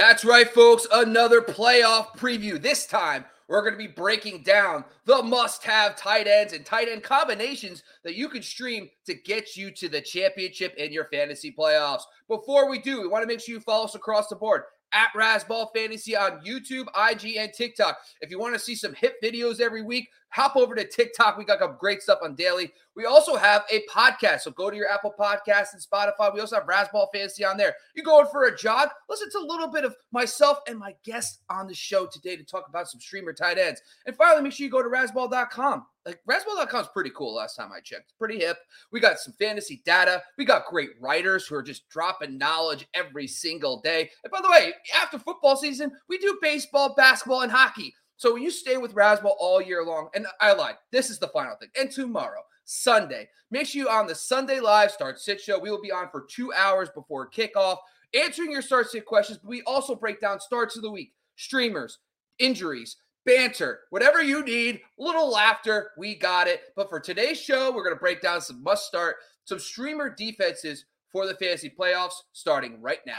That's 0.00 0.24
right, 0.24 0.48
folks. 0.48 0.86
Another 0.90 1.42
playoff 1.42 2.16
preview. 2.16 2.60
This 2.60 2.86
time, 2.86 3.22
we're 3.48 3.60
going 3.60 3.74
to 3.74 3.78
be 3.78 3.86
breaking 3.86 4.44
down 4.44 4.82
the 5.04 5.22
must 5.22 5.62
have 5.64 5.94
tight 5.94 6.26
ends 6.26 6.54
and 6.54 6.64
tight 6.64 6.88
end 6.88 7.02
combinations 7.02 7.82
that 8.02 8.14
you 8.14 8.30
can 8.30 8.42
stream 8.42 8.88
to 9.04 9.12
get 9.12 9.58
you 9.58 9.70
to 9.72 9.90
the 9.90 10.00
championship 10.00 10.74
in 10.78 10.90
your 10.90 11.04
fantasy 11.12 11.52
playoffs. 11.52 12.04
Before 12.28 12.70
we 12.70 12.78
do, 12.78 13.02
we 13.02 13.08
want 13.08 13.24
to 13.24 13.26
make 13.26 13.40
sure 13.40 13.54
you 13.54 13.60
follow 13.60 13.84
us 13.84 13.94
across 13.94 14.28
the 14.28 14.36
board 14.36 14.62
at 14.92 15.08
Razzball 15.16 15.68
Fantasy 15.74 16.16
on 16.16 16.40
YouTube, 16.44 16.86
IG, 16.96 17.36
and 17.36 17.52
TikTok. 17.52 17.98
If 18.20 18.30
you 18.30 18.38
want 18.38 18.54
to 18.54 18.60
see 18.60 18.74
some 18.74 18.94
hit 18.94 19.14
videos 19.22 19.60
every 19.60 19.82
week, 19.82 20.08
hop 20.30 20.56
over 20.56 20.74
to 20.74 20.86
TikTok. 20.86 21.36
We 21.36 21.44
got 21.44 21.78
great 21.78 22.02
stuff 22.02 22.20
on 22.22 22.34
daily. 22.34 22.72
We 22.96 23.04
also 23.04 23.36
have 23.36 23.64
a 23.70 23.82
podcast. 23.90 24.40
So 24.40 24.50
go 24.50 24.70
to 24.70 24.76
your 24.76 24.90
Apple 24.90 25.14
Podcast 25.18 25.72
and 25.72 25.82
Spotify. 25.82 26.32
We 26.32 26.40
also 26.40 26.56
have 26.56 26.66
Razzball 26.66 27.08
Fantasy 27.12 27.44
on 27.44 27.56
there. 27.56 27.74
You 27.94 28.02
going 28.02 28.26
for 28.30 28.44
a 28.44 28.56
jog? 28.56 28.88
Listen 29.08 29.30
to 29.32 29.38
a 29.38 29.46
little 29.46 29.68
bit 29.68 29.84
of 29.84 29.96
myself 30.12 30.58
and 30.66 30.78
my 30.78 30.94
guest 31.04 31.40
on 31.48 31.66
the 31.66 31.74
show 31.74 32.06
today 32.06 32.36
to 32.36 32.44
talk 32.44 32.68
about 32.68 32.88
some 32.88 33.00
streamer 33.00 33.32
tight 33.32 33.58
ends. 33.58 33.82
And 34.06 34.16
finally, 34.16 34.42
make 34.42 34.52
sure 34.52 34.64
you 34.64 34.70
go 34.70 34.82
to 34.82 34.88
razzball.com. 34.88 35.86
Like 36.06 36.20
razzball.com 36.28 36.80
is 36.80 36.88
pretty 36.94 37.10
cool 37.14 37.34
last 37.34 37.56
time 37.56 37.70
I 37.72 37.80
checked. 37.80 38.14
pretty 38.18 38.38
hip. 38.38 38.56
We 38.90 39.00
got 39.00 39.18
some 39.18 39.34
fantasy 39.38 39.82
data. 39.84 40.22
We 40.38 40.44
got 40.44 40.66
great 40.66 40.90
writers 41.00 41.46
who 41.46 41.54
are 41.56 41.62
just 41.62 41.88
dropping 41.88 42.38
knowledge 42.38 42.86
every 42.94 43.26
single 43.26 43.80
day. 43.82 44.10
And 44.24 44.30
by 44.30 44.40
the 44.40 44.50
way, 44.50 44.72
after 44.94 45.18
football 45.18 45.56
season, 45.56 45.92
we 46.08 46.18
do 46.18 46.38
baseball, 46.40 46.94
basketball, 46.94 47.42
and 47.42 47.52
hockey. 47.52 47.94
So 48.16 48.34
when 48.34 48.42
you 48.42 48.50
stay 48.50 48.76
with 48.76 48.94
Razzball 48.94 49.34
all 49.38 49.62
year 49.62 49.84
long, 49.84 50.08
and 50.14 50.26
I 50.40 50.52
lied, 50.52 50.76
this 50.90 51.10
is 51.10 51.18
the 51.18 51.28
final 51.28 51.56
thing. 51.56 51.70
And 51.78 51.90
tomorrow, 51.90 52.42
Sunday, 52.64 53.28
make 53.50 53.66
sure 53.66 53.82
you 53.82 53.88
on 53.88 54.06
the 54.06 54.14
Sunday 54.14 54.60
live 54.60 54.90
start 54.90 55.18
sit 55.18 55.40
show. 55.40 55.58
We 55.58 55.70
will 55.70 55.80
be 55.80 55.92
on 55.92 56.08
for 56.10 56.26
two 56.30 56.52
hours 56.52 56.88
before 56.90 57.30
kickoff, 57.30 57.78
answering 58.14 58.52
your 58.52 58.62
start 58.62 58.90
sit 58.90 59.06
questions. 59.06 59.38
But 59.38 59.48
we 59.48 59.62
also 59.62 59.94
break 59.94 60.20
down 60.20 60.40
starts 60.40 60.76
of 60.76 60.82
the 60.82 60.90
week, 60.90 61.12
streamers, 61.36 61.98
injuries, 62.38 62.96
banter, 63.24 63.80
whatever 63.90 64.22
you 64.22 64.44
need, 64.44 64.80
little 64.98 65.30
laughter, 65.30 65.90
we 65.96 66.14
got 66.14 66.46
it. 66.46 66.62
But 66.76 66.88
for 66.88 67.00
today's 67.00 67.40
show, 67.40 67.70
we're 67.70 67.84
going 67.84 67.96
to 67.96 68.00
break 68.00 68.20
down 68.20 68.40
some 68.40 68.62
must 68.62 68.86
start, 68.86 69.16
some 69.44 69.58
streamer 69.58 70.10
defenses 70.10 70.84
for 71.12 71.26
the 71.26 71.34
fantasy 71.34 71.72
playoffs 71.76 72.14
starting 72.32 72.80
right 72.80 73.00
now. 73.06 73.18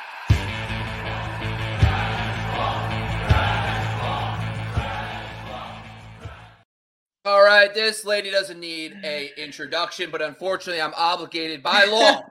All 7.24 7.44
right, 7.44 7.72
this 7.72 8.04
lady 8.04 8.32
doesn't 8.32 8.60
need 8.60 8.98
a 9.04 9.30
introduction, 9.38 10.10
but 10.10 10.24
unfortunately, 10.24 10.82
I'm 10.82 10.94
obligated 10.96 11.62
by 11.62 11.86
law 11.90 12.24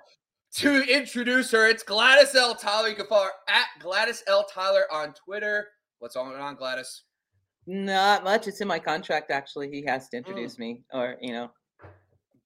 to 0.56 0.82
introduce 0.82 1.52
her. 1.52 1.68
It's 1.68 1.84
Gladys 1.84 2.34
L. 2.34 2.56
Tyler. 2.56 2.88
You 2.88 2.96
can 2.96 3.06
follow 3.06 3.26
her 3.26 3.30
at 3.48 3.66
Gladys 3.78 4.24
L. 4.26 4.44
Tyler 4.52 4.92
on 4.92 5.14
Twitter. 5.14 5.68
What's 6.00 6.16
going 6.16 6.34
on, 6.34 6.56
Gladys? 6.56 7.04
Not 7.70 8.24
much. 8.24 8.48
It's 8.48 8.60
in 8.60 8.66
my 8.66 8.80
contract. 8.80 9.30
Actually, 9.30 9.70
he 9.70 9.84
has 9.86 10.08
to 10.08 10.16
introduce 10.16 10.56
mm. 10.56 10.58
me, 10.58 10.82
or 10.92 11.16
you 11.20 11.32
know. 11.32 11.52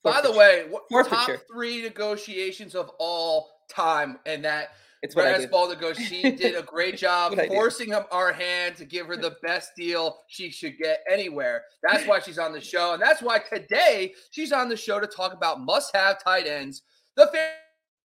By 0.02 0.20
the 0.20 0.32
way, 0.32 0.66
what, 0.68 1.08
top 1.08 1.30
three 1.50 1.80
negotiations 1.80 2.74
of 2.74 2.90
all 2.98 3.48
time, 3.70 4.18
and 4.26 4.44
that 4.44 4.72
it's 5.02 5.16
what 5.16 5.24
Whereas 5.24 5.46
Baldigo, 5.46 5.94
she 5.94 6.30
did 6.30 6.54
a 6.56 6.62
great 6.66 6.98
job 6.98 7.34
forcing 7.48 7.94
up 7.94 8.06
our 8.12 8.34
hand 8.34 8.76
to 8.76 8.84
give 8.84 9.06
her 9.06 9.16
the 9.16 9.36
best 9.42 9.70
deal 9.74 10.18
she 10.28 10.50
should 10.50 10.76
get 10.76 11.02
anywhere. 11.10 11.62
That's 11.82 12.06
why 12.06 12.20
she's 12.20 12.38
on 12.38 12.52
the 12.52 12.60
show. 12.60 12.92
And 12.92 13.00
that's 13.00 13.22
why 13.22 13.38
today 13.38 14.12
she's 14.30 14.52
on 14.52 14.68
the 14.68 14.76
show 14.76 15.00
to 15.00 15.06
talk 15.06 15.32
about 15.32 15.58
must 15.58 15.96
have 15.96 16.22
tight 16.22 16.46
ends, 16.46 16.82
the 17.16 17.30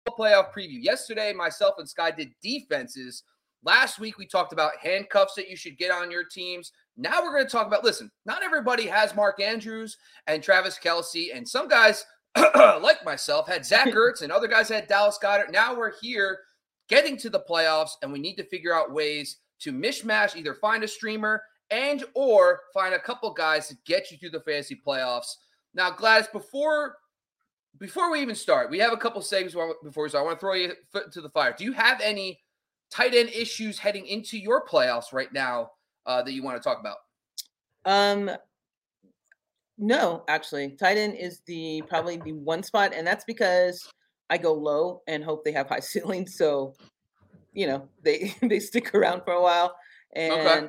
playoff 0.08 0.52
preview. 0.52 0.82
Yesterday, 0.82 1.32
myself 1.32 1.74
and 1.78 1.88
Sky 1.88 2.12
did 2.12 2.30
defenses. 2.42 3.24
Last 3.64 3.98
week, 3.98 4.18
we 4.18 4.26
talked 4.26 4.52
about 4.52 4.72
handcuffs 4.80 5.34
that 5.34 5.48
you 5.48 5.56
should 5.56 5.78
get 5.78 5.90
on 5.90 6.12
your 6.12 6.24
teams. 6.24 6.70
Now 6.98 7.22
we're 7.22 7.32
going 7.32 7.46
to 7.46 7.50
talk 7.50 7.68
about 7.68 7.84
listen, 7.84 8.10
not 8.26 8.42
everybody 8.42 8.86
has 8.86 9.14
Mark 9.14 9.40
Andrews 9.40 9.96
and 10.26 10.42
Travis 10.42 10.78
Kelce, 10.82 11.34
and 11.34 11.48
some 11.48 11.68
guys, 11.68 12.04
like 12.36 13.04
myself, 13.04 13.46
had 13.46 13.64
Zach 13.64 13.86
Ertz, 13.94 14.22
and 14.22 14.32
other 14.32 14.48
guys 14.48 14.68
had 14.68 14.88
Dallas 14.88 15.18
Goedert. 15.22 15.52
Now 15.52 15.76
we're 15.76 15.98
here 16.00 16.40
getting 16.88 17.16
to 17.18 17.30
the 17.30 17.44
playoffs, 17.48 17.92
and 18.02 18.12
we 18.12 18.18
need 18.18 18.34
to 18.34 18.44
figure 18.44 18.74
out 18.74 18.92
ways 18.92 19.38
to 19.60 19.72
mishmash, 19.72 20.36
either 20.36 20.54
find 20.54 20.82
a 20.82 20.88
streamer 20.88 21.40
and 21.70 22.02
or 22.14 22.60
find 22.74 22.94
a 22.94 22.98
couple 22.98 23.32
guys 23.32 23.68
to 23.68 23.76
get 23.86 24.10
you 24.10 24.18
through 24.18 24.30
the 24.30 24.40
fantasy 24.40 24.80
playoffs. 24.84 25.36
Now, 25.74 25.90
Gladys, 25.90 26.28
before 26.32 26.96
before 27.78 28.10
we 28.10 28.20
even 28.20 28.34
start, 28.34 28.70
we 28.70 28.80
have 28.80 28.92
a 28.92 28.96
couple 28.96 29.22
segments 29.22 29.54
before 29.84 30.02
we 30.02 30.08
start. 30.08 30.22
I 30.22 30.26
want 30.26 30.38
to 30.38 30.40
throw 30.40 30.54
you 30.54 30.72
foot 30.90 31.04
into 31.04 31.20
the 31.20 31.30
fire. 31.30 31.54
Do 31.56 31.62
you 31.62 31.72
have 31.72 32.00
any 32.00 32.40
tight 32.90 33.14
end 33.14 33.28
issues 33.28 33.78
heading 33.78 34.06
into 34.06 34.36
your 34.36 34.66
playoffs 34.66 35.12
right 35.12 35.32
now 35.32 35.70
uh, 36.08 36.22
that 36.22 36.32
you 36.32 36.42
want 36.42 36.60
to 36.60 36.66
talk 36.66 36.80
about? 36.80 36.96
Um, 37.84 38.30
no, 39.76 40.24
actually, 40.26 40.70
tight 40.70 40.98
end 40.98 41.14
is 41.14 41.40
the 41.46 41.82
probably 41.88 42.16
the 42.16 42.32
one 42.32 42.64
spot, 42.64 42.92
and 42.92 43.06
that's 43.06 43.24
because 43.24 43.86
I 44.28 44.38
go 44.38 44.52
low 44.52 45.02
and 45.06 45.22
hope 45.22 45.44
they 45.44 45.52
have 45.52 45.68
high 45.68 45.80
ceilings. 45.80 46.36
So, 46.36 46.74
you 47.52 47.68
know, 47.68 47.88
they 48.02 48.34
they 48.42 48.58
stick 48.58 48.94
around 48.94 49.22
for 49.24 49.34
a 49.34 49.42
while. 49.42 49.76
And 50.14 50.32
okay. 50.32 50.68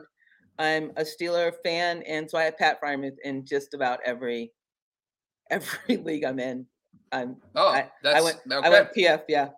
I'm 0.59 0.91
a 0.97 1.03
Steeler 1.03 1.53
fan, 1.63 2.03
and 2.03 2.29
so 2.29 2.38
I 2.38 2.44
have 2.44 2.57
Pat 2.57 2.81
Freiermuth 2.81 3.16
in 3.23 3.45
just 3.45 3.73
about 3.73 3.99
every 4.05 4.51
every 5.49 5.97
league 5.97 6.25
I'm 6.25 6.39
in. 6.39 6.67
I'm 7.11 7.38
oh, 7.55 7.69
I, 7.69 7.89
I 8.05 8.22
went 8.22 8.38
okay. 8.51 8.67
I 8.67 8.69
went 8.69 8.94
PF, 8.94 9.23
yeah. 9.28 9.49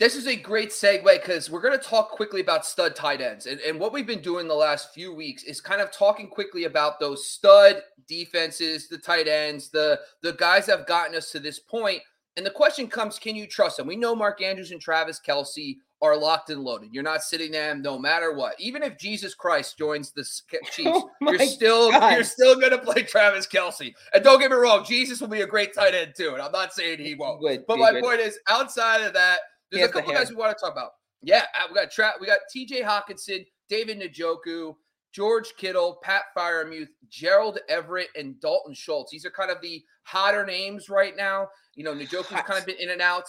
This 0.00 0.16
is 0.16 0.26
a 0.26 0.34
great 0.34 0.70
segue 0.70 1.04
because 1.04 1.50
we're 1.50 1.60
going 1.60 1.78
to 1.78 1.84
talk 1.84 2.10
quickly 2.10 2.40
about 2.40 2.64
stud 2.64 2.96
tight 2.96 3.20
ends. 3.20 3.44
And, 3.44 3.60
and 3.60 3.78
what 3.78 3.92
we've 3.92 4.06
been 4.06 4.22
doing 4.22 4.48
the 4.48 4.54
last 4.54 4.94
few 4.94 5.14
weeks 5.14 5.42
is 5.42 5.60
kind 5.60 5.82
of 5.82 5.92
talking 5.92 6.26
quickly 6.26 6.64
about 6.64 6.98
those 6.98 7.28
stud 7.28 7.82
defenses, 8.08 8.88
the 8.88 8.96
tight 8.96 9.28
ends, 9.28 9.68
the 9.68 10.00
the 10.22 10.32
guys 10.32 10.66
that 10.66 10.78
have 10.78 10.86
gotten 10.86 11.14
us 11.14 11.30
to 11.32 11.38
this 11.38 11.58
point. 11.58 12.00
and 12.38 12.46
the 12.46 12.50
question 12.50 12.88
comes, 12.88 13.18
can 13.18 13.36
you 13.36 13.46
trust 13.46 13.76
them? 13.76 13.86
We 13.86 13.96
know 13.96 14.16
Mark 14.16 14.40
Andrews 14.40 14.70
and 14.70 14.80
Travis 14.80 15.20
Kelce 15.20 15.76
are 16.00 16.16
locked 16.16 16.48
and 16.48 16.62
loaded. 16.62 16.88
You're 16.92 17.02
not 17.02 17.22
sitting 17.22 17.52
them 17.52 17.82
no 17.82 17.98
matter 17.98 18.32
what. 18.32 18.54
Even 18.58 18.82
if 18.82 18.96
Jesus 18.96 19.34
Christ 19.34 19.76
joins 19.76 20.12
the 20.12 20.24
Chiefs, 20.72 20.88
oh 20.88 21.10
you're 21.20 21.38
still 21.40 21.90
God. 21.90 22.14
you're 22.14 22.24
still 22.24 22.58
gonna 22.58 22.78
play 22.78 23.02
Travis 23.02 23.46
Kelce. 23.46 23.92
And 24.14 24.24
don't 24.24 24.40
get 24.40 24.50
me 24.50 24.56
wrong, 24.56 24.82
Jesus 24.82 25.20
will 25.20 25.28
be 25.28 25.42
a 25.42 25.46
great 25.46 25.74
tight 25.74 25.94
end 25.94 26.14
too. 26.16 26.32
And 26.32 26.40
I'm 26.40 26.52
not 26.52 26.72
saying 26.72 27.00
he 27.00 27.16
won't. 27.16 27.42
Good, 27.42 27.66
but 27.68 27.78
my 27.78 27.92
good. 27.92 28.02
point 28.02 28.20
is, 28.20 28.38
outside 28.48 29.02
of 29.02 29.12
that, 29.12 29.40
there's 29.70 29.88
a 29.88 29.92
couple 29.92 30.12
guys 30.12 30.30
we 30.30 30.36
want 30.36 30.56
to 30.56 30.60
talk 30.60 30.72
about. 30.72 30.92
Yeah, 31.22 31.44
uh, 31.54 31.66
we 31.68 31.74
got 31.74 32.20
we 32.20 32.26
got 32.26 32.38
T.J. 32.50 32.82
Hockenson, 32.82 33.46
David 33.68 34.00
Njoku, 34.00 34.74
George 35.12 35.52
Kittle, 35.56 35.98
Pat 36.02 36.22
Freiermuth, 36.36 36.88
Gerald 37.08 37.58
Everett, 37.68 38.08
and 38.16 38.40
Dalton 38.40 38.74
Schultz. 38.74 39.10
These 39.10 39.26
are 39.26 39.30
kind 39.30 39.50
of 39.50 39.60
the 39.60 39.82
hotter 40.04 40.46
names 40.46 40.88
right 40.88 41.16
now. 41.16 41.48
You 41.74 41.84
know, 41.84 41.94
Njoku's 41.94 42.42
kind 42.42 42.58
of 42.58 42.66
been 42.66 42.76
in 42.78 42.90
and 42.90 43.02
out. 43.02 43.26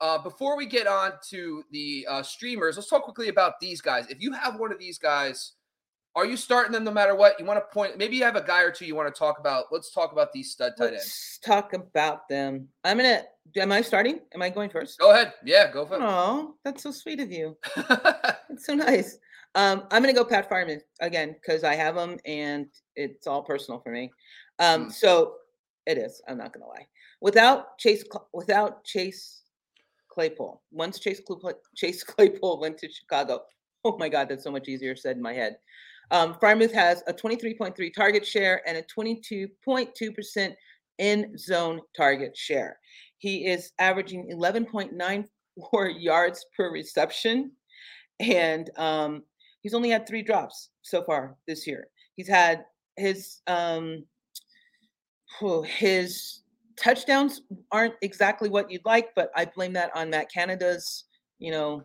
Uh, 0.00 0.18
before 0.18 0.56
we 0.56 0.64
get 0.64 0.86
on 0.86 1.12
to 1.28 1.62
the 1.72 2.06
uh, 2.08 2.22
streamers, 2.22 2.76
let's 2.76 2.88
talk 2.88 3.02
quickly 3.02 3.28
about 3.28 3.60
these 3.60 3.80
guys. 3.80 4.06
If 4.08 4.20
you 4.20 4.32
have 4.32 4.58
one 4.58 4.72
of 4.72 4.78
these 4.78 4.98
guys, 4.98 5.52
are 6.16 6.26
you 6.26 6.36
starting 6.36 6.72
them 6.72 6.84
no 6.84 6.90
matter 6.90 7.14
what? 7.14 7.38
You 7.38 7.44
want 7.44 7.58
to 7.58 7.72
point? 7.72 7.98
Maybe 7.98 8.16
you 8.16 8.24
have 8.24 8.36
a 8.36 8.42
guy 8.42 8.62
or 8.62 8.70
two 8.70 8.86
you 8.86 8.96
want 8.96 9.14
to 9.14 9.18
talk 9.18 9.38
about. 9.38 9.66
Let's 9.70 9.92
talk 9.92 10.12
about 10.12 10.32
these 10.32 10.50
stud 10.50 10.72
tight 10.76 10.94
ends. 10.94 10.96
Let's 10.96 11.38
talk 11.44 11.72
about 11.72 12.28
them. 12.28 12.68
I'm 12.82 12.96
gonna. 12.96 13.22
Am 13.56 13.72
I 13.72 13.82
starting? 13.82 14.20
Am 14.34 14.42
I 14.42 14.50
going 14.50 14.70
first? 14.70 14.98
Go 14.98 15.12
ahead. 15.12 15.32
Yeah, 15.44 15.70
go 15.72 15.86
for 15.86 15.94
it. 15.94 16.00
Oh, 16.02 16.54
that's 16.64 16.82
so 16.82 16.90
sweet 16.90 17.20
of 17.20 17.32
you. 17.32 17.56
it's 18.50 18.66
so 18.66 18.74
nice. 18.74 19.18
Um, 19.54 19.84
I'm 19.90 20.02
gonna 20.02 20.12
go 20.12 20.24
Pat 20.24 20.48
Freiermuth 20.48 20.82
again 21.00 21.34
because 21.34 21.64
I 21.64 21.74
have 21.74 21.96
him 21.96 22.18
and 22.24 22.66
it's 22.94 23.26
all 23.26 23.42
personal 23.42 23.80
for 23.80 23.90
me. 23.90 24.10
Um, 24.58 24.86
mm. 24.86 24.92
so 24.92 25.34
it 25.86 25.98
is. 25.98 26.22
I'm 26.28 26.38
not 26.38 26.52
gonna 26.52 26.66
lie. 26.68 26.86
Without 27.20 27.78
Chase, 27.78 28.04
without 28.32 28.84
Chase 28.84 29.42
Claypool, 30.08 30.62
once 30.70 30.98
Chase 30.98 31.20
Claypool, 31.26 31.54
Chase 31.74 32.04
Claypool 32.04 32.60
went 32.60 32.78
to 32.78 32.90
Chicago, 32.90 33.42
oh 33.84 33.96
my 33.98 34.08
God, 34.08 34.28
that's 34.28 34.44
so 34.44 34.52
much 34.52 34.68
easier 34.68 34.94
said 34.94 35.16
in 35.16 35.22
my 35.22 35.32
head. 35.32 35.56
Um, 36.12 36.34
Freiermuth 36.34 36.72
has 36.72 37.02
a 37.06 37.12
23.3 37.12 37.94
target 37.94 38.26
share 38.26 38.62
and 38.66 38.76
a 38.76 38.82
22.2% 38.82 40.54
in 40.98 41.38
zone 41.38 41.80
target 41.96 42.36
share. 42.36 42.78
He 43.20 43.46
is 43.46 43.72
averaging 43.78 44.30
11.94 44.32 45.24
yards 46.02 46.44
per 46.56 46.72
reception, 46.72 47.52
and 48.18 48.70
um, 48.76 49.22
he's 49.60 49.74
only 49.74 49.90
had 49.90 50.08
three 50.08 50.22
drops 50.22 50.70
so 50.82 51.04
far 51.04 51.36
this 51.46 51.66
year. 51.66 51.86
He's 52.16 52.28
had 52.28 52.64
his 52.96 53.40
um, 53.46 54.04
his 55.64 56.42
touchdowns 56.76 57.42
aren't 57.70 57.94
exactly 58.02 58.48
what 58.48 58.70
you'd 58.70 58.84
like, 58.84 59.10
but 59.14 59.30
I 59.36 59.44
blame 59.44 59.74
that 59.74 59.94
on 59.94 60.10
Matt 60.10 60.32
Canada's, 60.32 61.04
you 61.38 61.50
know, 61.50 61.82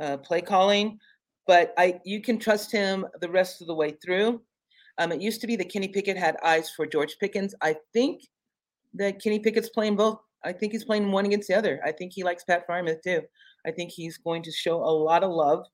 uh, 0.00 0.16
play 0.18 0.40
calling. 0.40 0.98
But 1.46 1.74
I, 1.76 2.00
you 2.04 2.20
can 2.20 2.38
trust 2.38 2.72
him 2.72 3.04
the 3.20 3.30
rest 3.30 3.60
of 3.60 3.66
the 3.66 3.74
way 3.74 3.96
through. 4.04 4.42
Um, 4.98 5.12
it 5.12 5.20
used 5.20 5.40
to 5.42 5.46
be 5.46 5.56
that 5.56 5.72
Kenny 5.72 5.88
Pickett 5.88 6.16
had 6.16 6.36
eyes 6.44 6.70
for 6.70 6.86
George 6.86 7.16
Pickens. 7.20 7.54
I 7.62 7.76
think 7.92 8.22
that 8.94 9.22
Kenny 9.22 9.38
Pickett's 9.38 9.68
playing 9.68 9.96
both. 9.96 10.18
I 10.44 10.52
think 10.52 10.72
he's 10.72 10.84
playing 10.84 11.10
one 11.10 11.26
against 11.26 11.48
the 11.48 11.56
other. 11.56 11.80
I 11.84 11.92
think 11.92 12.12
he 12.12 12.22
likes 12.22 12.44
Pat 12.44 12.66
Freiermuth 12.68 13.02
too. 13.02 13.22
I 13.66 13.70
think 13.70 13.90
he's 13.90 14.18
going 14.18 14.42
to 14.42 14.52
show 14.52 14.76
a 14.76 14.90
lot 14.90 15.24
of 15.24 15.30
love. 15.30 15.66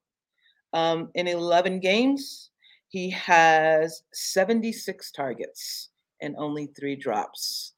Um, 0.72 1.10
in 1.14 1.28
11 1.28 1.80
games, 1.80 2.50
he 2.88 3.10
has 3.10 4.02
76 4.12 5.10
targets 5.12 5.90
and 6.22 6.34
only 6.38 6.66
three 6.78 6.96
drops. 6.96 7.74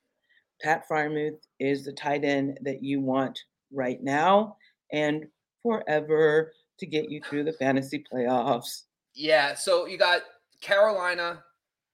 Pat 0.62 0.84
Freiermuth 0.88 1.40
is 1.58 1.84
the 1.84 1.92
tight 1.92 2.24
end 2.24 2.58
that 2.62 2.82
you 2.82 3.00
want 3.00 3.38
right 3.72 4.02
now 4.02 4.56
and 4.92 5.26
forever 5.62 6.52
to 6.78 6.86
get 6.86 7.10
you 7.10 7.20
through 7.28 7.44
the 7.44 7.52
fantasy 7.54 8.04
playoffs. 8.12 8.82
Yeah, 9.14 9.54
so 9.54 9.86
you 9.86 9.98
got 9.98 10.22
Carolina, 10.60 11.42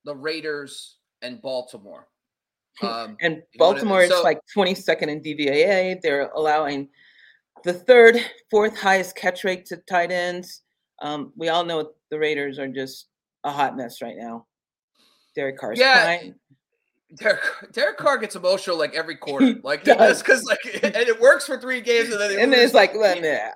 the 0.04 0.14
Raiders, 0.14 0.96
and 1.22 1.40
Baltimore. 1.42 2.08
Um, 2.82 3.16
and 3.20 3.42
Baltimore 3.56 4.06
so, 4.06 4.18
is 4.18 4.24
like 4.24 4.40
22nd 4.56 5.08
in 5.08 5.20
DVAA. 5.20 6.00
They're 6.00 6.30
allowing 6.34 6.88
the 7.64 7.74
third, 7.74 8.16
fourth 8.50 8.78
highest 8.78 9.16
catch 9.16 9.44
rate 9.44 9.66
to 9.66 9.76
tight 9.88 10.10
ends. 10.10 10.62
Um, 11.02 11.32
we 11.36 11.48
all 11.48 11.64
know 11.64 11.90
the 12.10 12.18
Raiders 12.18 12.58
are 12.58 12.68
just 12.68 13.06
a 13.44 13.50
hot 13.50 13.76
mess 13.76 14.02
right 14.02 14.16
now. 14.16 14.46
Derek 15.34 15.58
Carr's 15.58 15.78
yeah. 15.78 16.02
Crying. 16.02 16.34
Derek, 17.16 17.40
Derek 17.72 17.96
Carr 17.96 18.18
gets 18.18 18.36
emotional 18.36 18.78
like 18.78 18.94
every 18.94 19.16
quarter, 19.16 19.56
like 19.64 19.84
just 19.84 20.24
because 20.24 20.44
like 20.44 20.58
and 20.82 20.94
it 20.94 21.20
works 21.20 21.46
for 21.46 21.60
three 21.60 21.80
games, 21.80 22.10
and 22.10 22.20
then 22.20 22.38
and 22.38 22.52
then 22.52 22.60
it's 22.64 22.74
like, 22.74 22.94
well, 22.94 23.16
yeah. 23.22 23.52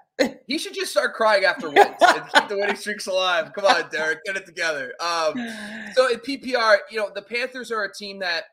He 0.47 0.59
should 0.59 0.75
just 0.75 0.93
start 0.93 1.15
crying 1.15 1.45
after 1.45 1.69
wins 1.69 1.97
and 2.01 2.23
keep 2.33 2.49
the 2.49 2.57
winning 2.57 2.77
streaks 2.77 3.09
alive. 3.09 3.53
Come 3.53 3.65
on, 3.65 3.91
Derek, 3.91 4.23
get 4.25 4.37
it 4.37 4.47
together. 4.47 4.93
Um, 5.01 5.35
so 5.95 6.09
in 6.09 6.21
PPR, 6.21 6.79
you 6.91 6.99
know 6.99 7.11
the 7.15 7.23
Panthers 7.23 7.71
are 7.71 7.85
a 7.85 7.93
team 7.93 8.21
that 8.21 8.45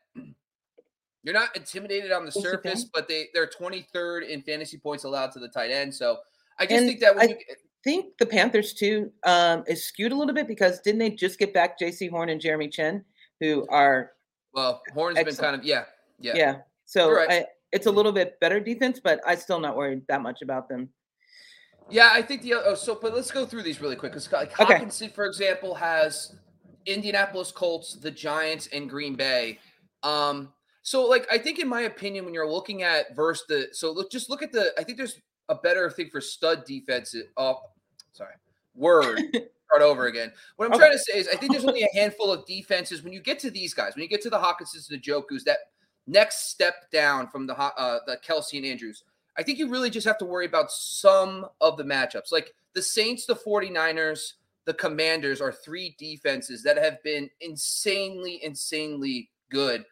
you're 1.22 1.34
not 1.34 1.54
intimidated 1.56 2.12
on 2.12 2.24
the 2.24 2.32
surface, 2.32 2.84
but 2.84 3.08
they 3.08 3.28
they're 3.34 3.46
23rd 3.46 4.28
in 4.28 4.42
fantasy 4.42 4.78
points 4.78 5.04
allowed 5.04 5.32
to 5.32 5.38
the 5.38 5.48
tight 5.48 5.70
end. 5.70 5.94
So 5.94 6.18
I 6.58 6.64
just 6.64 6.78
and 6.78 6.88
think 6.88 7.00
that 7.00 7.14
when 7.14 7.28
I 7.28 7.28
you, 7.30 7.36
think 7.84 8.18
the 8.18 8.26
Panthers 8.26 8.74
too 8.74 9.10
um, 9.24 9.64
is 9.66 9.84
skewed 9.84 10.12
a 10.12 10.16
little 10.16 10.34
bit 10.34 10.48
because 10.48 10.80
didn't 10.80 10.98
they 10.98 11.10
just 11.10 11.38
get 11.38 11.54
back 11.54 11.78
Jaycee 11.78 12.10
Horn 12.10 12.28
and 12.28 12.40
Jeremy 12.40 12.68
Chinn, 12.68 13.04
who 13.40 13.66
are 13.70 14.12
well, 14.54 14.82
Horn's 14.94 15.18
excellent. 15.18 15.38
been 15.38 15.44
kind 15.44 15.60
of 15.60 15.64
yeah, 15.64 15.84
yeah, 16.18 16.32
yeah. 16.34 16.56
So 16.86 17.10
right. 17.10 17.30
I, 17.30 17.46
it's 17.72 17.86
a 17.86 17.90
little 17.90 18.12
bit 18.12 18.38
better 18.40 18.60
defense, 18.60 19.00
but 19.02 19.20
I'm 19.26 19.38
still 19.38 19.60
not 19.60 19.76
worried 19.76 20.02
that 20.08 20.22
much 20.22 20.42
about 20.42 20.68
them. 20.68 20.88
Yeah, 21.90 22.10
I 22.12 22.22
think 22.22 22.42
the 22.42 22.54
oh, 22.54 22.74
so 22.74 22.98
but 23.00 23.14
let's 23.14 23.30
go 23.30 23.46
through 23.46 23.62
these 23.62 23.80
really 23.80 23.96
quick 23.96 24.12
because 24.12 24.30
like 24.32 24.58
okay. 24.58 25.08
for 25.08 25.26
example, 25.26 25.74
has 25.74 26.36
Indianapolis 26.86 27.52
Colts, 27.52 27.94
the 27.94 28.10
Giants, 28.10 28.68
and 28.72 28.88
Green 28.88 29.14
Bay. 29.14 29.58
Um, 30.02 30.52
so 30.82 31.04
like 31.04 31.26
I 31.30 31.38
think 31.38 31.58
in 31.58 31.68
my 31.68 31.82
opinion, 31.82 32.24
when 32.24 32.34
you're 32.34 32.50
looking 32.50 32.82
at 32.82 33.14
versus 33.14 33.44
the 33.48 33.68
so 33.72 33.92
look 33.92 34.10
just 34.10 34.28
look 34.28 34.42
at 34.42 34.52
the 34.52 34.72
I 34.78 34.84
think 34.84 34.98
there's 34.98 35.20
a 35.48 35.54
better 35.54 35.90
thing 35.90 36.08
for 36.10 36.20
stud 36.20 36.64
defense. 36.64 37.14
Oh, 37.36 37.60
sorry, 38.12 38.34
word. 38.74 39.20
Start 39.72 39.82
over 39.82 40.06
again. 40.06 40.30
What 40.56 40.66
I'm 40.66 40.72
okay. 40.72 40.80
trying 40.80 40.92
to 40.92 40.98
say 40.98 41.18
is, 41.18 41.28
I 41.28 41.36
think 41.36 41.52
there's 41.52 41.64
only 41.64 41.82
a 41.82 41.88
handful 41.94 42.30
of 42.30 42.44
defenses. 42.44 43.02
When 43.02 43.14
you 43.14 43.20
get 43.20 43.38
to 43.38 43.50
these 43.50 43.72
guys, 43.72 43.94
when 43.94 44.02
you 44.02 44.08
get 44.08 44.20
to 44.22 44.28
the 44.28 44.38
Hockensons 44.38 44.90
and 44.90 45.00
the 45.02 45.10
Njokus, 45.10 45.44
that 45.44 45.58
next 46.06 46.50
step 46.50 46.90
down 46.90 47.28
from 47.28 47.46
the 47.46 47.56
uh, 47.56 48.00
the 48.06 48.18
Kelce 48.18 48.58
and 48.58 48.66
Andrews, 48.66 49.04
I 49.38 49.42
think 49.42 49.58
you 49.58 49.70
really 49.70 49.88
just 49.88 50.06
have 50.06 50.18
to 50.18 50.26
worry 50.26 50.46
about 50.46 50.70
some 50.70 51.46
of 51.60 51.78
the 51.78 51.84
matchups. 51.84 52.32
Like 52.32 52.52
the 52.74 52.82
Saints, 52.82 53.24
the 53.24 53.34
49ers, 53.34 54.34
the 54.64 54.74
Commanders 54.74 55.40
are 55.40 55.52
three 55.52 55.94
defenses 55.98 56.62
that 56.64 56.76
have 56.76 57.02
been 57.02 57.30
insanely, 57.40 58.40
insanely 58.42 59.30
good. 59.50 59.84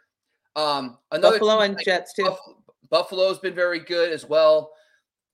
Um, 0.56 0.98
another 1.12 1.38
Buffalo 1.38 1.60
and 1.60 1.74
like 1.74 1.84
Jets 1.84 2.12
too. 2.12 2.24
Buff- 2.24 2.54
Buffalo's 2.90 3.38
been 3.38 3.54
very 3.54 3.80
good 3.80 4.12
as 4.12 4.28
well. 4.28 4.72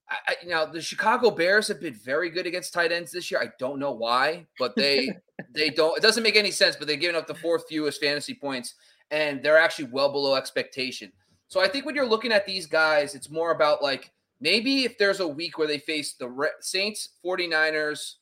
I, 0.08 0.16
I, 0.28 0.34
you 0.42 0.50
know 0.50 0.70
the 0.70 0.80
Chicago 0.80 1.30
Bears 1.30 1.68
have 1.68 1.80
been 1.80 1.94
very 1.94 2.30
good 2.30 2.46
against 2.46 2.72
tight 2.72 2.92
ends 2.92 3.12
this 3.12 3.30
year. 3.30 3.40
I 3.40 3.50
don't 3.58 3.78
know 3.78 3.92
why, 3.92 4.46
but 4.58 4.76
they 4.76 5.10
they 5.54 5.70
don't. 5.70 5.96
It 5.96 6.02
doesn't 6.02 6.22
make 6.22 6.36
any 6.36 6.50
sense. 6.50 6.76
But 6.76 6.86
they've 6.86 7.00
given 7.00 7.16
up 7.16 7.26
the 7.26 7.34
fourth 7.34 7.64
fewest 7.68 8.00
fantasy 8.00 8.34
points, 8.34 8.74
and 9.10 9.42
they're 9.42 9.58
actually 9.58 9.88
well 9.90 10.10
below 10.10 10.34
expectation. 10.34 11.12
So 11.48 11.60
I 11.60 11.68
think 11.68 11.86
when 11.86 11.94
you're 11.94 12.06
looking 12.06 12.32
at 12.32 12.46
these 12.46 12.66
guys, 12.66 13.14
it's 13.14 13.30
more 13.30 13.52
about 13.52 13.82
like 13.82 14.10
maybe 14.40 14.84
if 14.84 14.98
there's 14.98 15.20
a 15.20 15.28
week 15.28 15.58
where 15.58 15.68
they 15.68 15.78
face 15.78 16.14
the 16.14 16.50
Saints, 16.60 17.10
49ers, 17.24 18.14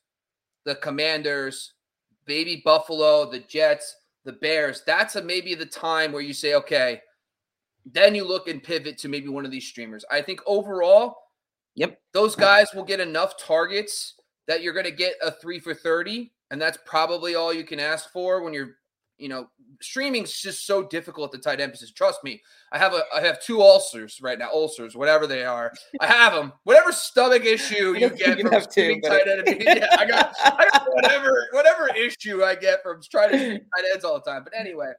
the 0.63 0.75
Commanders, 0.75 1.73
baby 2.25 2.61
Buffalo, 2.63 3.29
the 3.29 3.39
Jets, 3.39 3.95
the 4.25 4.33
Bears, 4.33 4.81
that's 4.85 5.15
a 5.15 5.21
maybe 5.21 5.55
the 5.55 5.65
time 5.65 6.11
where 6.11 6.21
you 6.21 6.33
say, 6.33 6.55
okay, 6.55 7.01
then 7.85 8.15
you 8.15 8.27
look 8.27 8.47
and 8.47 8.61
pivot 8.61 8.97
to 8.97 9.07
maybe 9.07 9.29
one 9.29 9.45
of 9.45 9.51
these 9.51 9.67
streamers. 9.67 10.03
I 10.11 10.21
think 10.21 10.41
overall, 10.47 11.15
yep, 11.75 11.99
those 12.13 12.35
guys 12.35 12.67
will 12.73 12.83
get 12.83 12.99
enough 12.99 13.37
targets 13.37 14.15
that 14.47 14.63
you're 14.63 14.73
going 14.73 14.85
to 14.85 14.91
get 14.91 15.13
a 15.21 15.31
three 15.31 15.59
for 15.59 15.73
30. 15.73 16.31
And 16.51 16.61
that's 16.61 16.77
probably 16.85 17.35
all 17.35 17.53
you 17.53 17.63
can 17.63 17.79
ask 17.79 18.11
for 18.11 18.43
when 18.43 18.53
you're 18.53 18.75
you 19.17 19.29
know, 19.29 19.47
streaming's 19.81 20.39
just 20.39 20.65
so 20.65 20.83
difficult 20.83 21.33
at 21.33 21.41
the 21.41 21.49
tight 21.49 21.61
end 21.61 21.71
position. 21.71 21.93
Trust 21.95 22.23
me, 22.23 22.41
I 22.71 22.77
have 22.77 22.93
a 22.93 23.03
I 23.13 23.21
have 23.21 23.41
two 23.41 23.61
ulcers 23.61 24.19
right 24.21 24.37
now, 24.37 24.49
ulcers, 24.51 24.95
whatever 24.95 25.27
they 25.27 25.45
are. 25.45 25.71
I 26.01 26.07
have 26.07 26.33
them. 26.33 26.53
Whatever 26.63 26.91
stomach 26.91 27.45
issue 27.45 27.95
you 27.97 28.09
get 28.09 28.39
from 28.39 28.61
streaming 28.61 29.01
two, 29.01 29.09
tight 29.09 29.27
end, 29.27 29.61
yeah, 29.61 29.87
I 29.97 30.05
got, 30.05 30.33
I 30.43 30.69
got 30.71 30.87
whatever 30.93 31.47
whatever 31.51 31.89
issue 31.95 32.43
I 32.43 32.55
get 32.55 32.83
from 32.83 33.01
trying 33.09 33.31
to 33.31 33.37
stream 33.39 33.59
tight 33.59 33.85
ends 33.93 34.05
all 34.05 34.15
the 34.15 34.29
time. 34.29 34.43
But 34.43 34.53
anyway, 34.57 34.91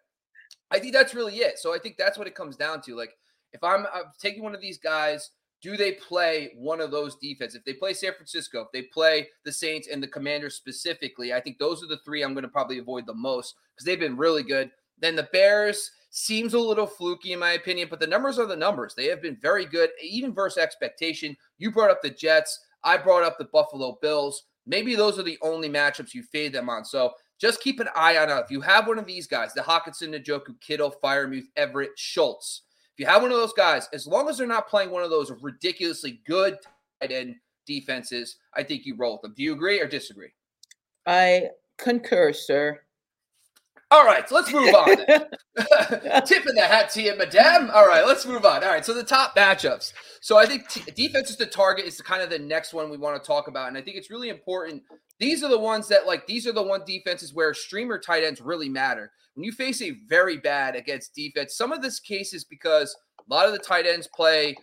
I 0.70 0.78
think 0.78 0.92
that's 0.92 1.14
really 1.14 1.36
it. 1.36 1.58
So 1.58 1.74
I 1.74 1.78
think 1.78 1.96
that's 1.98 2.18
what 2.18 2.26
it 2.26 2.34
comes 2.34 2.56
down 2.56 2.80
to. 2.82 2.96
Like 2.96 3.14
if 3.52 3.62
I'm, 3.62 3.86
I'm 3.92 4.04
taking 4.20 4.42
one 4.42 4.54
of 4.54 4.60
these 4.60 4.78
guys 4.78 5.30
do 5.66 5.76
they 5.76 5.94
play 5.94 6.52
one 6.56 6.80
of 6.80 6.92
those 6.92 7.16
defenses? 7.16 7.56
If 7.56 7.64
they 7.64 7.72
play 7.72 7.92
San 7.92 8.12
Francisco, 8.12 8.60
if 8.60 8.70
they 8.72 8.82
play 8.82 9.26
the 9.44 9.50
Saints 9.50 9.88
and 9.90 10.00
the 10.00 10.06
Commanders 10.06 10.54
specifically, 10.54 11.32
I 11.32 11.40
think 11.40 11.58
those 11.58 11.82
are 11.82 11.88
the 11.88 11.98
three 12.04 12.22
I'm 12.22 12.34
going 12.34 12.44
to 12.44 12.48
probably 12.48 12.78
avoid 12.78 13.04
the 13.04 13.14
most 13.14 13.56
because 13.74 13.84
they've 13.84 13.98
been 13.98 14.16
really 14.16 14.44
good. 14.44 14.70
Then 15.00 15.16
the 15.16 15.28
Bears 15.32 15.90
seems 16.10 16.54
a 16.54 16.60
little 16.60 16.86
fluky 16.86 17.32
in 17.32 17.40
my 17.40 17.54
opinion, 17.54 17.88
but 17.90 17.98
the 17.98 18.06
numbers 18.06 18.38
are 18.38 18.46
the 18.46 18.54
numbers. 18.54 18.94
They 18.94 19.06
have 19.06 19.20
been 19.20 19.38
very 19.42 19.66
good, 19.66 19.90
even 20.00 20.32
versus 20.32 20.58
expectation. 20.58 21.36
You 21.58 21.72
brought 21.72 21.90
up 21.90 22.00
the 22.00 22.10
Jets. 22.10 22.60
I 22.84 22.96
brought 22.96 23.24
up 23.24 23.36
the 23.36 23.46
Buffalo 23.46 23.98
Bills. 24.00 24.44
Maybe 24.66 24.94
those 24.94 25.18
are 25.18 25.24
the 25.24 25.38
only 25.42 25.68
matchups 25.68 26.14
you 26.14 26.22
fade 26.22 26.52
them 26.52 26.70
on. 26.70 26.84
So 26.84 27.14
just 27.40 27.60
keep 27.60 27.80
an 27.80 27.88
eye 27.96 28.18
on 28.18 28.30
it. 28.30 28.40
If 28.44 28.52
you 28.52 28.60
have 28.60 28.86
one 28.86 29.00
of 29.00 29.06
these 29.06 29.26
guys, 29.26 29.52
the 29.52 29.62
Hockenson, 29.62 30.14
Njoku, 30.14 30.60
Kittle, 30.60 30.94
Freiermuth, 31.02 31.48
Everett, 31.56 31.90
Schultz, 31.96 32.62
if 32.96 33.00
you 33.00 33.06
have 33.06 33.20
one 33.20 33.30
of 33.30 33.36
those 33.36 33.52
guys, 33.52 33.90
as 33.92 34.06
long 34.06 34.26
as 34.30 34.38
they're 34.38 34.46
not 34.46 34.68
playing 34.70 34.90
one 34.90 35.02
of 35.02 35.10
those 35.10 35.30
ridiculously 35.42 36.22
good 36.26 36.56
tight 37.02 37.12
end 37.12 37.34
defenses, 37.66 38.36
I 38.54 38.62
think 38.62 38.86
you 38.86 38.96
roll 38.96 39.12
with 39.12 39.20
them. 39.20 39.34
Do 39.36 39.42
you 39.42 39.52
agree 39.52 39.78
or 39.82 39.86
disagree? 39.86 40.32
I 41.04 41.50
concur, 41.76 42.32
sir. 42.32 42.80
All 43.90 44.06
right, 44.06 44.26
so 44.26 44.34
let's 44.34 44.50
move 44.50 44.74
on. 44.74 44.96
Tip 46.26 46.46
in 46.46 46.54
the 46.54 46.66
hat 46.66 46.88
to 46.94 47.02
you, 47.02 47.14
madame. 47.18 47.70
All 47.70 47.86
right, 47.86 48.06
let's 48.06 48.24
move 48.24 48.46
on. 48.46 48.64
All 48.64 48.70
right, 48.70 48.84
so 48.84 48.94
the 48.94 49.04
top 49.04 49.36
matchups. 49.36 49.92
So 50.22 50.38
I 50.38 50.46
think 50.46 50.66
t- 50.68 50.90
defense 50.92 51.28
is 51.28 51.36
the 51.36 51.44
target 51.44 51.84
is 51.84 52.00
kind 52.00 52.22
of 52.22 52.30
the 52.30 52.38
next 52.38 52.72
one 52.72 52.88
we 52.88 52.96
want 52.96 53.22
to 53.22 53.26
talk 53.26 53.46
about, 53.46 53.68
and 53.68 53.76
I 53.76 53.82
think 53.82 53.98
it's 53.98 54.10
really 54.10 54.30
important. 54.30 54.82
These 55.18 55.42
are 55.42 55.48
the 55.48 55.58
ones 55.58 55.88
that 55.88 56.06
like 56.06 56.26
these 56.26 56.46
are 56.46 56.52
the 56.52 56.62
one 56.62 56.82
defenses 56.86 57.32
where 57.32 57.54
streamer 57.54 57.98
tight 57.98 58.24
ends 58.24 58.40
really 58.40 58.68
matter 58.68 59.12
when 59.36 59.44
you 59.44 59.52
face 59.52 59.82
a 59.82 59.92
very 60.08 60.38
bad 60.38 60.74
against 60.74 61.14
defense, 61.14 61.56
some 61.56 61.70
of 61.70 61.82
this 61.82 62.00
case 62.00 62.32
is 62.32 62.44
because 62.44 62.96
a 63.18 63.32
lot 63.32 63.46
of 63.46 63.52
the 63.52 63.58
tight 63.58 63.86
ends 63.86 64.08
play 64.14 64.56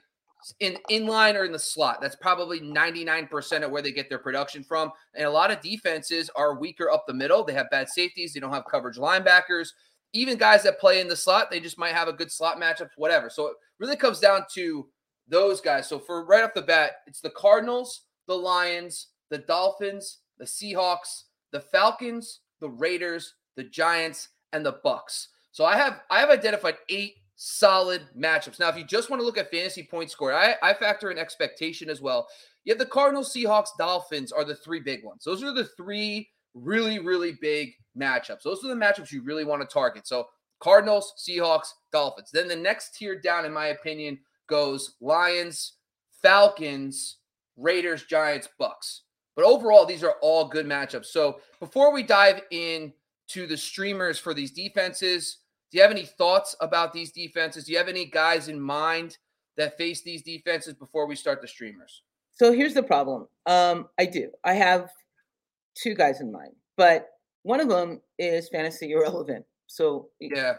in 0.59 0.77
inline 0.89 1.35
or 1.35 1.45
in 1.45 1.51
the 1.51 1.59
slot. 1.59 2.01
That's 2.01 2.15
probably 2.15 2.59
99% 2.59 3.63
of 3.63 3.71
where 3.71 3.83
they 3.83 3.91
get 3.91 4.09
their 4.09 4.17
production 4.17 4.63
from. 4.63 4.91
And 5.13 5.25
a 5.25 5.31
lot 5.31 5.51
of 5.51 5.61
defenses 5.61 6.29
are 6.35 6.59
weaker 6.59 6.89
up 6.89 7.05
the 7.07 7.13
middle. 7.13 7.43
They 7.43 7.53
have 7.53 7.69
bad 7.69 7.87
safeties, 7.87 8.33
they 8.33 8.39
don't 8.39 8.51
have 8.51 8.65
coverage 8.69 8.97
linebackers. 8.97 9.69
Even 10.11 10.37
guys 10.37 10.63
that 10.63 10.79
play 10.79 10.99
in 10.99 11.07
the 11.07 11.15
slot, 11.15 11.49
they 11.51 11.59
just 11.59 11.77
might 11.77 11.93
have 11.93 12.07
a 12.07 12.13
good 12.13 12.31
slot 12.31 12.59
matchup, 12.59 12.89
whatever. 12.97 13.29
So 13.29 13.47
it 13.47 13.53
really 13.79 13.95
comes 13.95 14.19
down 14.19 14.41
to 14.55 14.87
those 15.27 15.61
guys. 15.61 15.87
So 15.87 15.99
for 15.99 16.25
right 16.25 16.43
off 16.43 16.53
the 16.55 16.61
bat, 16.63 16.93
it's 17.05 17.21
the 17.21 17.31
Cardinals, 17.31 18.05
the 18.27 18.35
Lions, 18.35 19.09
the 19.29 19.39
Dolphins, 19.39 20.19
the 20.37 20.45
Seahawks, 20.45 21.23
the 21.51 21.59
Falcons, 21.59 22.41
the 22.59 22.69
Raiders, 22.69 23.35
the 23.55 23.63
Giants, 23.63 24.29
and 24.51 24.65
the 24.65 24.79
Bucks. 24.83 25.29
So 25.51 25.65
I 25.65 25.77
have 25.77 26.01
I 26.09 26.19
have 26.19 26.29
identified 26.29 26.77
eight 26.89 27.15
solid 27.35 28.01
matchups. 28.17 28.59
Now, 28.59 28.69
if 28.69 28.77
you 28.77 28.85
just 28.85 29.09
want 29.09 29.19
to 29.19 29.25
look 29.25 29.37
at 29.37 29.51
fantasy 29.51 29.83
point 29.83 30.09
score, 30.09 30.33
I, 30.33 30.55
I 30.61 30.73
factor 30.73 31.11
in 31.11 31.17
expectation 31.17 31.89
as 31.89 32.01
well. 32.01 32.27
You 32.63 32.71
have 32.71 32.79
the 32.79 32.85
Cardinals, 32.85 33.33
Seahawks, 33.33 33.69
Dolphins 33.77 34.31
are 34.31 34.45
the 34.45 34.55
three 34.55 34.79
big 34.79 35.03
ones. 35.03 35.23
Those 35.23 35.43
are 35.43 35.53
the 35.53 35.65
three 35.65 36.29
really, 36.53 36.99
really 36.99 37.37
big 37.41 37.73
matchups. 37.97 38.43
Those 38.43 38.63
are 38.63 38.69
the 38.69 38.75
matchups 38.75 39.11
you 39.11 39.21
really 39.23 39.43
want 39.43 39.61
to 39.61 39.67
target. 39.71 40.07
So 40.07 40.27
Cardinals, 40.59 41.13
Seahawks, 41.17 41.67
Dolphins. 41.91 42.29
Then 42.31 42.47
the 42.47 42.55
next 42.55 42.95
tier 42.95 43.19
down, 43.19 43.45
in 43.45 43.53
my 43.53 43.67
opinion, 43.67 44.19
goes 44.47 44.95
Lions, 45.01 45.73
Falcons, 46.21 47.17
Raiders, 47.57 48.05
Giants, 48.05 48.47
Bucks. 48.57 49.02
But 49.35 49.45
overall, 49.45 49.85
these 49.85 50.03
are 50.03 50.15
all 50.21 50.47
good 50.47 50.65
matchups. 50.65 51.07
So 51.07 51.39
before 51.59 51.91
we 51.91 52.03
dive 52.03 52.41
in 52.51 52.93
to 53.29 53.47
the 53.47 53.57
streamers 53.57 54.19
for 54.19 54.33
these 54.33 54.51
defenses. 54.51 55.37
Do 55.71 55.77
you 55.77 55.81
have 55.81 55.91
any 55.91 56.05
thoughts 56.05 56.55
about 56.61 56.93
these 56.93 57.11
defenses? 57.11 57.65
Do 57.65 57.71
you 57.71 57.77
have 57.77 57.87
any 57.87 58.05
guys 58.05 58.47
in 58.47 58.59
mind 58.59 59.17
that 59.57 59.77
face 59.77 60.01
these 60.01 60.21
defenses 60.21 60.73
before 60.73 61.07
we 61.07 61.15
start 61.15 61.41
the 61.41 61.47
streamers? 61.47 62.03
So 62.33 62.51
here's 62.51 62.73
the 62.73 62.83
problem. 62.83 63.27
Um, 63.45 63.89
I 63.99 64.05
do. 64.05 64.29
I 64.43 64.53
have 64.53 64.89
two 65.75 65.95
guys 65.95 66.21
in 66.21 66.31
mind, 66.31 66.53
but 66.77 67.09
one 67.43 67.59
of 67.59 67.69
them 67.69 68.01
is 68.19 68.49
fantasy 68.49 68.91
irrelevant. 68.91 69.45
So 69.67 70.09
yeah, 70.19 70.53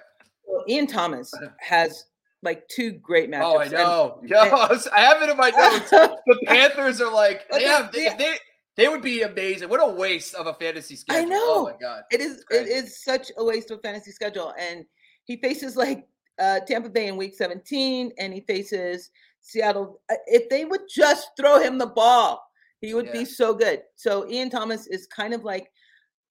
so 0.47 0.64
Ian 0.69 0.87
Thomas 0.87 1.33
has 1.61 2.07
like 2.43 2.66
two 2.69 2.93
great 2.93 3.31
matchups. 3.31 3.43
Oh, 3.43 3.59
I 3.61 3.69
know. 3.69 4.19
And, 4.21 4.31
yeah, 4.31 4.69
I 4.93 5.00
have 5.00 5.23
it 5.23 5.31
in 5.31 5.37
my 5.37 5.50
notes. 5.50 5.90
the 5.90 6.40
Panthers 6.47 7.00
are 7.00 7.12
like, 7.12 7.45
yeah, 7.52 7.88
they, 7.93 8.11
they, 8.19 8.37
they 8.76 8.88
would 8.88 9.02
be 9.02 9.23
amazing. 9.23 9.69
What 9.69 9.81
a 9.81 9.93
waste 9.93 10.35
of 10.35 10.47
a 10.47 10.54
fantasy 10.54 10.97
schedule. 10.97 11.23
I 11.23 11.25
know. 11.25 11.40
Oh 11.45 11.64
my 11.64 11.76
god, 11.81 12.02
it 12.11 12.21
is. 12.21 12.45
It 12.50 12.66
is 12.66 13.02
such 13.02 13.31
a 13.37 13.45
waste 13.45 13.71
of 13.71 13.78
a 13.78 13.83
fantasy 13.83 14.11
schedule, 14.11 14.52
and 14.59 14.85
he 15.25 15.37
faces 15.37 15.76
like 15.76 16.07
uh, 16.38 16.61
Tampa 16.61 16.90
Bay 16.90 17.09
in 17.09 17.16
Week 17.16 17.35
17, 17.35 18.12
and 18.19 18.33
he 18.33 18.40
faces 18.40 19.11
Seattle. 19.40 20.00
If 20.26 20.49
they 20.49 20.64
would 20.64 20.83
just 20.88 21.28
throw 21.38 21.61
him 21.61 21.78
the 21.78 21.87
ball, 21.87 22.43
he 22.81 22.95
would 22.95 23.07
yeah. 23.07 23.12
be 23.12 23.25
so 23.25 23.54
good. 23.54 23.83
So 23.97 24.28
Ian 24.28 24.50
Thomas 24.50 24.87
is 24.87 25.07
kind 25.07 25.35
of 25.35 25.45
like 25.45 25.71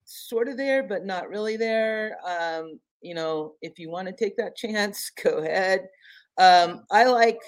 sort 0.05 0.47
of 0.47 0.57
there, 0.57 0.83
but 0.83 1.05
not 1.05 1.29
really 1.29 1.57
there. 1.57 2.17
Um, 2.25 2.79
you 3.01 3.13
know, 3.13 3.53
if 3.62 3.79
you 3.79 3.89
want 3.89 4.07
to 4.07 4.13
take 4.13 4.38
that 4.38 4.55
chance, 4.57 5.12
go 5.23 5.39
ahead. 5.39 5.88
Um, 6.38 6.83
I 6.91 7.05
like. 7.05 7.39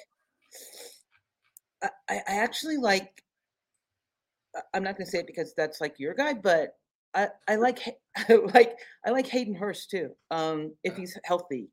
I, 1.84 1.90
I 2.10 2.22
actually 2.28 2.78
like. 2.78 3.22
I'm 4.74 4.84
not 4.84 4.98
going 4.98 5.06
to 5.06 5.12
say 5.12 5.20
it 5.20 5.28
because 5.28 5.54
that's 5.56 5.82
like 5.82 5.96
your 6.00 6.14
guy, 6.14 6.34
but 6.34 6.76
I, 7.14 7.30
I 7.48 7.56
like 7.56 7.80
like 8.54 8.78
I 9.06 9.10
like 9.12 9.28
Hayden 9.28 9.56
Hurst 9.56 9.90
too. 9.90 10.12
Um, 10.32 10.74
if 10.84 10.96
he's 10.98 11.18
healthy, 11.24 11.70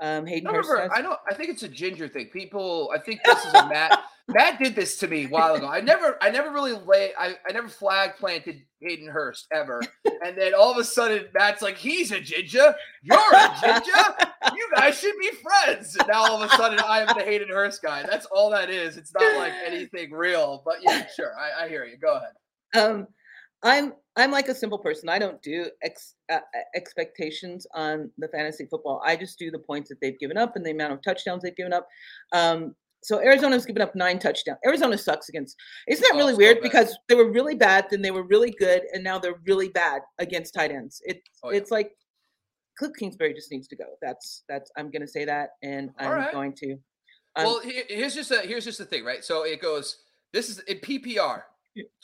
um, 0.00 0.26
Hayden 0.26 0.48
I 0.48 0.50
remember, 0.50 0.90
I 0.94 1.00
know. 1.00 1.16
I 1.30 1.34
think 1.34 1.50
it's 1.50 1.62
a 1.62 1.68
ginger 1.68 2.08
thing. 2.08 2.28
People, 2.32 2.90
I 2.94 2.98
think 2.98 3.20
this 3.24 3.44
is 3.44 3.54
a 3.54 3.68
Matt. 3.68 4.02
Matt 4.28 4.58
did 4.58 4.74
this 4.74 4.98
to 4.98 5.06
me 5.06 5.24
a 5.24 5.28
while 5.28 5.54
ago. 5.54 5.68
I 5.68 5.80
never, 5.80 6.18
I 6.20 6.30
never 6.30 6.50
really 6.50 6.72
lay, 6.72 7.12
I, 7.16 7.36
I 7.48 7.52
never 7.52 7.68
flag 7.68 8.16
planted 8.16 8.62
Hayden 8.80 9.08
Hurst 9.08 9.46
ever. 9.52 9.80
And 10.24 10.36
then 10.36 10.52
all 10.52 10.72
of 10.72 10.78
a 10.78 10.84
sudden, 10.84 11.26
Matt's 11.32 11.62
like, 11.62 11.76
he's 11.76 12.10
a 12.10 12.20
ginger. 12.20 12.74
You're 13.02 13.34
a 13.34 13.56
ginger. 13.60 14.14
You 14.52 14.68
guys 14.74 14.98
should 14.98 15.14
be 15.20 15.30
friends. 15.30 15.96
And 15.96 16.08
now 16.08 16.24
all 16.24 16.42
of 16.42 16.50
a 16.50 16.56
sudden, 16.56 16.80
I 16.80 17.02
am 17.02 17.16
the 17.16 17.24
Hayden 17.24 17.48
Hurst 17.48 17.82
guy. 17.82 18.02
That's 18.02 18.26
all 18.26 18.50
that 18.50 18.68
is. 18.68 18.96
It's 18.96 19.14
not 19.14 19.36
like 19.36 19.52
anything 19.64 20.10
real. 20.10 20.62
But 20.64 20.76
yeah, 20.82 21.06
sure. 21.14 21.32
I, 21.38 21.64
I 21.64 21.68
hear 21.68 21.84
you. 21.84 21.96
Go 21.96 22.16
ahead. 22.16 22.84
Um, 22.84 23.06
I'm 23.62 23.94
I'm 24.16 24.30
like 24.30 24.48
a 24.48 24.54
simple 24.54 24.78
person. 24.78 25.08
I 25.08 25.18
don't 25.18 25.40
do 25.42 25.66
ex, 25.82 26.14
uh, 26.32 26.40
expectations 26.74 27.66
on 27.74 28.10
the 28.18 28.28
fantasy 28.28 28.66
football. 28.66 29.02
I 29.04 29.14
just 29.16 29.38
do 29.38 29.50
the 29.50 29.58
points 29.58 29.88
that 29.90 30.00
they've 30.00 30.18
given 30.18 30.36
up 30.36 30.56
and 30.56 30.64
the 30.64 30.70
amount 30.70 30.94
of 30.94 31.02
touchdowns 31.02 31.42
they've 31.42 31.56
given 31.56 31.72
up. 31.72 31.86
Um, 32.32 32.74
so 33.06 33.20
Arizona's 33.20 33.64
given 33.64 33.82
up 33.82 33.94
nine 33.94 34.18
touchdowns. 34.18 34.58
Arizona 34.66 34.98
sucks 34.98 35.28
against. 35.28 35.56
Isn't 35.86 36.02
that 36.02 36.14
oh, 36.14 36.18
really 36.18 36.34
weird? 36.34 36.60
Because 36.60 36.98
they 37.08 37.14
were 37.14 37.30
really 37.30 37.54
bad, 37.54 37.86
then 37.88 38.02
they 38.02 38.10
were 38.10 38.24
really 38.24 38.50
good, 38.58 38.82
and 38.92 39.04
now 39.04 39.16
they're 39.16 39.38
really 39.46 39.68
bad 39.68 40.02
against 40.18 40.54
tight 40.54 40.72
ends. 40.72 41.00
It's 41.04 41.20
oh, 41.44 41.52
yeah. 41.52 41.58
it's 41.58 41.70
like 41.70 41.92
Cliff 42.76 42.90
Kingsbury 42.98 43.32
just 43.32 43.52
needs 43.52 43.68
to 43.68 43.76
go. 43.76 43.84
That's 44.02 44.42
that's 44.48 44.72
I'm 44.76 44.90
going 44.90 45.02
to 45.02 45.06
say 45.08 45.24
that, 45.24 45.50
and 45.62 45.90
I'm 46.00 46.10
right. 46.10 46.32
going 46.32 46.52
to. 46.54 46.72
Um, 47.36 47.44
well, 47.44 47.60
here's 47.62 48.16
just 48.16 48.32
a 48.32 48.40
here's 48.40 48.64
just 48.64 48.78
the 48.78 48.84
thing, 48.84 49.04
right? 49.04 49.24
So 49.24 49.44
it 49.44 49.62
goes. 49.62 49.98
This 50.32 50.48
is 50.48 50.58
in 50.58 50.78
PPR. 50.78 51.42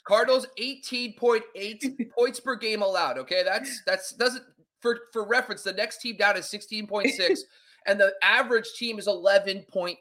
Cardinals 0.07 0.47
18.8 0.57 2.09
points 2.17 2.39
per 2.39 2.55
game 2.55 2.81
allowed. 2.81 3.17
Okay, 3.17 3.43
that's 3.43 3.81
that's 3.85 4.13
doesn't 4.13 4.45
for 4.79 5.01
for 5.11 5.27
reference. 5.27 5.63
The 5.63 5.73
next 5.73 5.97
team 5.97 6.15
down 6.15 6.37
is 6.37 6.45
16.6, 6.45 7.39
and 7.87 7.99
the 7.99 8.13
average 8.23 8.71
team 8.77 8.99
is 8.99 9.07
11.5. 9.07 9.97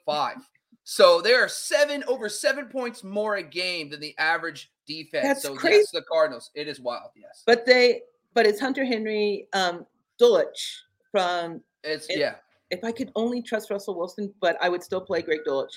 So 0.84 1.20
they 1.20 1.34
are 1.34 1.48
seven 1.48 2.02
over 2.08 2.28
seven 2.28 2.66
points 2.66 3.04
more 3.04 3.36
a 3.36 3.42
game 3.42 3.90
than 3.90 4.00
the 4.00 4.14
average 4.18 4.72
defense. 4.86 5.26
That's 5.26 5.42
so 5.42 5.54
crazy. 5.54 5.78
yes, 5.78 5.90
the 5.92 6.02
Cardinals. 6.02 6.50
It 6.54 6.66
is 6.68 6.80
wild. 6.80 7.10
Yes, 7.14 7.42
but 7.46 7.64
they 7.64 8.02
but 8.34 8.46
it's 8.46 8.60
Hunter 8.60 8.84
Henry, 8.84 9.46
um, 9.52 9.86
Dulcich 10.20 10.80
from. 11.10 11.60
It's 11.84 12.06
it, 12.08 12.18
yeah. 12.18 12.34
If 12.70 12.84
I 12.84 12.92
could 12.92 13.12
only 13.14 13.42
trust 13.42 13.70
Russell 13.70 13.96
Wilson, 13.96 14.32
but 14.40 14.56
I 14.60 14.68
would 14.68 14.82
still 14.82 15.00
play 15.00 15.22
Greg 15.22 15.40
Dulcich. 15.46 15.74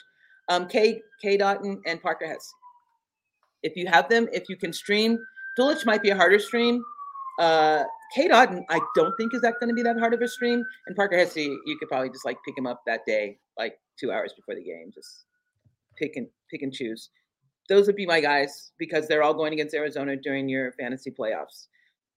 Um, 0.50 0.68
K 0.68 1.02
K 1.22 1.38
Dotton 1.38 1.82
and 1.86 2.02
Parker 2.02 2.26
Hesse 2.26 2.54
if 3.66 3.76
you 3.76 3.88
have 3.88 4.08
them, 4.08 4.28
if 4.32 4.48
you 4.48 4.56
can 4.56 4.72
stream, 4.72 5.18
Dulcich 5.60 5.86
might 5.86 6.04
be 6.04 6.12
a 6.12 6.16
harder 6.16 6.40
stream. 6.40 6.84
Uh, 7.40 7.84
Cade 8.14 8.32
Otton, 8.32 8.64
I 8.70 8.80
don't 8.96 9.14
think 9.18 9.34
is 9.34 9.42
that 9.42 9.56
going 9.60 9.70
to 9.70 9.74
be 9.74 9.82
that 9.82 9.98
hard 9.98 10.14
of 10.14 10.22
a 10.22 10.28
stream. 10.28 10.64
And 10.88 10.96
Parker 10.96 11.18
Hesse, 11.18 11.38
you 11.38 11.78
could 11.80 11.90
probably 11.90 12.10
just 12.10 12.24
like 12.24 12.38
pick 12.46 12.58
him 12.58 12.68
up 12.68 12.84
that 12.86 13.06
day, 13.06 13.40
like 13.58 13.78
two 14.00 14.12
hours 14.12 14.34
before 14.34 14.56
the 14.56 14.64
game, 14.64 14.92
just 14.94 15.26
pick 15.98 16.16
and 16.16 16.28
pick 16.50 16.62
and 16.62 16.74
choose. 16.74 17.10
Those 17.68 17.88
would 17.88 17.96
be 17.96 18.06
my 18.06 18.22
guys 18.22 18.72
because 18.78 19.08
they're 19.08 19.24
all 19.24 19.34
going 19.34 19.54
against 19.54 19.74
Arizona 19.74 20.16
during 20.16 20.48
your 20.48 20.72
fantasy 20.74 21.12
playoffs. 21.12 21.68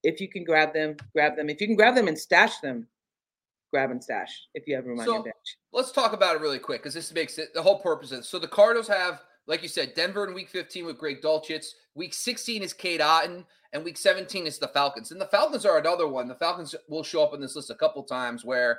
If 0.03 0.21
you 0.21 0.29
can 0.29 0.45
grab 0.45 0.75
them, 0.75 0.97
grab 1.13 1.37
them. 1.37 1.49
If 1.49 1.61
you 1.61 1.67
can 1.67 1.77
grab 1.77 1.95
them 1.95 2.09
and 2.09 2.19
stash 2.19 2.59
them, 2.59 2.87
grab 3.73 3.91
and 3.91 4.03
stash 4.03 4.47
if 4.55 4.67
you 4.67 4.75
have 4.77 4.87
room 4.87 4.99
so, 4.99 5.03
on 5.03 5.09
your 5.09 5.23
bench. 5.25 5.57
Let's 5.73 5.93
talk 5.93 6.13
about 6.13 6.37
it 6.37 6.43
really 6.43 6.59
quick 6.59 6.83
because 6.83 6.95
this 6.95 7.13
makes 7.13 7.39
it 7.39 7.55
the 7.55 7.63
whole 7.63 7.81
purpose 7.81 8.13
of 8.13 8.21
it. 8.21 8.25
So 8.25 8.39
the 8.39 8.49
Cardinals 8.49 8.89
have 8.89 9.23
like 9.49 9.63
you 9.63 9.69
said, 9.69 9.95
Denver 9.95 10.29
in 10.29 10.35
week 10.35 10.51
15 10.51 10.85
with 10.85 10.99
Greg 10.99 11.23
Dulcich. 11.23 11.65
Week 11.95 12.13
16 12.13 12.63
is 12.63 12.75
Cade 12.75 13.01
Otton, 13.01 13.45
and 13.73 13.83
week 13.83 13.97
17 13.97 14.47
is 14.47 14.59
the 14.59 14.69
Falcons. 14.69 15.11
And 15.11 15.21
the 15.21 15.27
Falcons 15.27 15.65
are 15.65 15.79
another 15.79 16.07
one. 16.07 16.29
The 16.29 16.35
Falcons 16.35 16.75
will 16.89 17.03
show 17.03 17.25
up 17.25 17.35
in 17.35 17.41
this 17.41 17.57
list 17.57 17.71
a 17.71 17.75
couple 17.75 18.03
times 18.03 18.45
where 18.45 18.79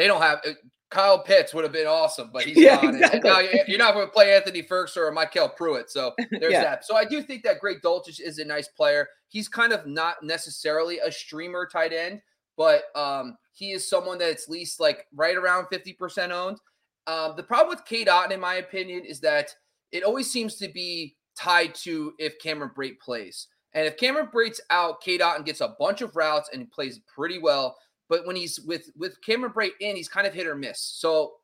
they 0.00 0.06
don't 0.06 0.22
have 0.22 0.40
uh, 0.46 0.52
Kyle 0.90 1.22
Pitts 1.22 1.54
would 1.54 1.64
have 1.64 1.72
been 1.72 1.86
awesome, 1.86 2.30
but 2.32 2.44
he's 2.44 2.56
yeah, 2.58 2.80
gone. 2.80 2.96
Exactly. 2.96 3.30
now 3.30 3.40
you're 3.68 3.78
not 3.78 3.94
going 3.94 4.06
to 4.06 4.12
play 4.12 4.34
Anthony 4.34 4.62
Firkser 4.62 5.08
or 5.08 5.12
Michael 5.12 5.48
Pruitt. 5.48 5.90
So 5.90 6.12
there's 6.30 6.52
yeah. 6.52 6.62
that. 6.62 6.84
So 6.84 6.96
I 6.96 7.04
do 7.04 7.22
think 7.22 7.42
that 7.44 7.60
Greg 7.60 7.78
Dulcich 7.84 8.20
is 8.20 8.38
a 8.38 8.44
nice 8.44 8.68
player. 8.68 9.08
He's 9.28 9.48
kind 9.48 9.72
of 9.72 9.86
not 9.86 10.22
necessarily 10.22 10.98
a 10.98 11.12
streamer 11.12 11.68
tight 11.70 11.92
end, 11.92 12.20
but 12.56 12.84
um, 12.96 13.36
he 13.52 13.72
is 13.72 13.88
someone 13.88 14.18
that's 14.18 14.44
at 14.44 14.50
least 14.50 14.80
like 14.80 15.06
right 15.14 15.36
around 15.36 15.66
50% 15.66 16.30
owned. 16.30 16.58
Um, 17.06 17.34
the 17.36 17.42
problem 17.42 17.68
with 17.68 17.84
Cade 17.84 18.08
Otton, 18.08 18.32
in 18.32 18.40
my 18.40 18.56
opinion, 18.56 19.04
is 19.04 19.20
that– 19.20 19.54
it 19.92 20.02
always 20.02 20.30
seems 20.30 20.56
to 20.56 20.68
be 20.68 21.16
tied 21.36 21.74
to 21.74 22.14
if 22.18 22.38
Cameron 22.38 22.70
Brate 22.76 22.98
plays. 23.00 23.48
And 23.72 23.86
if 23.86 23.96
Cameron 23.96 24.28
Brate's 24.32 24.60
out, 24.70 25.00
Cade 25.00 25.20
Otton 25.20 25.44
gets 25.44 25.60
a 25.60 25.76
bunch 25.78 26.00
of 26.00 26.16
routes 26.16 26.50
and 26.52 26.70
plays 26.70 27.00
pretty 27.12 27.38
well. 27.38 27.76
But 28.10 28.26
when 28.26 28.36
he's 28.36 28.60
with 28.60 28.90
with 28.98 29.22
Cameron 29.24 29.52
Brate 29.52 29.80
in, 29.80 29.96
he's 29.96 30.08
kind 30.08 30.26
of 30.26 30.34
hit 30.34 30.46
or 30.46 30.54
miss. 30.54 30.80
So 30.80 31.34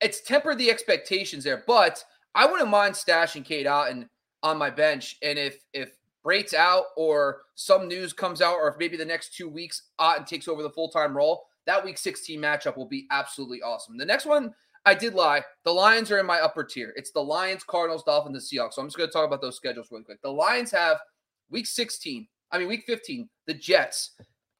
it's 0.00 0.20
tempered 0.20 0.58
the 0.58 0.70
expectations 0.70 1.42
there. 1.42 1.64
But 1.66 2.04
I 2.36 2.46
wouldn't 2.46 2.70
mind 2.70 2.94
stashing 2.94 3.44
Cade 3.44 3.66
Otton 3.66 4.08
on 4.42 4.58
my 4.58 4.70
bench. 4.70 5.16
And 5.22 5.38
if 5.38 5.64
if 5.72 5.96
Brate's 6.24 6.54
out 6.54 6.84
or 6.96 7.42
some 7.54 7.88
news 7.88 8.12
comes 8.12 8.40
out, 8.42 8.54
or 8.54 8.68
if 8.68 8.76
maybe 8.78 8.96
the 8.96 9.04
next 9.04 9.34
two 9.34 9.48
weeks 9.48 9.90
Otton 9.98 10.26
takes 10.26 10.46
over 10.46 10.62
the 10.62 10.70
full 10.70 10.90
time 10.90 11.16
role, 11.16 11.46
that 11.66 11.84
week 11.84 11.98
16 11.98 12.38
matchup 12.40 12.76
will 12.76 12.88
be 12.88 13.06
absolutely 13.10 13.62
awesome. 13.62 13.96
The 13.96 14.04
next 14.04 14.26
one 14.26 14.54
I 14.86 14.94
did 14.94 15.14
lie. 15.14 15.42
The 15.64 15.72
Lions 15.72 16.10
are 16.10 16.18
in 16.18 16.26
my 16.26 16.40
upper 16.40 16.62
tier. 16.64 16.92
It's 16.96 17.10
the 17.10 17.22
Lions, 17.22 17.64
Cardinals, 17.64 18.02
Dolphins, 18.04 18.36
and 18.36 18.60
Seahawks. 18.60 18.74
So 18.74 18.82
I'm 18.82 18.88
just 18.88 18.98
going 18.98 19.08
to 19.08 19.12
talk 19.12 19.26
about 19.26 19.40
those 19.40 19.56
schedules 19.56 19.88
really 19.90 20.04
quick. 20.04 20.20
The 20.20 20.30
Lions 20.30 20.70
have 20.72 20.98
week 21.48 21.66
16, 21.66 22.26
I 22.50 22.58
mean, 22.58 22.68
week 22.68 22.84
15, 22.86 23.28
the 23.46 23.54
Jets. 23.54 24.10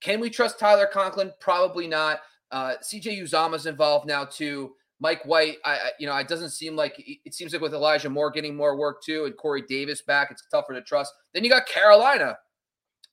Can 0.04 0.20
we 0.20 0.28
trust 0.28 0.58
Tyler 0.58 0.86
Conklin? 0.86 1.32
Probably 1.40 1.88
not. 1.88 2.20
Uh, 2.50 2.74
CJ 2.82 3.22
Uzomah's 3.22 3.64
involved 3.64 4.06
now 4.06 4.26
too. 4.26 4.74
Mike 5.00 5.24
White, 5.24 5.56
I, 5.64 5.72
I, 5.72 5.90
you 5.98 6.06
know, 6.06 6.14
it 6.16 6.28
doesn't 6.28 6.50
seem 6.50 6.76
like 6.76 7.02
it 7.24 7.32
seems 7.34 7.54
like 7.54 7.62
with 7.62 7.72
Elijah 7.72 8.10
Moore 8.10 8.30
getting 8.30 8.54
more 8.54 8.76
work 8.76 9.02
too, 9.02 9.24
and 9.24 9.34
Corey 9.36 9.62
Davis 9.66 10.02
back, 10.02 10.30
it's 10.30 10.46
tougher 10.50 10.74
to 10.74 10.82
trust. 10.82 11.12
Then 11.32 11.42
you 11.42 11.48
got 11.48 11.66
Carolina, 11.66 12.36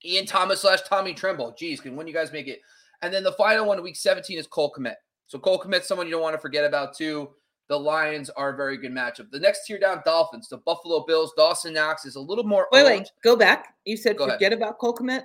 Ian 0.03 0.25
Thomas 0.25 0.61
slash 0.61 0.81
Tommy 0.81 1.13
Tremble. 1.13 1.55
Geez, 1.57 1.79
can 1.79 1.95
when 1.95 2.07
you 2.07 2.13
guys 2.13 2.33
make 2.33 2.47
it? 2.47 2.59
And 3.01 3.13
then 3.13 3.23
the 3.23 3.31
final 3.31 3.65
one, 3.65 3.81
week 3.81 3.95
17, 3.95 4.37
is 4.37 4.45
Cole 4.45 4.73
Kmet. 4.77 4.95
So 5.27 5.39
Cole 5.39 5.63
Kmet's 5.63 5.87
someone 5.87 6.07
you 6.07 6.11
don't 6.11 6.21
want 6.21 6.35
to 6.35 6.41
forget 6.41 6.65
about 6.65 6.95
too. 6.95 7.29
The 7.69 7.79
Lions 7.79 8.29
are 8.31 8.49
a 8.49 8.55
very 8.57 8.75
good 8.77 8.91
matchup. 8.91 9.31
The 9.31 9.39
next 9.39 9.65
tier 9.65 9.79
down, 9.79 10.01
Dolphins, 10.03 10.49
the 10.49 10.57
Buffalo 10.57 11.05
Bills. 11.05 11.31
Dawson 11.37 11.73
Knox 11.73 12.03
is 12.03 12.17
a 12.17 12.21
little 12.21 12.43
more. 12.43 12.67
Wait, 12.73 12.81
owned. 12.81 12.89
wait, 12.89 13.11
go 13.23 13.37
back. 13.37 13.75
You 13.85 13.95
said 13.95 14.17
go 14.17 14.25
forget 14.25 14.51
ahead. 14.51 14.53
about 14.53 14.77
Cole 14.77 14.93
Kmet. 14.93 15.23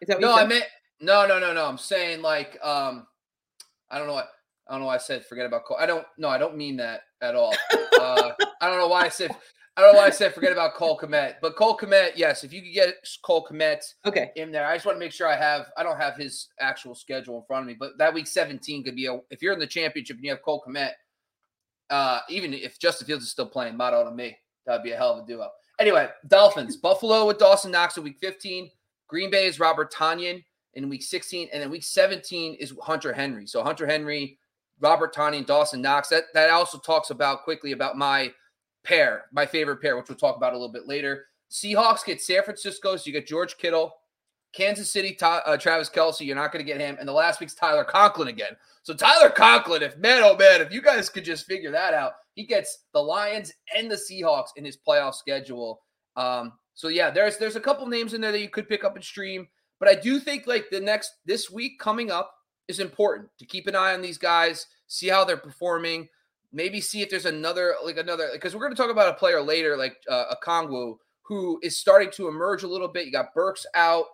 Is 0.00 0.08
that 0.08 0.20
no? 0.20 0.34
I 0.34 0.46
meant 0.46 0.64
no, 1.00 1.26
no, 1.26 1.38
no, 1.38 1.52
no. 1.52 1.66
I'm 1.66 1.78
saying 1.78 2.22
like 2.22 2.58
um, 2.62 3.06
I 3.90 3.98
don't 3.98 4.06
know 4.06 4.14
what 4.14 4.30
I 4.68 4.72
don't 4.72 4.80
know 4.80 4.86
why 4.86 4.96
I 4.96 4.98
said 4.98 5.24
forget 5.26 5.46
about 5.46 5.64
Cole. 5.64 5.76
I 5.78 5.86
don't 5.86 6.06
no, 6.18 6.28
I 6.28 6.38
don't 6.38 6.56
mean 6.56 6.76
that 6.78 7.02
at 7.20 7.34
all. 7.34 7.54
uh, 8.00 8.32
I 8.60 8.68
don't 8.68 8.78
know 8.78 8.88
why 8.88 9.02
I 9.02 9.08
said 9.08 9.30
I 9.76 9.82
don't 9.82 9.92
know 9.92 9.98
why 9.98 10.06
I 10.06 10.10
said 10.10 10.34
forget 10.34 10.52
about 10.52 10.74
Cole 10.74 10.98
Kmet, 10.98 11.34
but 11.42 11.54
Cole 11.54 11.76
Kmet, 11.76 12.12
yes, 12.16 12.44
if 12.44 12.52
you 12.52 12.62
could 12.62 12.72
get 12.72 12.94
Cole 13.22 13.46
Kmet 13.46 13.82
okay. 14.06 14.30
in 14.34 14.50
there, 14.50 14.66
I 14.66 14.74
just 14.74 14.86
want 14.86 14.96
to 14.96 15.00
make 15.00 15.12
sure 15.12 15.28
I 15.28 15.36
have. 15.36 15.66
I 15.76 15.82
don't 15.82 15.98
have 15.98 16.16
his 16.16 16.48
actual 16.58 16.94
schedule 16.94 17.36
in 17.36 17.44
front 17.44 17.64
of 17.64 17.66
me, 17.66 17.76
but 17.78 17.98
that 17.98 18.14
week 18.14 18.26
17 18.26 18.84
could 18.84 18.96
be 18.96 19.06
a. 19.06 19.20
If 19.30 19.42
you're 19.42 19.52
in 19.52 19.58
the 19.58 19.66
championship 19.66 20.16
and 20.16 20.24
you 20.24 20.30
have 20.30 20.40
Cole 20.40 20.64
Kmet, 20.66 20.92
uh, 21.90 22.20
even 22.30 22.54
if 22.54 22.78
Justin 22.78 23.06
Fields 23.06 23.24
is 23.24 23.30
still 23.30 23.46
playing, 23.46 23.76
motto 23.76 24.02
to 24.02 24.10
me, 24.10 24.38
that'd 24.64 24.82
be 24.82 24.92
a 24.92 24.96
hell 24.96 25.18
of 25.18 25.24
a 25.24 25.26
duo. 25.26 25.50
Anyway, 25.78 26.08
Dolphins, 26.26 26.78
Buffalo 26.78 27.26
with 27.26 27.36
Dawson 27.36 27.70
Knox 27.70 27.98
in 27.98 28.02
week 28.02 28.16
15. 28.18 28.70
Green 29.08 29.30
Bay 29.30 29.46
is 29.46 29.60
Robert 29.60 29.92
Tonyan 29.92 30.42
in 30.76 30.88
week 30.88 31.02
16, 31.02 31.48
and 31.52 31.62
then 31.62 31.70
week 31.70 31.82
17 31.82 32.54
is 32.54 32.72
Hunter 32.82 33.12
Henry. 33.12 33.46
So 33.46 33.62
Hunter 33.62 33.86
Henry, 33.86 34.38
Robert 34.80 35.14
Tonyan, 35.14 35.38
and 35.38 35.46
Dawson 35.46 35.82
Knox. 35.82 36.08
That 36.08 36.24
that 36.34 36.50
also 36.50 36.78
talks 36.78 37.10
about 37.10 37.42
quickly 37.42 37.72
about 37.72 37.96
my 37.96 38.32
pair, 38.84 39.24
my 39.32 39.44
favorite 39.44 39.82
pair, 39.82 39.96
which 39.96 40.08
we'll 40.08 40.16
talk 40.16 40.36
about 40.36 40.52
a 40.52 40.56
little 40.56 40.72
bit 40.72 40.86
later. 40.86 41.26
Seahawks 41.50 42.04
get 42.04 42.20
San 42.20 42.42
Francisco, 42.42 42.96
so 42.96 43.02
you 43.06 43.12
get 43.12 43.26
George 43.26 43.56
Kittle. 43.56 43.94
Kansas 44.52 44.90
City, 44.90 45.16
uh, 45.20 45.56
Travis 45.58 45.90
Kelce, 45.90 46.24
you're 46.24 46.34
not 46.34 46.50
going 46.50 46.64
to 46.64 46.72
get 46.72 46.80
him. 46.80 46.96
And 46.98 47.06
the 47.06 47.12
last 47.12 47.40
week's 47.40 47.54
Tyler 47.54 47.84
Conklin 47.84 48.28
again. 48.28 48.56
So 48.84 48.94
Tyler 48.94 49.28
Conklin, 49.28 49.82
if 49.82 49.98
man, 49.98 50.22
oh 50.24 50.36
man, 50.36 50.62
if 50.62 50.72
you 50.72 50.80
guys 50.80 51.10
could 51.10 51.24
just 51.24 51.44
figure 51.44 51.70
that 51.72 51.92
out, 51.92 52.12
he 52.34 52.44
gets 52.44 52.84
the 52.94 53.00
Lions 53.00 53.52
and 53.76 53.90
the 53.90 53.96
Seahawks 53.96 54.50
in 54.56 54.64
his 54.64 54.78
playoff 54.78 55.14
schedule. 55.14 55.82
Um, 56.16 56.54
so 56.74 56.88
yeah, 56.88 57.10
there's 57.10 57.36
there's 57.36 57.56
a 57.56 57.60
couple 57.60 57.86
names 57.86 58.14
in 58.14 58.20
there 58.20 58.32
that 58.32 58.40
you 58.40 58.48
could 58.48 58.68
pick 58.68 58.84
up 58.84 58.94
and 58.94 59.04
stream. 59.04 59.46
But 59.78 59.88
I 59.88 59.94
do 59.94 60.18
think 60.18 60.46
like 60.46 60.66
the 60.70 60.80
next 60.80 61.12
this 61.26 61.50
week 61.50 61.78
coming 61.78 62.10
up 62.10 62.32
is 62.68 62.80
important 62.80 63.28
to 63.38 63.46
keep 63.46 63.66
an 63.66 63.76
eye 63.76 63.94
on 63.94 64.02
these 64.02 64.18
guys, 64.18 64.66
see 64.86 65.08
how 65.08 65.24
they're 65.24 65.36
performing, 65.36 66.08
maybe 66.52 66.80
see 66.80 67.02
if 67.02 67.10
there's 67.10 67.26
another 67.26 67.74
like 67.84 67.98
another 67.98 68.30
because 68.32 68.54
we're 68.54 68.62
going 68.62 68.74
to 68.74 68.80
talk 68.80 68.90
about 68.90 69.08
a 69.08 69.18
player 69.18 69.42
later 69.42 69.76
like 69.76 69.96
uh, 70.10 70.34
Okonkwo 70.34 70.96
who 71.22 71.58
is 71.62 71.76
starting 71.76 72.10
to 72.12 72.28
emerge 72.28 72.62
a 72.62 72.68
little 72.68 72.88
bit. 72.88 73.04
You 73.04 73.12
got 73.12 73.34
Burks 73.34 73.66
out. 73.74 74.04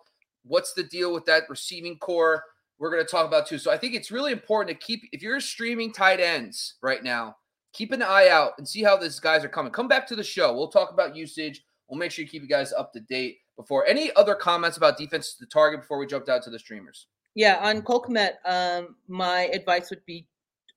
What's 0.43 0.73
the 0.73 0.83
deal 0.83 1.13
with 1.13 1.25
that 1.25 1.43
receiving 1.47 1.97
corps? 1.99 2.43
We're 2.79 2.89
going 2.91 3.05
to 3.05 3.09
talk 3.09 3.27
about 3.27 3.47
too. 3.47 3.59
So 3.59 3.71
I 3.71 3.77
think 3.77 3.93
it's 3.93 4.11
really 4.11 4.31
important 4.31 4.77
to 4.77 4.85
keep 4.85 5.01
if 5.11 5.21
you're 5.21 5.39
streaming 5.39 5.93
tight 5.93 6.19
ends 6.19 6.75
right 6.81 7.03
now, 7.03 7.35
keep 7.71 7.91
an 7.91 8.01
eye 8.01 8.29
out 8.29 8.53
and 8.57 8.67
see 8.67 8.83
how 8.83 8.97
these 8.97 9.19
guys 9.19 9.43
are 9.45 9.49
coming. 9.49 9.71
Come 9.71 9.87
back 9.87 10.07
to 10.07 10.15
the 10.15 10.23
show. 10.23 10.53
We'll 10.53 10.69
talk 10.69 10.91
about 10.91 11.15
usage. 11.15 11.63
We'll 11.87 11.99
make 11.99 12.11
sure 12.11 12.23
you 12.23 12.29
keep 12.29 12.41
you 12.41 12.47
guys 12.47 12.73
up 12.73 12.91
to 12.93 12.99
date 12.99 13.37
before 13.55 13.85
any 13.85 14.11
other 14.15 14.35
comments 14.35 14.77
about 14.77 14.97
defense 14.97 15.33
to 15.33 15.39
the 15.41 15.45
target 15.49 15.81
before 15.81 15.97
we 15.97 16.05
jumped 16.07 16.29
out 16.29 16.41
to 16.43 16.49
the 16.49 16.59
streamers. 16.59 17.07
Yeah, 17.35 17.59
on 17.61 17.81
Cole 17.81 18.03
Kmet, 18.03 18.33
um, 18.45 18.95
my 19.07 19.43
advice 19.53 19.89
would 19.89 20.05
be 20.05 20.27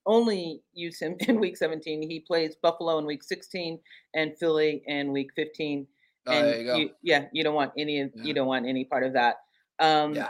only 0.05 0.61
use 0.73 0.99
him 1.01 1.15
in 1.27 1.39
week 1.39 1.57
17. 1.57 2.01
He 2.09 2.19
plays 2.21 2.55
Buffalo 2.61 2.97
in 2.97 3.05
week 3.05 3.23
16 3.23 3.79
and 4.15 4.37
Philly 4.39 4.83
in 4.87 5.11
week 5.11 5.31
15. 5.35 5.85
And 6.27 6.45
oh, 6.47 6.51
you 6.57 6.73
you, 6.77 6.89
yeah, 7.03 7.25
you 7.31 7.43
don't 7.43 7.55
want 7.55 7.71
any 7.77 7.97
Yeah. 7.99 8.07
you 8.15 8.33
don't 8.33 8.47
want 8.47 8.65
any 8.65 8.85
part 8.85 9.03
of 9.03 9.13
that. 9.13 9.37
Um 9.79 10.13
Yeah. 10.15 10.29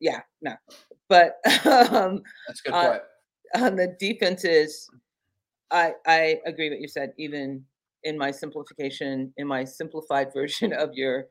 yeah, 0.00 0.20
no. 0.42 0.54
But 1.08 1.36
um 1.66 2.22
That's 2.46 2.60
a 2.60 2.62
good 2.64 2.74
Uh, 2.74 2.90
point. 2.90 3.02
on 3.54 3.76
the 3.76 3.96
defenses, 3.98 4.90
I 5.70 5.92
I 6.06 6.40
agree 6.44 6.68
what 6.70 6.80
you 6.80 6.88
said. 6.88 7.12
Even 7.18 7.64
in 8.04 8.16
my 8.18 8.30
simplification, 8.30 9.32
in 9.36 9.46
my 9.46 9.64
simplified 9.64 10.32
version 10.34 10.72
of 10.72 10.92
your 10.94 11.28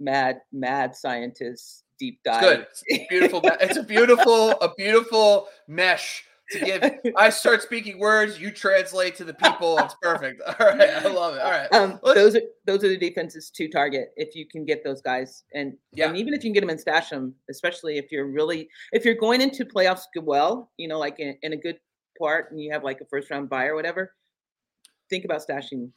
mad 0.00 0.40
mad 0.52 0.96
scientist 0.96 1.84
deep 1.98 2.18
dive. 2.24 2.42
It's 2.42 2.82
good. 2.82 2.96
It's 2.96 3.04
a 3.04 3.06
beautiful. 3.08 3.40
it's 3.44 3.76
a 3.76 3.82
beautiful, 3.82 4.50
a 4.60 4.70
beautiful 4.78 5.48
mesh 5.68 6.24
to 6.50 6.58
give. 6.58 7.14
I 7.16 7.30
start 7.30 7.62
speaking 7.62 7.98
words, 8.00 8.40
you 8.40 8.50
translate 8.50 9.14
to 9.16 9.24
the 9.24 9.34
people. 9.34 9.78
It's 9.78 9.94
perfect. 10.02 10.40
All 10.60 10.66
right, 10.66 10.80
I 10.90 11.06
love 11.08 11.36
it. 11.36 11.42
All 11.42 11.50
right, 11.50 11.72
Um, 11.72 12.00
those 12.02 12.34
are 12.34 12.40
those 12.64 12.82
are 12.82 12.88
the 12.88 12.96
defenses 12.96 13.50
to 13.50 13.68
target 13.68 14.12
if 14.16 14.34
you 14.34 14.46
can 14.48 14.64
get 14.64 14.82
those 14.82 15.00
guys, 15.00 15.44
and 15.54 15.74
Yeah. 15.92 16.08
and 16.08 16.16
even 16.16 16.34
if 16.34 16.42
you 16.42 16.48
can 16.48 16.54
get 16.54 16.60
them 16.60 16.70
and 16.70 16.80
stash 16.80 17.10
them, 17.10 17.34
especially 17.50 17.98
if 17.98 18.10
you're 18.10 18.26
really 18.26 18.68
if 18.92 19.04
you're 19.04 19.14
going 19.14 19.40
into 19.42 19.64
playoffs 19.64 20.04
good 20.14 20.24
well, 20.24 20.70
you 20.76 20.88
know, 20.88 20.98
like 20.98 21.20
in, 21.20 21.36
in 21.42 21.52
a 21.52 21.56
good 21.56 21.78
part, 22.18 22.50
and 22.50 22.60
you 22.60 22.72
have 22.72 22.82
like 22.82 23.00
a 23.00 23.04
first 23.04 23.30
round 23.30 23.48
buy 23.48 23.66
or 23.66 23.74
whatever. 23.76 24.12
Think 25.08 25.24
about 25.24 25.42
stashing. 25.46 25.90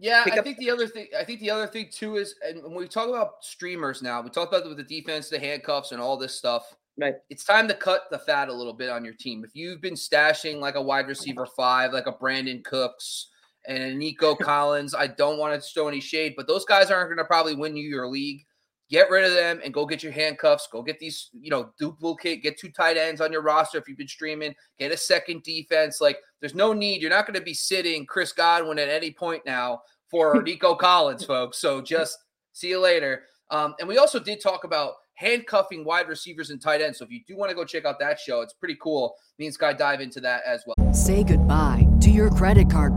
Yeah, 0.00 0.24
I 0.24 0.40
think 0.40 0.56
the 0.56 0.70
other 0.70 0.86
thing. 0.86 1.08
I 1.18 1.24
think 1.24 1.40
the 1.40 1.50
other 1.50 1.66
thing 1.66 1.88
too 1.92 2.16
is, 2.16 2.34
and 2.42 2.62
when 2.62 2.74
we 2.74 2.88
talk 2.88 3.08
about 3.08 3.44
streamers 3.44 4.00
now, 4.00 4.22
we 4.22 4.30
talked 4.30 4.52
about 4.52 4.66
with 4.66 4.78
the 4.78 4.82
defense, 4.82 5.28
the 5.28 5.38
handcuffs, 5.38 5.92
and 5.92 6.00
all 6.00 6.16
this 6.16 6.34
stuff. 6.34 6.74
Right. 6.96 7.16
It's 7.28 7.44
time 7.44 7.68
to 7.68 7.74
cut 7.74 8.04
the 8.10 8.18
fat 8.18 8.48
a 8.48 8.52
little 8.52 8.72
bit 8.72 8.88
on 8.88 9.04
your 9.04 9.12
team. 9.12 9.44
If 9.44 9.54
you've 9.54 9.82
been 9.82 9.94
stashing 9.94 10.58
like 10.58 10.74
a 10.74 10.82
wide 10.82 11.06
receiver 11.06 11.46
five, 11.46 11.92
like 11.92 12.06
a 12.06 12.14
Brandin 12.14 12.64
Cooks 12.64 13.28
and 13.66 13.82
a 13.82 13.94
Nico 13.94 14.34
Collins, 14.40 14.94
I 14.94 15.06
don't 15.06 15.38
want 15.38 15.54
to 15.54 15.60
throw 15.60 15.88
any 15.88 16.00
shade, 16.00 16.32
but 16.34 16.46
those 16.46 16.64
guys 16.64 16.90
aren't 16.90 17.08
going 17.08 17.18
to 17.18 17.24
probably 17.24 17.54
win 17.54 17.76
you 17.76 17.86
your 17.86 18.06
league. 18.06 18.46
Get 18.90 19.08
rid 19.08 19.24
of 19.24 19.34
them 19.34 19.60
and 19.64 19.72
go 19.72 19.86
get 19.86 20.02
your 20.02 20.12
handcuffs. 20.12 20.68
Go 20.70 20.82
get 20.82 20.98
these, 20.98 21.30
you 21.32 21.50
know, 21.50 21.70
duplicate. 21.78 22.42
Get 22.42 22.58
two 22.58 22.70
tight 22.70 22.96
ends 22.96 23.20
on 23.20 23.30
your 23.30 23.42
roster 23.42 23.78
if 23.78 23.88
you've 23.88 23.96
been 23.96 24.08
streaming. 24.08 24.52
Get 24.80 24.90
a 24.90 24.96
second 24.96 25.44
defense. 25.44 26.00
Like, 26.00 26.18
there's 26.40 26.56
no 26.56 26.72
need. 26.72 27.00
You're 27.00 27.10
not 27.10 27.24
going 27.24 27.38
to 27.38 27.44
be 27.44 27.54
sitting 27.54 28.04
Chris 28.04 28.32
Godwin 28.32 28.80
at 28.80 28.88
any 28.88 29.12
point 29.12 29.46
now 29.46 29.82
for 30.10 30.42
Nico 30.44 30.74
Collins, 30.74 31.24
folks. 31.24 31.58
So 31.58 31.80
just 31.80 32.18
see 32.52 32.70
you 32.70 32.80
later. 32.80 33.22
Um, 33.50 33.74
and 33.78 33.88
we 33.88 33.98
also 33.98 34.18
did 34.18 34.40
talk 34.40 34.64
about 34.64 34.94
handcuffing 35.14 35.84
wide 35.84 36.08
receivers 36.08 36.50
and 36.50 36.60
tight 36.60 36.80
ends. 36.80 36.98
So 36.98 37.04
if 37.04 37.10
you 37.10 37.20
do 37.28 37.36
want 37.36 37.50
to 37.50 37.54
go 37.54 37.64
check 37.64 37.84
out 37.84 38.00
that 38.00 38.18
show, 38.18 38.40
it's 38.40 38.54
pretty 38.54 38.76
cool. 38.82 39.14
Me 39.38 39.46
and 39.46 39.54
Sky 39.54 39.72
dive 39.72 40.00
into 40.00 40.20
that 40.20 40.42
as 40.46 40.64
well. 40.66 40.94
Say 40.94 41.22
goodbye 41.22 41.86
to 42.00 42.10
your 42.10 42.30
credit 42.30 42.70
card 42.70 42.96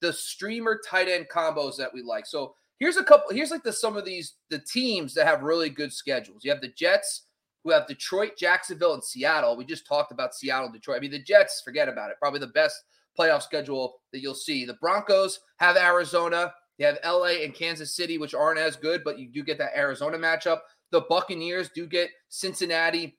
the 0.00 0.12
streamer 0.12 0.80
tight 0.88 1.08
end 1.08 1.26
combos 1.32 1.76
that 1.76 1.92
we 1.92 2.02
like. 2.02 2.26
So 2.26 2.54
here's 2.78 2.96
a 2.96 3.04
couple. 3.04 3.34
Here's 3.34 3.50
like 3.50 3.62
the 3.62 3.72
some 3.72 3.96
of 3.96 4.04
these 4.04 4.34
the 4.50 4.58
teams 4.58 5.14
that 5.14 5.26
have 5.26 5.42
really 5.42 5.70
good 5.70 5.92
schedules. 5.92 6.44
You 6.44 6.50
have 6.50 6.60
the 6.60 6.68
Jets, 6.68 7.26
who 7.64 7.70
have 7.70 7.86
Detroit, 7.86 8.32
Jacksonville, 8.38 8.94
and 8.94 9.02
Seattle. 9.02 9.56
We 9.56 9.64
just 9.64 9.86
talked 9.86 10.12
about 10.12 10.34
Seattle, 10.34 10.70
Detroit. 10.70 10.98
I 10.98 11.00
mean, 11.00 11.10
the 11.10 11.22
Jets, 11.22 11.62
forget 11.64 11.88
about 11.88 12.10
it. 12.10 12.16
Probably 12.20 12.40
the 12.40 12.48
best 12.48 12.76
playoff 13.18 13.42
schedule 13.42 14.00
that 14.12 14.20
you'll 14.20 14.34
see. 14.34 14.64
The 14.64 14.74
Broncos 14.74 15.40
have 15.56 15.76
Arizona. 15.76 16.52
They 16.78 16.84
have 16.84 16.98
LA 17.04 17.42
and 17.44 17.54
Kansas 17.54 17.94
City, 17.94 18.18
which 18.18 18.34
aren't 18.34 18.58
as 18.58 18.76
good, 18.76 19.02
but 19.04 19.18
you 19.18 19.28
do 19.28 19.44
get 19.44 19.58
that 19.58 19.76
Arizona 19.76 20.18
matchup. 20.18 20.58
The 20.90 21.02
Buccaneers 21.02 21.70
do 21.74 21.86
get 21.86 22.10
Cincinnati, 22.28 23.16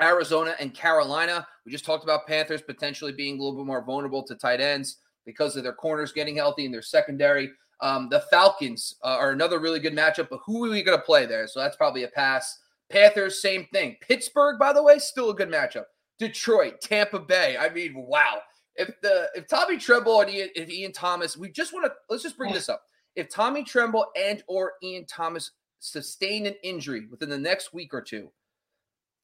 Arizona, 0.00 0.54
and 0.60 0.74
Carolina. 0.74 1.46
We 1.64 1.72
just 1.72 1.86
talked 1.86 2.04
about 2.04 2.26
Panthers 2.26 2.62
potentially 2.62 3.12
being 3.12 3.38
a 3.38 3.42
little 3.42 3.58
bit 3.58 3.66
more 3.66 3.84
vulnerable 3.84 4.22
to 4.24 4.34
tight 4.34 4.60
ends 4.60 4.98
because 5.24 5.56
of 5.56 5.62
their 5.62 5.72
corners 5.72 6.12
getting 6.12 6.36
healthy 6.36 6.64
and 6.64 6.74
their 6.74 6.82
secondary. 6.82 7.50
Um, 7.80 8.08
the 8.10 8.20
Falcons 8.30 8.94
uh, 9.02 9.16
are 9.18 9.32
another 9.32 9.58
really 9.58 9.80
good 9.80 9.94
matchup, 9.96 10.28
but 10.30 10.40
who 10.46 10.64
are 10.64 10.70
we 10.70 10.82
going 10.82 10.98
to 10.98 11.04
play 11.04 11.26
there? 11.26 11.46
So 11.48 11.60
that's 11.60 11.76
probably 11.76 12.04
a 12.04 12.08
pass. 12.08 12.58
Panthers, 12.90 13.42
same 13.42 13.66
thing. 13.72 13.96
Pittsburgh, 14.00 14.58
by 14.58 14.72
the 14.72 14.82
way, 14.82 14.98
still 14.98 15.30
a 15.30 15.34
good 15.34 15.50
matchup. 15.50 15.84
Detroit, 16.18 16.80
Tampa 16.80 17.18
Bay. 17.18 17.56
I 17.58 17.70
mean, 17.70 17.94
wow. 17.96 18.40
If 18.76 18.88
the 19.02 19.28
if 19.34 19.48
Tommy 19.48 19.76
Tremble 19.76 20.20
and 20.20 20.30
Ian, 20.30 20.48
if 20.54 20.70
Ian 20.70 20.92
Thomas, 20.92 21.36
we 21.36 21.50
just 21.50 21.72
want 21.72 21.86
to 21.86 21.92
let's 22.08 22.22
just 22.22 22.38
bring 22.38 22.54
this 22.54 22.68
up. 22.68 22.82
If 23.16 23.28
Tommy 23.28 23.64
Tremble 23.64 24.06
and 24.16 24.42
or 24.46 24.74
Ian 24.82 25.04
Thomas 25.06 25.50
sustain 25.80 26.46
an 26.46 26.54
injury 26.62 27.06
within 27.10 27.28
the 27.28 27.38
next 27.38 27.74
week 27.74 27.92
or 27.92 28.00
two, 28.00 28.30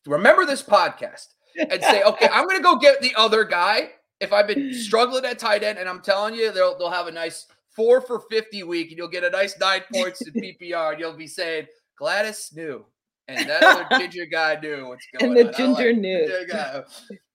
remember 0.07 0.45
this 0.45 0.63
podcast 0.63 1.29
and 1.57 1.83
say, 1.83 2.03
okay, 2.03 2.29
I'm 2.33 2.45
going 2.45 2.59
to 2.59 2.63
go 2.63 2.77
get 2.77 3.01
the 3.01 3.15
other 3.17 3.45
guy. 3.45 3.91
If 4.21 4.33
I've 4.33 4.47
been 4.47 4.73
struggling 4.83 5.25
at 5.25 5.39
tight 5.39 5.63
end, 5.63 5.79
and 5.79 5.89
I'm 5.89 6.01
telling 6.01 6.35
you, 6.35 6.53
they'll 6.53 6.77
they'll 6.79 6.91
have 6.91 7.07
a 7.07 7.13
nice 7.13 7.47
four 7.71 8.01
for 8.01 8.21
fifty 8.31 8.63
week, 8.63 8.89
and 8.91 8.99
you'll 8.99 9.09
get 9.09 9.25
a 9.25 9.31
nice 9.31 9.59
nine 9.59 9.83
points 9.93 10.21
in 10.27 10.33
PPR, 10.35 10.93
and 10.93 11.01
you'll 11.01 11.13
be 11.13 11.27
saying 11.27 11.67
Gladys 11.97 12.51
knew, 12.55 12.85
and 13.29 13.49
that 13.49 13.63
other 13.63 13.87
ginger 13.99 14.27
guy 14.27 14.59
knew 14.61 14.89
what's 14.89 15.07
going 15.19 15.33
on. 15.33 15.37
And 15.39 15.49
the 15.49 15.53
on. 15.53 15.57
Ginger 15.75 15.93
like- 15.93 16.01
knew. 16.01 16.29
ginger. 16.29 16.85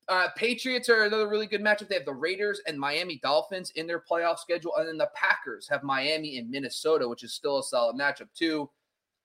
Uh, 0.10 0.28
Patriots 0.36 0.90
are 0.90 1.06
another 1.06 1.30
really 1.30 1.48
good 1.48 1.62
matchup. 1.62 1.88
They 1.88 1.96
have 1.96 2.04
the 2.04 2.14
Raiders 2.14 2.60
and 2.68 2.78
Miami 2.78 3.22
Dolphins 3.24 3.72
in 3.76 3.88
their 3.88 4.02
playoff 4.02 4.38
schedule, 4.38 4.76
and 4.76 4.86
then 4.86 4.98
the 4.98 5.10
Packers 5.16 5.66
have 5.70 5.82
Miami 5.82 6.38
and 6.38 6.50
Minnesota, 6.52 7.08
which 7.08 7.24
is 7.24 7.34
still 7.34 7.60
a 7.60 7.64
solid 7.64 7.96
matchup 7.96 8.28
too. 8.38 8.70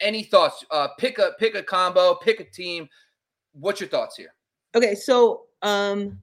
Any 0.00 0.22
thoughts? 0.22 0.64
Uh, 0.70 0.86
pick 0.96 1.18
a 1.18 1.32
pick 1.40 1.56
a 1.56 1.64
combo, 1.64 2.14
pick 2.14 2.38
a 2.38 2.44
team. 2.44 2.88
What's 3.54 3.80
your 3.80 3.88
thoughts 3.88 4.16
here? 4.16 4.32
Okay, 4.76 4.94
so 4.94 5.46
um, 5.62 6.22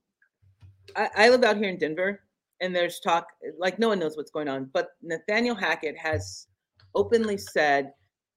I, 0.95 1.09
I 1.15 1.29
live 1.29 1.43
out 1.43 1.57
here 1.57 1.69
in 1.69 1.77
Denver, 1.77 2.21
and 2.61 2.75
there's 2.75 2.99
talk 2.99 3.27
like 3.57 3.79
no 3.79 3.89
one 3.89 3.99
knows 3.99 4.17
what's 4.17 4.31
going 4.31 4.47
on, 4.47 4.69
but 4.73 4.89
Nathaniel 5.01 5.55
Hackett 5.55 5.97
has 5.97 6.47
openly 6.93 7.37
said 7.37 7.91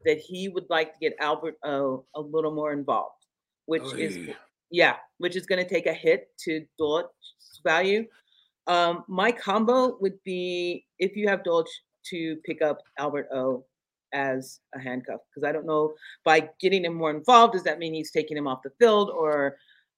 that 0.05 0.19
he 0.19 0.49
would 0.49 0.67
like 0.69 0.93
to 0.93 0.99
get 1.01 1.15
Albert 1.21 1.57
O 1.65 2.05
a 2.15 2.21
little 2.21 2.55
more 2.55 2.73
involved, 2.73 3.27
which 3.67 3.93
is 3.95 4.35
yeah, 4.71 4.97
which 5.19 5.37
is 5.37 5.47
going 5.47 5.63
to 5.63 5.69
take 5.69 5.87
a 5.87 5.93
hit 5.93 6.29
to 6.45 6.65
Dolch's 6.79 7.61
value. 7.65 8.07
Um, 8.67 9.05
my 9.09 9.33
combo 9.33 9.97
would 10.01 10.23
be 10.25 10.85
if 10.99 11.17
you 11.17 11.27
have 11.29 11.43
Dolch 11.43 11.69
to 12.11 12.37
pick 12.45 12.63
up 12.63 12.79
Albert 12.99 13.29
O 13.33 13.65
as 14.13 14.61
a 14.75 14.81
handcuff 14.81 15.21
because 15.29 15.47
I 15.47 15.53
don't 15.53 15.67
know 15.67 15.95
by 16.25 16.49
getting 16.61 16.85
him 16.85 16.95
more 16.95 17.11
involved 17.11 17.53
does 17.53 17.63
that 17.65 17.79
mean 17.79 17.93
he's 17.93 18.11
taking 18.11 18.37
him 18.37 18.47
off 18.47 18.63
the 18.63 18.71
field 18.79 19.11
or 19.11 19.57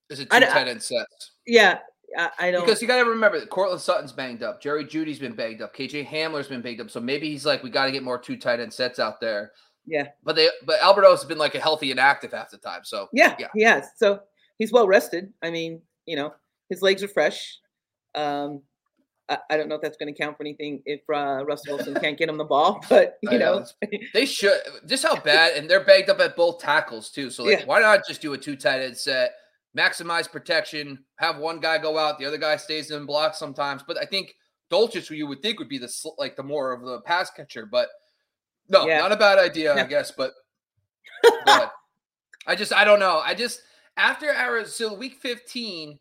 Is 0.09 0.19
it 0.19 0.31
two 0.31 0.41
tight 0.41 0.69
end 0.69 0.83
sets? 0.83 1.33
yeah 1.47 1.79
I, 2.17 2.31
I 2.39 2.51
don't 2.51 2.65
Because 2.65 2.83
you 2.83 2.89
got 2.89 3.03
to 3.03 3.09
remember 3.09 3.39
that 3.41 3.51
Courtland 3.51 3.81
Sutton's 3.81 4.13
banged 4.13 4.43
up, 4.43 4.61
Jerry 4.61 4.85
Jeudy's 4.85 5.19
been 5.19 5.35
banged 5.35 5.63
up, 5.63 5.75
KJ 5.75 6.07
Hamler's 6.07 6.49
been 6.49 6.63
banged 6.63 6.81
up. 6.81 6.91
So 6.91 7.01
maybe 7.01 7.31
he's 7.31 7.47
like, 7.47 7.63
we 7.63 7.71
got 7.71 7.87
to 7.87 7.93
get 7.93 8.03
more 8.03 8.19
two 8.19 8.37
tight 8.37 8.61
end 8.61 8.73
sets 8.73 8.99
out 8.99 9.21
there. 9.21 9.53
Yeah. 9.87 10.09
But 10.25 10.37
they 10.37 10.49
but 10.67 10.81
Alberto 10.83 11.11
has 11.11 11.25
been 11.25 11.39
like 11.39 11.55
a 11.55 11.61
healthy 11.61 11.91
and 11.91 11.99
active 12.01 12.33
half 12.33 12.51
the 12.51 12.59
time. 12.59 12.81
So 12.85 13.09
Yeah, 13.13 13.35
yeah. 13.39 13.49
he 13.55 13.63
has. 13.63 13.89
So 13.97 14.21
he's 14.59 14.73
well 14.73 14.87
rested. 14.87 15.33
I 15.43 15.51
mean, 15.51 15.81
you 16.07 16.17
know, 16.17 16.33
his 16.69 16.83
legs 16.83 17.03
are 17.03 17.09
fresh. 17.09 17.59
Um, 18.15 18.63
I, 19.29 19.39
I 19.51 19.57
don't 19.57 19.69
know 19.69 19.77
if 19.77 19.81
that's 19.81 19.97
going 19.97 20.13
to 20.13 20.19
count 20.19 20.37
for 20.37 20.43
anything 20.43 20.83
if 20.87 21.01
uh, 21.09 21.45
Russell 21.47 21.77
Wilson 21.77 21.95
can't 21.95 22.19
get 22.19 22.29
him 22.29 22.37
the 22.37 22.45
ball, 22.45 22.85
but 22.89 23.19
you 23.23 23.39
know, 23.39 23.61
know, 23.61 23.89
They 24.13 24.27
should 24.27 24.59
just 24.87 25.05
how 25.05 25.19
bad 25.21 25.57
and 25.57 25.71
they're 25.71 25.85
banged 25.85 26.11
up 26.11 26.21
at 26.21 26.37
both 26.37 26.59
tackles 26.59 27.11
too. 27.11 27.31
So 27.31 27.45
like 27.45 27.61
Yeah. 27.61 27.65
why 27.67 27.81
not 27.81 28.01
just 28.07 28.21
do 28.21 28.33
a 28.33 28.39
two 28.39 28.57
tight 28.57 28.81
end 28.83 28.97
set, 28.97 29.33
maximize 29.77 30.31
protection, 30.31 31.05
have 31.17 31.39
one 31.39 31.61
guy 31.61 31.79
go 31.79 31.97
out, 31.99 32.19
the 32.19 32.27
other 32.27 32.39
guy 32.39 32.57
stays 32.57 32.91
in 32.91 33.07
block 33.07 33.35
sometimes. 33.35 33.83
But 33.87 33.99
I 33.99 34.05
think 34.05 34.35
Dulcich, 34.71 35.07
who 35.09 35.15
you 35.15 35.27
would 35.27 35.43
think 35.43 35.59
would 35.59 35.69
be 35.69 35.79
the 35.79 35.93
like 36.19 36.37
the 36.37 36.43
more 36.43 36.73
of 36.73 36.83
the 36.85 37.01
pass 37.03 37.31
catcher, 37.31 37.67
but 37.67 37.89
no, 38.69 38.87
Yeah. 38.87 38.99
not 38.99 39.13
a 39.13 39.17
bad 39.17 39.39
idea, 39.39 39.75
I 39.75 39.85
guess. 39.85 40.13
But 40.17 40.33
I 42.47 42.55
just 42.57 42.73
I 42.73 42.85
don't 42.85 43.01
know. 43.01 43.21
I 43.25 43.35
just 43.35 43.63
after 43.97 44.31
Arizona, 44.31 44.91
so 44.91 44.95
week 44.95 45.17
15, 45.21 45.99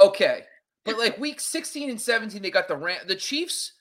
okay. 0.00 0.44
But 0.84 0.98
like 0.98 1.18
week 1.18 1.40
16 1.40 1.90
and 1.90 2.00
17, 2.00 2.42
they 2.42 2.50
got 2.50 2.68
the 2.68 2.76
Ram 2.76 3.00
the 3.06 3.14
Chiefs. 3.16 3.72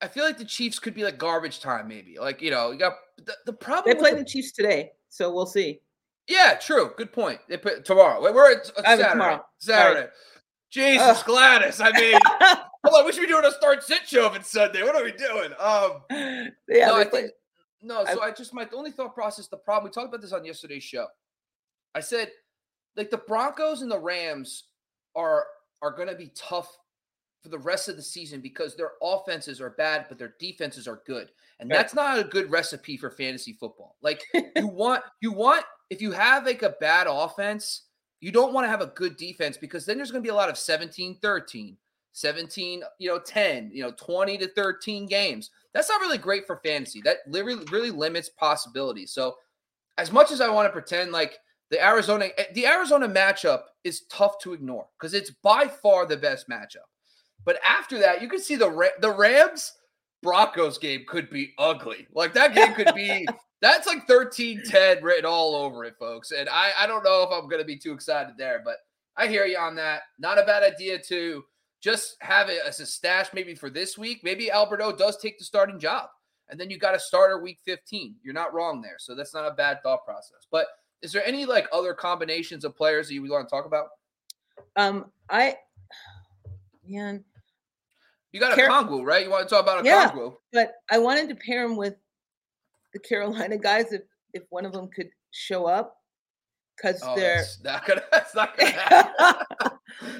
I 0.00 0.08
feel 0.08 0.24
like 0.24 0.38
the 0.38 0.44
Chiefs 0.44 0.78
could 0.78 0.94
be 0.94 1.02
like 1.04 1.18
garbage 1.18 1.60
time, 1.60 1.88
maybe. 1.88 2.16
Like, 2.18 2.42
you 2.42 2.50
know, 2.50 2.70
you 2.72 2.78
got 2.78 2.92
the, 3.24 3.34
the 3.46 3.52
problem. 3.52 3.84
they 3.86 3.94
with 3.94 3.98
play 4.00 4.10
the- 4.12 4.18
the 4.18 4.24
Chiefs 4.24 4.52
today, 4.52 4.92
so 5.08 5.32
we'll 5.32 5.46
see. 5.46 5.80
Yeah, 6.28 6.54
true. 6.60 6.92
Good 6.96 7.12
point. 7.12 7.40
They 7.48 7.56
put 7.56 7.84
tomorrow. 7.84 8.22
Wait, 8.22 8.34
We're 8.34 8.52
at 8.52 8.58
it's 8.58 8.70
I 8.70 8.80
mean, 8.80 8.84
Saturday. 8.98 9.10
tomorrow. 9.10 9.44
Saturday. 9.58 10.08
Jesus, 10.70 11.18
Ugh. 11.20 11.26
Gladys. 11.26 11.80
I 11.80 11.90
mean, 11.92 12.18
hold 12.84 13.00
on. 13.00 13.06
We 13.06 13.12
should 13.12 13.20
be 13.20 13.26
doing 13.28 13.44
a 13.44 13.52
start 13.52 13.82
sit 13.84 14.06
show 14.08 14.26
if 14.26 14.36
it's 14.36 14.50
Sunday. 14.50 14.82
What 14.82 14.96
are 14.96 15.04
we 15.04 15.12
doing? 15.12 15.52
Um, 15.58 16.02
yeah, 16.68 16.86
no, 16.88 16.96
I 16.96 17.04
play- 17.04 17.20
think 17.22 17.32
no. 17.82 18.04
So 18.06 18.20
I, 18.22 18.30
just 18.32 18.52
my 18.54 18.66
only 18.74 18.90
thought 18.90 19.14
process. 19.14 19.46
The 19.48 19.56
problem 19.56 19.84
we 19.90 19.94
talked 19.94 20.08
about 20.08 20.20
this 20.22 20.32
on 20.32 20.44
yesterday's 20.44 20.82
show. 20.82 21.06
I 21.94 22.00
said, 22.00 22.30
like 22.96 23.10
the 23.10 23.18
Broncos 23.18 23.82
and 23.82 23.90
the 23.90 23.98
Rams 24.00 24.64
are 25.14 25.44
are 25.82 25.92
going 25.92 26.08
to 26.08 26.16
be 26.16 26.32
tough 26.34 26.76
for 27.44 27.50
the 27.50 27.58
rest 27.58 27.90
of 27.90 27.96
the 27.96 28.02
season 28.02 28.40
because 28.40 28.74
their 28.74 28.92
offenses 29.02 29.60
are 29.60 29.70
bad, 29.70 30.06
but 30.08 30.18
their 30.18 30.34
defenses 30.40 30.88
are 30.88 31.02
good, 31.06 31.30
and 31.60 31.70
that's 31.70 31.92
not 31.92 32.18
a 32.18 32.24
good 32.24 32.50
recipe 32.50 32.96
for 32.96 33.10
fantasy 33.10 33.52
football. 33.52 33.96
Like 34.00 34.24
you 34.56 34.66
want 34.66 35.02
you 35.20 35.30
want 35.30 35.62
if 35.90 36.00
you 36.00 36.10
have 36.10 36.46
like 36.46 36.62
a 36.62 36.74
bad 36.80 37.06
offense, 37.06 37.82
you 38.20 38.32
don't 38.32 38.54
want 38.54 38.64
to 38.64 38.70
have 38.70 38.80
a 38.80 38.92
good 38.96 39.18
defense 39.18 39.58
because 39.58 39.84
then 39.84 39.98
there's 39.98 40.10
going 40.10 40.22
to 40.22 40.26
be 40.26 40.32
a 40.32 40.34
lot 40.34 40.48
of 40.48 40.56
17 40.56 41.18
13, 41.20 41.76
17, 42.12 42.82
you 42.98 43.10
know, 43.10 43.18
10, 43.18 43.70
you 43.74 43.82
know, 43.82 43.92
20 43.92 44.38
to 44.38 44.48
13 44.48 45.04
games. 45.04 45.50
That's 45.74 45.90
not 45.90 46.00
really 46.00 46.16
great 46.16 46.46
for 46.46 46.62
fantasy. 46.64 47.02
That 47.02 47.18
literally 47.26 47.66
really 47.70 47.90
limits 47.90 48.30
possibilities. 48.30 49.12
So, 49.12 49.36
as 49.98 50.10
much 50.10 50.32
as 50.32 50.40
I 50.40 50.48
want 50.48 50.66
to 50.66 50.72
pretend 50.72 51.12
like 51.12 51.38
the 51.70 51.84
Arizona 51.84 52.28
eh, 52.38 52.44
the 52.54 52.66
Arizona 52.66 53.06
matchup 53.06 53.64
is 53.84 54.06
tough 54.10 54.38
to 54.38 54.54
ignore 54.54 54.86
because 54.98 55.12
it's 55.12 55.30
by 55.42 55.68
far 55.68 56.06
the 56.06 56.16
best 56.16 56.48
matchup. 56.48 56.88
But 57.44 57.58
after 57.64 57.98
that, 57.98 58.22
you 58.22 58.28
can 58.28 58.40
see 58.40 58.56
the 58.56 58.70
Ra- 58.70 58.98
the 59.00 59.10
Rams 59.10 59.72
Broncos 60.22 60.78
game 60.78 61.04
could 61.06 61.30
be 61.30 61.52
ugly. 61.58 62.06
Like 62.14 62.32
that 62.34 62.54
game 62.54 62.72
could 62.74 62.94
be 62.94 63.26
that's 63.60 63.86
like 63.86 64.06
13-10 64.06 65.02
written 65.02 65.24
all 65.24 65.54
over 65.54 65.84
it, 65.84 65.94
folks. 65.98 66.32
And 66.32 66.48
I 66.48 66.72
I 66.78 66.86
don't 66.86 67.04
know 67.04 67.22
if 67.22 67.30
I'm 67.30 67.48
going 67.48 67.62
to 67.62 67.66
be 67.66 67.78
too 67.78 67.92
excited 67.92 68.34
there, 68.38 68.62
but 68.64 68.76
I 69.16 69.26
hear 69.26 69.44
you 69.44 69.58
on 69.58 69.74
that. 69.76 70.02
Not 70.18 70.38
a 70.38 70.44
bad 70.44 70.62
idea 70.62 70.98
to 70.98 71.44
just 71.80 72.16
have 72.20 72.48
it 72.48 72.60
as 72.66 72.80
a 72.80 72.86
stash 72.86 73.28
maybe 73.34 73.54
for 73.54 73.68
this 73.68 73.98
week. 73.98 74.20
Maybe 74.24 74.50
Alberto 74.50 74.90
does 74.90 75.18
take 75.18 75.38
the 75.38 75.44
starting 75.44 75.78
job. 75.78 76.08
And 76.48 76.58
then 76.58 76.70
you 76.70 76.78
got 76.78 76.94
a 76.94 77.00
starter 77.00 77.40
week 77.40 77.58
15. 77.64 78.16
You're 78.22 78.34
not 78.34 78.52
wrong 78.52 78.80
there. 78.80 78.96
So 78.98 79.14
that's 79.14 79.34
not 79.34 79.46
a 79.46 79.54
bad 79.54 79.82
thought 79.82 80.04
process. 80.04 80.46
But 80.50 80.66
is 81.02 81.12
there 81.12 81.24
any 81.26 81.44
like 81.44 81.66
other 81.72 81.94
combinations 81.94 82.64
of 82.64 82.76
players 82.76 83.08
that 83.08 83.14
you 83.14 83.22
would 83.22 83.30
want 83.30 83.48
to 83.48 83.54
talk 83.54 83.66
about? 83.66 83.88
um, 84.76 85.10
I, 85.30 85.56
man, 86.86 87.24
You 88.34 88.40
got 88.40 88.58
a 88.58 88.66
Car- 88.66 88.82
Kongwu, 88.82 89.04
right? 89.06 89.24
You 89.24 89.30
want 89.30 89.48
to 89.48 89.54
talk 89.54 89.62
about 89.62 89.82
a 89.82 89.86
Yeah. 89.86 90.10
Kongwu? 90.10 90.34
but 90.52 90.72
I 90.90 90.98
wanted 90.98 91.28
to 91.28 91.36
pair 91.36 91.64
him 91.64 91.76
with 91.76 91.94
the 92.92 92.98
Carolina 92.98 93.56
guys 93.56 93.92
if 93.92 94.02
if 94.32 94.42
one 94.50 94.66
of 94.66 94.72
them 94.72 94.88
could 94.88 95.08
show 95.30 95.66
up 95.66 95.96
because 96.76 97.00
Oh, 97.04 97.14
they're. 97.14 97.36
that's 97.36 97.62
not 97.62 97.86
gonna. 97.86 98.02
That's 98.12 98.34
not 98.34 98.58
gonna 98.58 98.70
happen. 98.72 99.70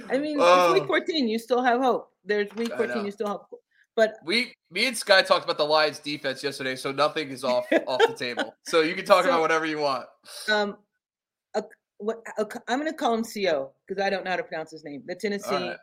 I 0.08 0.18
mean, 0.18 0.36
Oh. 0.40 0.70
it's 0.72 0.80
week 0.80 0.86
14. 0.86 1.26
You 1.28 1.40
still 1.40 1.60
have 1.62 1.80
hope. 1.80 2.12
There's 2.24 2.48
week 2.54 2.72
14. 2.76 3.04
You 3.04 3.10
still 3.10 3.26
have 3.26 3.40
hope. 3.50 3.60
But 3.96 4.14
we, 4.24 4.54
me 4.70 4.86
and 4.86 4.96
Sky 4.96 5.22
talked 5.22 5.44
about 5.44 5.58
the 5.58 5.64
Lions 5.64 5.98
defense 5.98 6.42
yesterday, 6.44 6.76
so 6.76 6.92
nothing 6.92 7.30
is 7.30 7.42
off 7.42 7.66
off 7.88 8.00
the 8.06 8.14
table. 8.14 8.54
So 8.66 8.82
you 8.82 8.94
can 8.94 9.04
talk 9.04 9.24
So- 9.24 9.30
about 9.30 9.40
whatever 9.40 9.66
you 9.66 9.78
want. 9.78 10.06
um, 10.48 10.76
a, 11.56 11.64
what 11.98 12.22
a, 12.38 12.46
I'm 12.68 12.78
going 12.78 12.90
to 12.90 12.96
call 12.96 13.14
him 13.14 13.24
Co 13.24 13.72
because 13.88 14.00
I 14.00 14.08
don't 14.10 14.24
know 14.24 14.30
how 14.30 14.36
to 14.36 14.44
pronounce 14.44 14.70
his 14.70 14.84
name. 14.84 15.02
The 15.06 15.16
Tennessee. 15.16 15.50
right. 15.54 15.76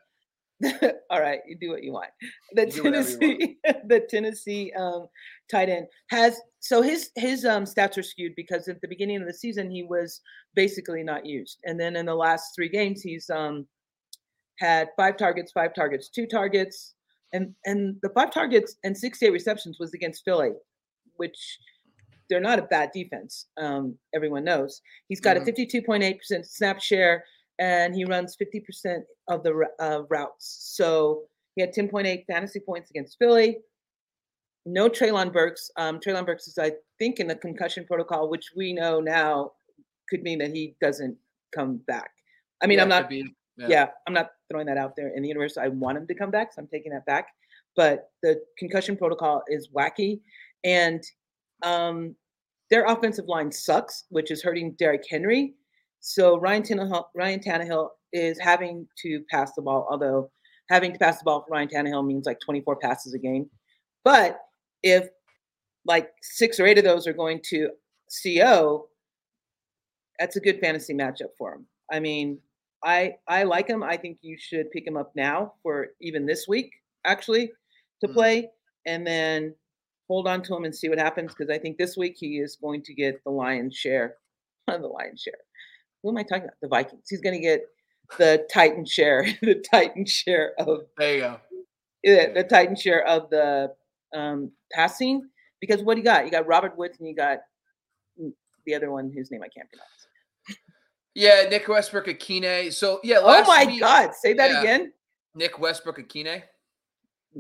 All 1.10 1.20
right, 1.22 1.40
you 1.48 1.58
do 1.60 1.70
what 1.70 1.84
you 1.84 1.92
want. 1.92 2.10
The 2.54 2.68
You 2.68 2.74
you 2.76 2.84
want. 2.84 2.96
Tennessee, 2.96 3.58
the 3.88 4.00
Tennessee 4.10 4.72
um, 4.78 5.08
tight 5.50 5.70
end 5.70 5.88
has 6.10 6.40
so 6.60 6.82
his 6.82 7.10
his 7.16 7.46
um, 7.46 7.64
stats 7.66 7.98
are 7.98 8.04
skewed 8.04 8.34
because 8.36 8.68
at 8.68 8.82
the 8.82 8.88
beginning 8.88 9.22
of 9.22 9.28
the 9.28 9.34
season 9.34 9.70
he 9.70 9.84
was 9.84 10.22
basically 10.56 11.04
not 11.04 11.26
used, 11.26 11.60
and 11.66 11.80
then 11.80 11.96
in 11.96 12.06
the 12.06 12.16
last 12.16 12.54
three 12.56 12.70
games 12.70 13.02
he's 13.02 13.30
um, 13.30 13.68
had 14.60 14.90
five 14.98 15.18
targets, 15.18 15.52
five 15.52 15.74
targets, 15.74 16.10
two 16.10 16.28
targets, 16.28 16.96
and 17.34 17.56
and 17.66 17.96
the 18.04 18.10
five 18.10 18.32
targets 18.32 18.76
and 18.84 18.96
68 18.98 19.32
receptions 19.32 19.78
was 19.80 19.94
against 19.94 20.24
Philly, 20.24 20.52
which 21.18 21.58
they're 22.30 22.40
not 22.40 22.60
a 22.60 22.64
bad 22.64 22.92
defense. 22.94 23.48
Um, 23.58 23.98
everyone 24.14 24.44
knows 24.44 24.82
he's 25.10 25.20
got 25.20 25.36
Mhm. 25.38 25.42
a 25.42 25.46
52.8% 25.46 26.46
snap 26.46 26.80
share 26.80 27.26
and 27.62 27.94
he 27.96 28.04
runs 28.04 28.36
50% 28.36 29.04
of 29.28 29.44
the 29.44 29.68
uh, 29.80 30.02
routes. 30.10 30.74
So 30.76 31.22
he 31.56 31.62
had 31.62 31.74
10.8 31.74 32.26
fantasy 32.26 32.60
points 32.60 32.90
against 32.90 33.18
Philly. 33.20 33.60
No 34.66 34.90
Treylon 34.90 35.32
Burks. 35.32 35.70
Um, 35.78 36.00
Treylon 36.00 36.26
Burks 36.26 36.48
is, 36.48 36.58
I 36.58 36.72
think, 36.98 37.20
in 37.20 37.28
the 37.28 37.36
concussion 37.36 37.86
protocol, 37.86 38.30
which 38.30 38.52
we 38.56 38.74
know 38.74 39.00
now 39.00 39.52
could 40.10 40.24
mean 40.24 40.40
that 40.40 40.50
he 40.50 40.76
doesn't 40.82 41.16
come 41.56 41.78
back. 41.88 42.10
I 42.64 42.68
mean, 42.68 42.78
Yeah, 42.78 42.84
I'm 42.84 42.90
not 42.90 43.10
be- 43.10 43.36
yeah. 43.58 43.90
I'm 44.08 44.14
not 44.14 44.32
throwing 44.50 44.66
that 44.66 44.78
out 44.78 44.96
there 44.96 45.10
in 45.16 45.22
the 45.22 45.28
universe. 45.28 45.56
I 45.58 45.68
want 45.68 45.98
him 46.00 46.08
to 46.08 46.16
come 46.16 46.32
back, 46.32 46.54
so 46.54 46.62
I'm 46.62 46.68
taking 46.68 46.92
that 46.94 47.06
back. 47.06 47.28
But 47.76 48.10
the 48.24 48.42
concussion 48.58 48.98
protocol 48.98 49.44
is 49.48 49.70
wacky, 49.70 50.20
and 50.64 51.04
um, 51.62 52.16
their 52.72 52.86
offensive 52.86 53.26
line 53.28 53.52
sucks, 53.52 54.06
which 54.10 54.32
is 54.32 54.42
hurting 54.42 54.72
Derrick 54.74 55.04
Henry. 55.08 55.54
So 56.02 56.40
Ryan 56.40 56.64
Tannehill, 56.64 57.06
Ryan 57.16 57.40
Tannehill 57.40 57.90
is 58.12 58.38
having 58.40 58.88
to 59.04 59.22
pass 59.30 59.54
the 59.56 59.62
ball, 59.62 59.88
although 59.90 60.30
having 60.70 60.92
to 60.94 61.00
pass 61.00 61.20
the 61.20 61.24
ball 61.26 61.42
for 61.48 61.52
Ryan 61.54 61.70
Tannehill 61.70 62.06
means 62.06 62.26
like 62.26 62.40
24 62.44 62.76
passes 62.78 63.14
a 63.14 63.20
game. 63.20 63.50
But 64.04 64.40
if 64.84 65.08
like 65.86 66.10
six 66.22 66.60
or 66.60 66.66
eight 66.66 66.78
of 66.78 66.84
those 66.84 67.08
are 67.08 67.14
going 67.14 67.40
to 67.50 67.70
CO, 68.24 68.88
that's 70.20 70.36
a 70.36 70.42
good 70.42 70.60
fantasy 70.60 70.94
matchup 70.94 71.30
for 71.38 71.54
him. 71.54 71.66
I 71.92 72.00
mean, 72.00 72.40
I 72.84 73.16
I 73.28 73.44
like 73.44 73.68
him. 73.68 73.84
I 73.84 73.98
think 73.98 74.18
you 74.22 74.38
should 74.40 74.72
pick 74.72 74.88
him 74.88 74.98
up 74.98 75.12
now 75.16 75.54
for 75.62 75.90
even 76.02 76.26
this 76.26 76.48
week, 76.48 76.72
actually, 77.06 77.52
to 78.02 78.08
Mm. 78.08 78.14
play, 78.14 78.50
and 78.88 79.06
then 79.06 79.56
hold 80.08 80.28
on 80.28 80.42
to 80.44 80.56
him 80.56 80.66
and 80.66 80.76
see 80.76 80.90
what 80.90 80.98
happens. 81.00 81.34
Because 81.34 81.50
I 81.52 81.60
think 81.60 81.78
this 81.78 81.96
week 81.96 82.16
he 82.18 82.40
is 82.40 82.56
going 82.56 82.82
to 82.84 82.94
get 82.94 83.24
the 83.24 83.30
lion's 83.32 83.76
share. 83.76 84.18
On 84.68 84.82
the 84.82 84.88
lion's 84.88 85.22
share. 85.22 85.34
Who 86.04 86.10
am 86.10 86.18
I 86.18 86.24
talking 86.24 86.44
about? 86.44 86.56
The 86.62 86.68
Vikings. 86.68 87.04
He's 87.10 87.22
going 87.22 87.36
to 87.36 87.42
get 87.42 87.62
the 88.18 88.46
Titan 88.52 88.86
share. 88.86 89.26
the 89.42 89.64
Titan 89.72 90.06
share 90.06 90.54
of 90.60 90.82
There 90.98 91.16
you 91.16 91.22
go. 91.22 91.28
uh, 91.34 92.34
the 92.34 92.46
Titan 92.50 92.76
share 92.76 93.06
of 93.08 93.30
the 93.30 93.74
um, 94.16 94.52
passing. 94.72 95.28
Because 95.60 95.84
what 95.84 95.94
do 95.96 96.00
you 96.00 96.06
got? 96.06 96.26
You 96.26 96.32
got 96.32 96.48
Robert 96.48 96.78
Woods 96.78 96.98
and 97.00 97.08
you 97.08 97.16
got 97.16 97.40
the 98.66 98.76
other 98.76 98.92
one 98.92 99.12
whose 99.16 99.32
name 99.32 99.42
I 99.44 99.48
can't 99.48 99.68
pronounce. 99.70 99.88
Yeah, 101.14 101.44
Nick 101.50 101.68
Westbrook 101.68 102.08
Ikhine. 102.08 102.72
So 102.74 103.00
yeah, 103.04 103.20
Oh 103.22 103.44
my 103.46 103.66
week, 103.66 103.82
God! 103.82 104.14
Say 104.16 104.34
that 104.34 104.52
yeah. 104.52 104.62
again. 104.62 104.94
Nick 105.36 105.60
Westbrook 105.60 106.00
Ikhine. 106.00 106.42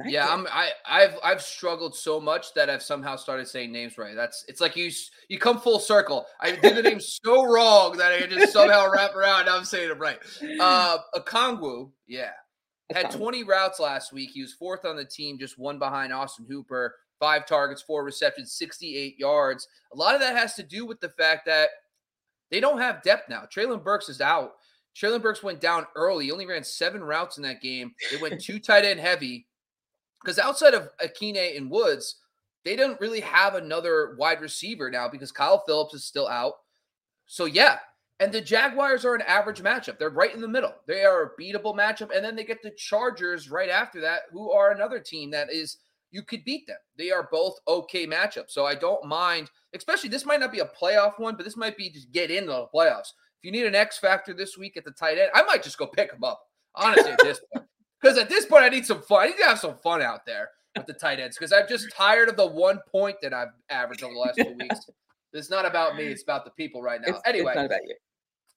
Yeah, 0.05 0.27
I'm 0.29 0.47
I 0.47 0.69
I've 0.85 1.17
I've 1.23 1.41
struggled 1.41 1.95
so 1.95 2.19
much 2.19 2.53
that 2.53 2.69
I've 2.69 2.81
somehow 2.81 3.17
started 3.17 3.47
saying 3.47 3.71
names 3.71 3.97
right. 3.97 4.15
That's 4.15 4.45
it's 4.47 4.61
like 4.61 4.77
you 4.77 4.89
you 5.27 5.37
come 5.37 5.59
full 5.59 5.79
circle. 5.79 6.25
I 6.39 6.55
did 6.55 6.75
the 6.75 6.81
name 6.81 6.99
so 7.01 7.43
wrong 7.43 7.97
that 7.97 8.13
I 8.13 8.25
just 8.25 8.53
somehow 8.53 8.89
wrap 8.89 9.15
around. 9.15 9.45
Now 9.45 9.57
I'm 9.57 9.65
saying 9.65 9.89
it 9.89 9.99
right. 9.99 10.19
Uh 10.59 10.97
Okonkwo, 11.15 11.91
yeah. 12.07 12.31
Had 12.93 13.11
20 13.11 13.43
routes 13.43 13.79
last 13.79 14.11
week. 14.11 14.31
He 14.33 14.41
was 14.41 14.53
fourth 14.53 14.83
on 14.83 14.97
the 14.97 15.05
team, 15.05 15.39
just 15.39 15.57
one 15.57 15.79
behind 15.79 16.11
Austin 16.11 16.45
Hooper. 16.49 16.95
Five 17.19 17.45
targets, 17.45 17.81
four 17.81 18.03
receptions, 18.03 18.53
68 18.53 19.17
yards. 19.17 19.67
A 19.93 19.95
lot 19.95 20.15
of 20.15 20.21
that 20.21 20.35
has 20.35 20.55
to 20.55 20.63
do 20.63 20.85
with 20.85 20.99
the 20.99 21.09
fact 21.09 21.45
that 21.45 21.69
they 22.49 22.59
don't 22.59 22.79
have 22.79 23.03
depth 23.03 23.29
now. 23.29 23.43
Treylon 23.43 23.83
Burks 23.83 24.09
is 24.09 24.21
out. 24.21 24.53
Treylon 24.95 25.21
Burks 25.21 25.43
went 25.43 25.61
down 25.61 25.85
early. 25.95 26.25
He 26.25 26.31
only 26.31 26.47
ran 26.47 26.63
seven 26.63 27.01
routes 27.01 27.37
in 27.37 27.43
that 27.43 27.61
game. 27.61 27.93
They 28.11 28.17
went 28.17 28.41
two 28.41 28.59
tight 28.59 28.83
end 28.83 28.99
heavy 28.99 29.45
because 30.23 30.39
outside 30.39 30.73
of 30.73 30.89
Ikhine 30.97 31.57
and 31.57 31.69
Woods, 31.69 32.17
they 32.63 32.75
don't 32.75 32.99
really 33.01 33.21
have 33.21 33.55
another 33.55 34.15
wide 34.17 34.41
receiver 34.41 34.89
now 34.91 35.07
because 35.07 35.31
Kyle 35.31 35.63
Phillips 35.65 35.93
is 35.93 36.03
still 36.03 36.27
out. 36.27 36.53
So 37.25 37.45
yeah, 37.45 37.79
and 38.21 38.31
the 38.31 38.39
Jaguars 38.39 39.03
are 39.03 39.15
an 39.15 39.23
average 39.23 39.63
matchup. 39.63 39.97
They're 39.97 40.11
right 40.11 40.33
in 40.33 40.41
the 40.41 40.47
middle. 40.47 40.75
They 40.85 41.03
are 41.03 41.23
a 41.23 41.41
beatable 41.41 41.75
matchup. 41.75 42.15
And 42.15 42.23
then 42.23 42.35
they 42.35 42.43
get 42.43 42.61
the 42.61 42.69
Chargers 42.77 43.49
right 43.49 43.69
after 43.69 43.99
that, 44.01 44.21
who 44.31 44.51
are 44.51 44.71
another 44.71 44.99
team 44.99 45.31
that 45.31 45.51
is 45.51 45.77
you 46.11 46.21
could 46.21 46.45
beat 46.45 46.67
them. 46.67 46.77
They 46.99 47.09
are 47.09 47.29
both 47.31 47.55
okay 47.67 48.05
matchups. 48.05 48.51
So 48.51 48.65
I 48.65 48.75
don't 48.75 49.07
mind, 49.07 49.49
especially 49.73 50.09
this 50.09 50.25
might 50.25 50.39
not 50.39 50.51
be 50.51 50.59
a 50.59 50.69
playoff 50.79 51.17
one, 51.17 51.35
but 51.35 51.45
this 51.45 51.57
might 51.57 51.77
be 51.77 51.89
just 51.89 52.11
get 52.11 52.29
into 52.29 52.51
the 52.51 52.67
playoffs. 52.71 53.13
If 53.39 53.45
you 53.45 53.51
need 53.51 53.65
an 53.65 53.73
X 53.73 53.97
factor 53.97 54.35
this 54.35 54.55
week 54.55 54.77
at 54.77 54.85
the 54.85 54.91
tight 54.91 55.17
end, 55.17 55.31
I 55.33 55.41
might 55.41 55.63
just 55.63 55.79
go 55.79 55.87
pick 55.87 56.11
them 56.11 56.23
up. 56.23 56.43
Honestly, 56.75 57.11
at 57.11 57.19
this 57.23 57.41
point. 57.51 57.65
Because 58.01 58.17
at 58.17 58.29
this 58.29 58.45
point, 58.45 58.63
I 58.63 58.69
need 58.69 58.85
some 58.85 59.01
fun. 59.01 59.23
I 59.23 59.27
need 59.27 59.37
to 59.37 59.45
have 59.45 59.59
some 59.59 59.77
fun 59.77 60.01
out 60.01 60.25
there 60.25 60.49
with 60.75 60.87
the 60.87 60.93
tight 60.93 61.19
ends 61.19 61.37
because 61.37 61.51
I'm 61.51 61.67
just 61.67 61.91
tired 61.95 62.29
of 62.29 62.37
the 62.37 62.47
one 62.47 62.79
point 62.91 63.17
that 63.21 63.33
I've 63.33 63.49
averaged 63.69 64.03
over 64.03 64.13
the 64.13 64.19
last 64.19 64.35
two 64.37 64.55
weeks. 64.59 64.89
It's 65.33 65.49
not 65.49 65.65
about 65.65 65.95
me. 65.95 66.03
It's 66.03 66.23
about 66.23 66.43
the 66.43 66.51
people 66.51 66.81
right 66.81 66.99
now. 66.99 67.13
It's, 67.13 67.21
anyway, 67.25 67.51
it's 67.51 67.55
not 67.55 67.65
about 67.67 67.87
you. 67.87 67.95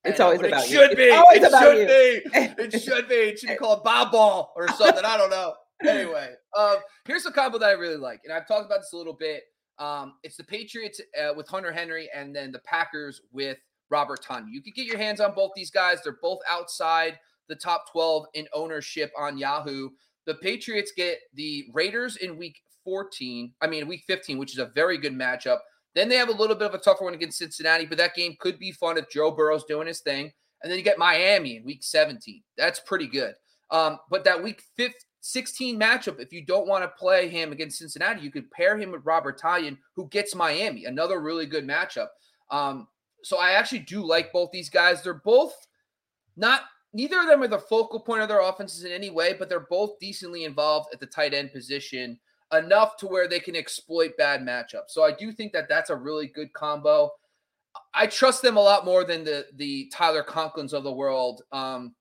It's 0.04 0.18
always 0.18 0.40
about 0.40 0.64
it 0.64 0.70
you. 0.70 0.76
Should 0.76 0.96
be. 0.96 1.04
it 1.04 1.50
should 1.52 1.78
you. 1.78 1.86
be. 1.86 2.64
It 2.64 2.82
should 2.82 3.08
be. 3.08 3.14
It 3.14 3.38
should 3.38 3.48
be 3.50 3.54
called 3.54 3.84
Bob 3.84 4.10
Ball 4.10 4.52
or 4.56 4.66
something. 4.70 5.04
I 5.04 5.16
don't 5.16 5.30
know. 5.30 5.54
Anyway, 5.84 6.30
um, 6.58 6.76
here's 7.04 7.26
a 7.26 7.30
combo 7.30 7.58
that 7.58 7.68
I 7.68 7.72
really 7.72 7.96
like, 7.96 8.22
and 8.24 8.32
I've 8.32 8.48
talked 8.48 8.66
about 8.66 8.80
this 8.80 8.92
a 8.92 8.96
little 8.96 9.12
bit. 9.14 9.44
Um, 9.78 10.14
it's 10.22 10.36
the 10.36 10.44
Patriots 10.44 11.00
uh, 11.20 11.32
with 11.34 11.48
Hunter 11.48 11.72
Henry, 11.72 12.08
and 12.14 12.34
then 12.34 12.52
the 12.52 12.60
Packers 12.60 13.20
with 13.32 13.58
Robert 13.90 14.24
Tonyan. 14.24 14.46
You 14.50 14.62
could 14.62 14.74
get 14.74 14.86
your 14.86 14.98
hands 14.98 15.20
on 15.20 15.34
both 15.34 15.52
these 15.54 15.70
guys. 15.70 15.98
They're 16.02 16.18
both 16.20 16.40
outside 16.50 17.18
the 17.48 17.56
top 17.56 17.90
12 17.92 18.26
in 18.34 18.48
ownership 18.52 19.12
on 19.18 19.38
Yahoo. 19.38 19.90
The 20.26 20.34
Patriots 20.34 20.92
get 20.96 21.18
the 21.34 21.66
Raiders 21.72 22.16
in 22.16 22.38
week 22.38 22.60
14, 22.84 23.52
I 23.60 23.66
mean, 23.66 23.86
week 23.86 24.04
15, 24.06 24.38
which 24.38 24.52
is 24.52 24.58
a 24.58 24.70
very 24.74 24.98
good 24.98 25.14
matchup. 25.14 25.58
Then 25.94 26.08
they 26.08 26.16
have 26.16 26.28
a 26.28 26.32
little 26.32 26.56
bit 26.56 26.68
of 26.68 26.74
a 26.74 26.78
tougher 26.78 27.04
one 27.04 27.14
against 27.14 27.38
Cincinnati, 27.38 27.86
but 27.86 27.98
that 27.98 28.14
game 28.14 28.36
could 28.40 28.58
be 28.58 28.72
fun 28.72 28.98
if 28.98 29.08
Joe 29.10 29.30
Burrow's 29.30 29.64
doing 29.64 29.86
his 29.86 30.00
thing. 30.00 30.32
And 30.62 30.70
then 30.70 30.78
you 30.78 30.84
get 30.84 30.98
Miami 30.98 31.56
in 31.56 31.64
week 31.64 31.84
17. 31.84 32.42
That's 32.56 32.80
pretty 32.80 33.06
good. 33.06 33.34
Um, 33.70 33.98
but 34.10 34.24
that 34.24 34.42
week 34.42 34.62
15, 34.76 34.94
16 35.20 35.80
matchup, 35.80 36.20
if 36.20 36.34
you 36.34 36.44
don't 36.44 36.68
want 36.68 36.84
to 36.84 36.88
play 36.88 37.28
him 37.30 37.50
against 37.50 37.78
Cincinnati, 37.78 38.20
you 38.20 38.30
could 38.30 38.50
pair 38.50 38.76
him 38.76 38.92
with 38.92 39.06
Robert 39.06 39.40
Tonyan, 39.40 39.78
who 39.96 40.06
gets 40.08 40.34
Miami, 40.34 40.84
another 40.84 41.18
really 41.18 41.46
good 41.46 41.66
matchup. 41.66 42.08
Um, 42.50 42.88
so 43.22 43.38
I 43.38 43.52
actually 43.52 43.78
do 43.80 44.04
like 44.04 44.32
both 44.32 44.50
these 44.52 44.68
guys. 44.68 45.02
They're 45.02 45.14
both 45.14 45.54
not 46.36 46.62
neither 46.94 47.20
of 47.20 47.26
them 47.26 47.42
are 47.42 47.48
the 47.48 47.58
focal 47.58 48.00
point 48.00 48.22
of 48.22 48.28
their 48.28 48.40
offenses 48.40 48.84
in 48.84 48.92
any 48.92 49.10
way, 49.10 49.34
but 49.38 49.48
they're 49.48 49.66
both 49.68 49.98
decently 49.98 50.44
involved 50.44 50.88
at 50.92 51.00
the 51.00 51.06
tight 51.06 51.34
end 51.34 51.52
position 51.52 52.18
enough 52.52 52.96
to 52.98 53.06
where 53.06 53.28
they 53.28 53.40
can 53.40 53.56
exploit 53.56 54.16
bad 54.16 54.40
matchups. 54.40 54.90
So 54.90 55.02
I 55.02 55.12
do 55.12 55.32
think 55.32 55.52
that 55.52 55.68
that's 55.68 55.90
a 55.90 55.96
really 55.96 56.28
good 56.28 56.52
combo. 56.52 57.10
I 57.92 58.06
trust 58.06 58.42
them 58.42 58.56
a 58.56 58.62
lot 58.62 58.84
more 58.84 59.04
than 59.04 59.24
the 59.24 59.46
the 59.56 59.90
Tyler 59.92 60.22
Conklins 60.22 60.72
of 60.72 60.84
the 60.84 60.92
world. 60.92 61.42
Um, 61.52 61.94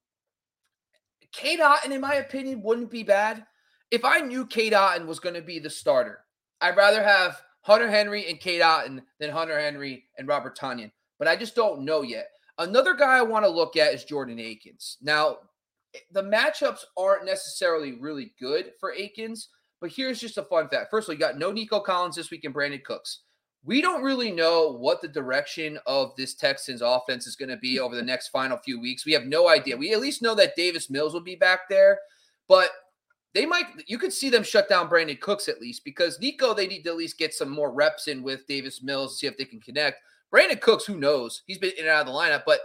Cade 1.31 1.59
Otton, 1.59 1.91
in 1.91 2.01
my 2.01 2.15
opinion, 2.15 2.61
wouldn't 2.61 2.91
be 2.91 3.03
bad. 3.03 3.43
If 3.89 4.05
I 4.05 4.19
knew 4.19 4.45
Cade 4.45 4.73
Otton 4.73 5.07
was 5.07 5.19
going 5.19 5.35
to 5.35 5.41
be 5.41 5.59
the 5.59 5.69
starter, 5.69 6.19
I'd 6.61 6.77
rather 6.77 7.03
have 7.03 7.41
Hunter 7.61 7.89
Henry 7.89 8.29
and 8.29 8.39
Kate 8.39 8.61
Otten 8.61 9.01
than 9.19 9.31
Hunter 9.31 9.59
Henry 9.59 10.05
and 10.17 10.27
Robert 10.27 10.57
Tonyan. 10.57 10.91
But 11.17 11.27
I 11.27 11.35
just 11.35 11.55
don't 11.55 11.85
know 11.85 12.03
yet. 12.03 12.27
Another 12.57 12.93
guy 12.93 13.17
I 13.17 13.21
want 13.21 13.45
to 13.45 13.49
look 13.49 13.75
at 13.77 13.93
is 13.93 14.03
Jordan 14.03 14.39
Akins. 14.39 14.97
Now, 15.01 15.37
eh, 15.95 15.99
the 16.11 16.23
matchups 16.23 16.81
aren't 16.97 17.25
necessarily 17.25 17.93
really 17.93 18.33
good 18.39 18.71
for 18.79 18.93
Akins, 18.93 19.49
but 19.81 19.91
here's 19.91 20.19
just 20.19 20.37
a 20.37 20.43
fun 20.43 20.69
fact. 20.69 20.91
First 20.91 21.05
of 21.05 21.09
all, 21.09 21.13
you 21.15 21.19
got 21.19 21.37
no 21.37 21.51
Nico 21.51 21.79
Collins 21.79 22.15
this 22.15 22.31
week 22.31 22.45
and 22.45 22.53
Brandin 22.53 22.83
Cooks. 22.83 23.21
We 23.65 23.81
don't 23.81 24.03
really 24.03 24.31
know 24.31 24.73
what 24.77 25.01
the 25.01 25.07
direction 25.07 25.79
of 25.87 26.15
this 26.15 26.35
Texans 26.35 26.81
offense 26.81 27.27
is 27.27 27.35
going 27.35 27.49
to 27.49 27.57
be 27.57 27.79
over 27.81 27.95
the 27.95 28.01
next 28.01 28.29
final 28.29 28.57
few 28.57 28.79
weeks. 28.79 29.05
We 29.05 29.13
have 29.13 29.25
no 29.25 29.49
idea. 29.49 29.77
We 29.77 29.93
at 29.93 30.01
least 30.01 30.21
know 30.21 30.35
that 30.35 30.55
Davis 30.55 30.89
Mills 30.89 31.13
will 31.13 31.21
be 31.21 31.35
back 31.35 31.61
there, 31.69 31.99
but 32.47 32.69
they 33.33 33.45
might 33.45 33.65
you 33.87 33.97
could 33.97 34.13
see 34.13 34.29
them 34.29 34.43
shut 34.43 34.69
down 34.69 34.89
Brandin 34.89 35.19
Cooks 35.19 35.49
at 35.49 35.59
least 35.59 35.83
because 35.83 36.19
Nico 36.19 36.53
they 36.53 36.67
need 36.67 36.83
to 36.83 36.91
at 36.91 36.97
least 36.97 37.17
get 37.17 37.33
some 37.33 37.49
more 37.49 37.73
reps 37.73 38.07
in 38.07 38.21
with 38.21 38.45
Davis 38.47 38.83
Mills 38.83 39.19
see 39.19 39.27
if 39.27 39.37
they 39.37 39.45
can 39.45 39.59
connect. 39.59 39.97
Brandin 40.33 40.59
Cooks, 40.59 40.85
who 40.85 40.97
knows? 40.97 41.43
He's 41.45 41.59
been 41.59 41.73
in 41.77 41.85
and 41.85 41.89
out 41.89 42.01
of 42.01 42.07
the 42.07 42.13
lineup, 42.13 42.43
but 42.45 42.59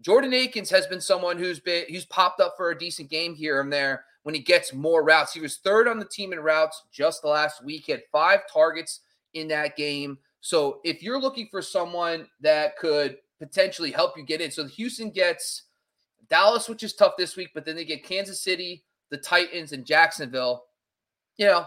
Jordan 0.00 0.34
Akins 0.34 0.70
has 0.70 0.86
been 0.86 1.00
someone 1.00 1.38
who's 1.38 1.60
been 1.60 1.84
who's 1.88 2.04
popped 2.06 2.40
up 2.40 2.54
for 2.56 2.70
a 2.70 2.78
decent 2.78 3.08
game 3.08 3.34
here 3.34 3.60
and 3.60 3.72
there 3.72 4.04
when 4.24 4.34
he 4.34 4.40
gets 4.40 4.72
more 4.72 5.04
routes. 5.04 5.32
He 5.32 5.40
was 5.40 5.58
third 5.58 5.86
on 5.86 5.98
the 5.98 6.04
team 6.04 6.32
in 6.32 6.40
routes 6.40 6.82
just 6.92 7.24
last 7.24 7.64
week. 7.64 7.84
He 7.86 7.92
had 7.92 8.02
five 8.10 8.40
targets 8.52 9.00
in 9.34 9.48
that 9.48 9.76
game. 9.76 10.18
So 10.40 10.80
if 10.82 11.02
you're 11.02 11.20
looking 11.20 11.48
for 11.50 11.62
someone 11.62 12.26
that 12.40 12.76
could 12.76 13.18
potentially 13.38 13.92
help 13.92 14.16
you 14.16 14.24
get 14.24 14.40
in, 14.40 14.50
so 14.50 14.66
Houston 14.66 15.10
gets 15.10 15.64
Dallas, 16.28 16.68
which 16.68 16.82
is 16.82 16.94
tough 16.94 17.14
this 17.16 17.36
week, 17.36 17.50
but 17.54 17.64
then 17.64 17.76
they 17.76 17.84
get 17.84 18.04
Kansas 18.04 18.42
City, 18.42 18.84
the 19.10 19.16
Titans, 19.16 19.72
and 19.72 19.86
Jacksonville. 19.86 20.64
You 21.36 21.46
know, 21.46 21.66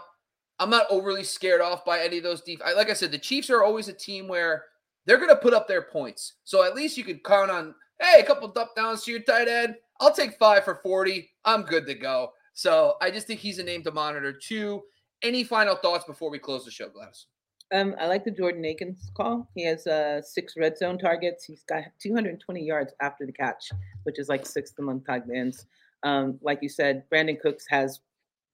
I'm 0.60 0.70
not 0.70 0.88
overly 0.90 1.24
scared 1.24 1.62
off 1.62 1.86
by 1.86 2.00
any 2.02 2.18
of 2.18 2.24
those. 2.24 2.42
Def- 2.42 2.60
like 2.76 2.90
I 2.90 2.94
said, 2.94 3.12
the 3.12 3.18
Chiefs 3.18 3.50
are 3.50 3.64
always 3.64 3.88
a 3.88 3.94
team 3.94 4.28
where 4.28 4.66
they're 5.06 5.18
going 5.18 5.30
to 5.30 5.36
put 5.36 5.54
up 5.54 5.68
their 5.68 5.84
points. 5.84 6.34
So 6.44 6.64
at 6.64 6.76
least 6.76 6.98
you 6.98 7.04
could 7.04 7.24
count 7.24 7.52
on, 7.52 7.76
hey, 8.02 8.20
a 8.20 8.24
couple 8.24 8.48
dump 8.48 8.72
downs 8.76 9.04
to 9.04 9.12
your 9.12 9.22
tight 9.22 9.48
end. 9.48 9.76
I'll 10.00 10.14
take 10.14 10.38
five 10.38 10.64
for 10.64 10.76
40. 10.76 11.30
I'm 11.46 11.64
good 11.64 11.86
to 11.88 11.94
go. 11.96 12.32
So 12.54 12.96
I 13.02 13.12
just 13.12 13.28
think 13.28 13.40
he's 13.40 13.60
a 13.60 13.64
name 13.64 13.84
to 13.84 13.92
monitor 13.92 14.34
too. 14.34 14.82
Any 15.22 15.44
final 15.44 15.76
thoughts 15.76 16.06
before 16.06 16.30
we 16.30 16.40
close 16.40 16.66
the 16.66 16.72
show, 16.72 16.90
Gladys? 16.90 17.28
Um, 17.74 17.96
I 18.00 18.08
like 18.08 18.24
the 18.24 18.32
Jordan 18.32 18.64
Akins 18.64 19.12
call. 19.16 19.50
He 19.56 19.66
has 19.66 19.88
uh, 19.88 20.22
six 20.22 20.56
red 20.56 20.78
zone 20.78 20.98
targets. 20.98 21.44
He's 21.44 21.64
got 21.64 21.84
220 22.00 22.64
yards 22.64 22.94
after 23.02 23.26
the 23.26 23.32
catch, 23.32 23.72
which 24.04 24.20
is 24.20 24.30
like 24.30 24.46
sixth 24.46 24.78
among 24.78 25.02
tight 25.02 25.24
ends. 25.34 25.66
Um, 26.04 26.38
like 26.42 26.60
you 26.62 26.70
said, 26.70 27.04
Brandin 27.12 27.40
Cooks 27.40 27.66
has 27.68 28.02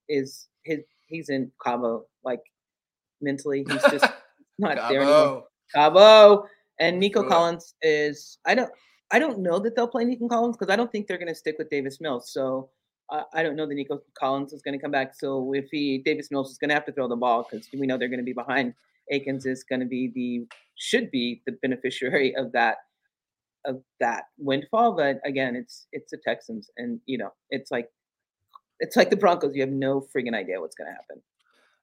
is 0.08 0.48
his 0.64 0.80
he's 1.08 1.30
in 1.30 1.52
Cabo 1.64 2.06
like 2.24 2.42
mentally. 3.22 3.66
He's 3.70 3.82
just 3.84 4.06
not 4.58 4.78
there 4.90 5.02
anymore. 5.02 5.46
Cabo 5.74 6.46
and 6.80 7.00
Nico. 7.00 7.28
Collins 7.28 7.76
is 7.82 8.40
I 8.46 8.56
don't 8.56 8.72
I 9.12 9.20
don't 9.20 9.40
know 9.40 9.60
that 9.60 9.76
they'll 9.76 9.88
play 9.88 10.06
Nico 10.06 10.28
Collins 10.28 10.58
because 10.58 10.72
I 10.72 10.76
don't 10.76 10.92
think 10.92 11.08
they're 11.08 11.18
going 11.18 11.28
to 11.28 11.36
stick 11.36 11.56
with 11.58 11.70
Davis 11.70 12.00
Mills. 12.00 12.32
So 12.32 12.70
uh, 13.10 13.24
I 13.34 13.44
don't 13.44 13.56
know 13.56 13.68
that 13.68 13.76
Nico 13.76 14.02
Collins 14.18 14.54
is 14.54 14.62
going 14.62 14.78
to 14.78 14.82
come 14.82 14.92
back. 14.92 15.14
So 15.14 15.54
if 15.54 15.70
he 15.72 16.00
Davis 16.00 16.32
Mills 16.32 16.52
is 16.52 16.58
going 16.58 16.70
to 16.70 16.76
have 16.76 16.86
to 16.86 16.92
throw 16.92 17.08
the 17.08 17.16
ball 17.16 17.46
because 17.50 17.68
we 17.74 17.86
know 17.88 17.98
they're 17.98 18.08
going 18.08 18.20
to 18.20 18.24
be 18.24 18.34
behind. 18.34 18.74
Akins 19.12 19.46
is 19.46 19.64
going 19.64 19.82
to 19.82 19.86
be 19.86 20.12
the 20.14 20.48
should 20.76 21.12
be 21.12 21.42
the 21.46 21.54
beneficiary 21.62 22.36
of 22.36 22.52
that 22.54 22.78
of 23.66 23.82
that 24.00 24.26
windfall. 24.38 24.94
But 24.94 25.20
again, 25.26 25.56
it's 25.56 25.88
it's 25.92 26.12
the 26.12 26.18
Texans, 26.18 26.70
and 26.78 27.00
you 27.06 27.18
know 27.18 27.32
it's 27.50 27.72
like 27.72 27.90
it's 28.80 28.96
like 28.96 29.10
the 29.10 29.18
Broncos. 29.18 29.56
You 29.56 29.62
have 29.62 29.70
no 29.70 30.02
friggin' 30.16 30.36
idea 30.36 30.60
what's 30.60 30.76
going 30.76 30.90
to 30.90 30.94
happen. 30.94 31.22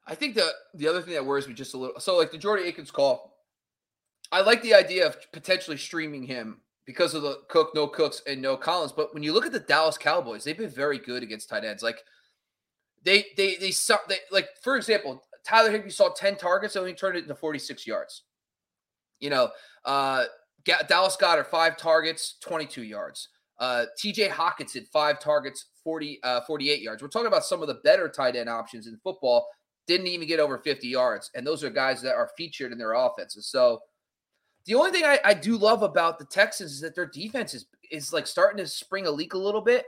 I 0.07 0.15
think 0.15 0.35
the 0.35 0.51
the 0.75 0.89
other 0.89 1.03
thing 1.03 1.15
that 1.15 1.25
worries 1.25 1.47
me 1.47 1.55
just 1.55 1.75
a 1.75 1.77
little. 1.77 2.01
So 2.01 2.17
like 2.17 2.31
the 2.31 2.39
Jordy 2.39 2.65
Akins 2.65 2.91
call, 2.91 3.38
I 4.31 4.43
like 4.43 4.63
the 4.63 4.75
idea 4.75 5.07
of 5.07 5.17
potentially 5.33 5.77
streaming 5.77 6.23
him 6.23 6.61
because 6.87 7.15
of 7.15 7.23
the 7.23 7.41
Cook, 7.49 7.73
no 7.75 7.87
Cooks, 7.87 8.23
and 8.27 8.41
no 8.41 8.57
Collins. 8.57 8.93
But 8.93 9.15
when 9.15 9.23
you 9.23 9.33
look 9.33 9.47
at 9.47 9.53
the 9.53 9.61
Dallas 9.61 9.99
Cowboys, 9.99 10.45
they've 10.45 10.57
been 10.57 10.71
very 10.71 10.99
good 10.99 11.23
against 11.23 11.49
tight 11.49 11.65
ends. 11.65 11.83
Like 11.83 11.99
they 13.05 13.27
they 13.37 13.57
they, 13.57 13.71
su- 13.71 13.95
they 14.09 14.19
like 14.31 14.49
for 14.63 14.77
example, 14.77 15.23
Tyler 15.45 15.71
Higbee 15.71 15.91
saw 15.91 16.11
ten 16.11 16.37
targets, 16.37 16.77
and 16.77 16.87
he 16.87 16.95
turned 16.95 17.17
it 17.17 17.23
into 17.23 17.35
forty 17.35 17.59
six 17.59 17.87
yards. 17.87 18.25
You 19.21 19.31
know, 19.31 19.51
uh, 19.85 20.25
Dallas 20.89 21.17
Goedert 21.17 21.47
five 21.47 21.77
targets, 21.77 22.37
twenty 22.41 22.67
two 22.67 22.85
yards. 22.85 23.29
Uh, 23.59 23.87
TJ 24.03 24.31
Hockenson 24.31 24.87
five 24.93 25.19
targets, 25.19 25.67
40, 25.83 26.21
uh, 26.23 26.43
48 26.47 26.81
yards. 26.81 27.03
We're 27.03 27.09
talking 27.09 27.27
about 27.27 27.45
some 27.45 27.61
of 27.61 27.67
the 27.69 27.81
better 27.83 28.09
tight 28.09 28.37
end 28.37 28.49
options 28.49 28.87
in 28.87 28.97
football. 29.03 29.49
Didn't 29.87 30.07
even 30.07 30.29
get 30.29 30.39
over 30.39 30.59
50 30.59 30.87
yards. 30.87 31.31
And 31.35 31.47
those 31.47 31.65
are 31.65 31.71
guys 31.71 32.01
that 32.03 32.15
are 32.15 32.31
featured 32.37 32.71
in 32.71 32.79
their 32.79 32.93
offenses. 32.93 33.49
So 33.49 33.81
the 34.67 34.75
only 34.75 34.91
thing 34.91 35.05
I, 35.05 35.19
I 35.25 35.35
do 35.35 35.57
love 35.57 35.83
about 35.83 36.19
the 36.19 36.25
Texans 36.25 36.73
is 36.73 36.81
that 36.81 36.95
their 36.95 37.07
defense 37.07 37.55
is, 37.55 37.67
is 37.91 38.13
like 38.13 38.27
starting 38.27 38.59
to 38.59 38.67
spring 38.67 39.07
a 39.07 39.11
leak 39.11 39.35
a 39.35 39.39
little 39.39 39.61
bit. 39.61 39.87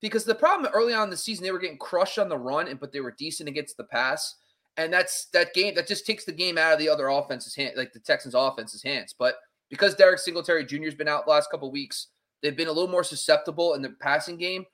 Because 0.00 0.24
the 0.24 0.34
problem 0.34 0.72
early 0.74 0.94
on 0.94 1.04
in 1.04 1.10
the 1.10 1.16
season, 1.16 1.44
they 1.44 1.52
were 1.52 1.60
getting 1.60 1.78
crushed 1.78 2.18
on 2.18 2.28
the 2.28 2.36
run, 2.36 2.66
and 2.66 2.80
but 2.80 2.92
they 2.92 3.00
were 3.00 3.14
decent 3.16 3.48
against 3.48 3.76
the 3.76 3.84
pass. 3.84 4.34
And 4.76 4.92
that's 4.92 5.26
that 5.26 5.54
game 5.54 5.74
that 5.76 5.86
just 5.86 6.06
takes 6.06 6.24
the 6.24 6.32
game 6.32 6.58
out 6.58 6.72
of 6.72 6.78
the 6.78 6.88
other 6.88 7.08
offense's 7.08 7.54
hand, 7.54 7.74
like 7.76 7.92
the 7.92 8.00
Texans' 8.00 8.34
offense's 8.34 8.82
hands. 8.82 9.14
But 9.16 9.36
because 9.70 9.94
Derek 9.94 10.18
Singletary 10.18 10.64
Jr. 10.64 10.84
has 10.84 10.94
been 10.94 11.08
out 11.08 11.28
last 11.28 11.50
couple 11.50 11.70
weeks, 11.70 12.08
they've 12.42 12.56
been 12.56 12.68
a 12.68 12.72
little 12.72 12.90
more 12.90 13.04
susceptible 13.04 13.74
in 13.74 13.82
the 13.82 13.90
passing 14.00 14.38
game. 14.38 14.64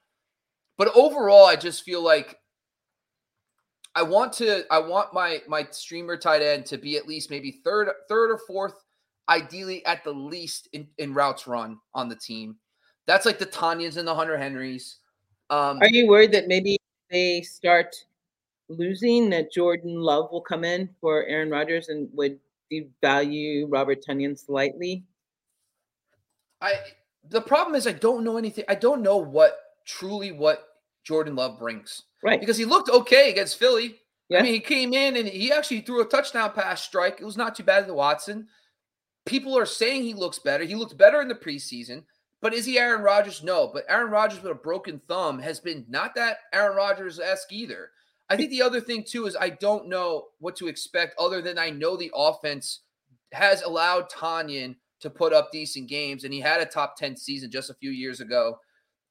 But 0.78 0.96
overall, 0.96 1.44
I 1.44 1.56
just 1.56 1.82
feel 1.82 2.02
like 2.02 2.38
I 3.94 4.02
want 4.02 4.32
to 4.34 4.64
I 4.70 4.78
want 4.78 5.12
my 5.12 5.42
my 5.48 5.66
streamer 5.70 6.16
tight 6.16 6.40
end 6.40 6.64
to 6.66 6.78
be 6.78 6.96
at 6.96 7.08
least 7.08 7.30
maybe 7.30 7.60
third 7.64 7.88
third 8.08 8.30
or 8.30 8.38
fourth, 8.46 8.84
ideally 9.28 9.84
at 9.86 10.04
the 10.04 10.12
least 10.12 10.68
in, 10.72 10.86
in 10.98 11.14
routes 11.14 11.46
run 11.46 11.78
on 11.94 12.08
the 12.08 12.16
team. 12.16 12.56
That's 13.06 13.26
like 13.26 13.38
the 13.38 13.46
Tonyans 13.46 13.96
and 13.96 14.06
the 14.06 14.14
Hunter 14.14 14.36
Henrys. 14.36 14.98
Um, 15.50 15.78
Are 15.80 15.88
you 15.88 16.06
worried 16.06 16.32
that 16.32 16.48
maybe 16.48 16.78
they 17.10 17.40
start 17.42 17.96
losing 18.68 19.30
that 19.30 19.52
Jordan 19.52 20.00
Love 20.00 20.30
will 20.30 20.42
come 20.42 20.64
in 20.64 20.90
for 21.00 21.24
Aaron 21.24 21.50
Rodgers 21.50 21.88
and 21.88 22.08
would 22.12 22.38
devalue 22.70 23.66
Robert 23.68 24.04
Tonyan 24.06 24.38
slightly? 24.38 25.04
I 26.60 26.74
the 27.30 27.40
problem 27.40 27.76
is 27.76 27.86
I 27.86 27.92
don't 27.92 28.24
know 28.24 28.36
anything. 28.36 28.64
I 28.68 28.74
don't 28.74 29.02
know 29.02 29.16
what 29.16 29.58
truly 29.86 30.32
what 30.32 30.64
Jordan 31.04 31.34
Love 31.34 31.58
brings. 31.58 32.02
Right. 32.22 32.40
Because 32.40 32.56
he 32.56 32.64
looked 32.64 32.90
okay 32.90 33.30
against 33.30 33.58
Philly. 33.58 33.96
Yeah. 34.28 34.40
I 34.40 34.42
mean, 34.42 34.52
he 34.52 34.60
came 34.60 34.92
in 34.92 35.16
and 35.16 35.26
he 35.26 35.52
actually 35.52 35.80
threw 35.80 36.02
a 36.02 36.04
touchdown 36.04 36.52
pass 36.52 36.82
strike. 36.82 37.18
It 37.20 37.24
was 37.24 37.36
not 37.36 37.54
too 37.54 37.62
bad 37.62 37.86
to 37.86 37.94
Watson. 37.94 38.48
People 39.28 39.56
are 39.56 39.66
saying 39.66 40.02
he 40.02 40.14
looks 40.14 40.38
better. 40.38 40.64
He 40.64 40.74
looked 40.74 40.96
better 40.96 41.20
in 41.20 41.28
the 41.28 41.34
preseason. 41.34 42.04
But 42.40 42.54
is 42.54 42.64
he 42.64 42.78
Aaron 42.78 43.02
Rodgers? 43.02 43.42
No. 43.42 43.70
But 43.72 43.84
Aaron 43.88 44.10
Rodgers 44.10 44.42
with 44.42 44.52
a 44.52 44.54
broken 44.54 45.00
thumb 45.08 45.38
has 45.40 45.60
been 45.60 45.84
not 45.88 46.14
that 46.14 46.38
Aaron 46.52 46.76
Rodgers 46.76 47.18
esque 47.18 47.52
either. 47.52 47.90
I 48.30 48.36
think 48.36 48.50
the 48.50 48.62
other 48.62 48.80
thing 48.80 49.04
too 49.04 49.26
is 49.26 49.36
I 49.36 49.50
don't 49.50 49.88
know 49.88 50.26
what 50.38 50.54
to 50.56 50.68
expect 50.68 51.14
other 51.18 51.40
than 51.42 51.58
I 51.58 51.70
know 51.70 51.96
the 51.96 52.12
offense 52.14 52.80
has 53.32 53.62
allowed 53.62 54.10
Tonyan 54.10 54.76
to 55.00 55.10
put 55.10 55.32
up 55.32 55.50
decent 55.52 55.88
games, 55.88 56.24
and 56.24 56.32
he 56.32 56.40
had 56.40 56.60
a 56.60 56.66
top 56.66 56.96
10 56.96 57.16
season 57.16 57.50
just 57.50 57.70
a 57.70 57.74
few 57.74 57.90
years 57.90 58.20
ago. 58.20 58.58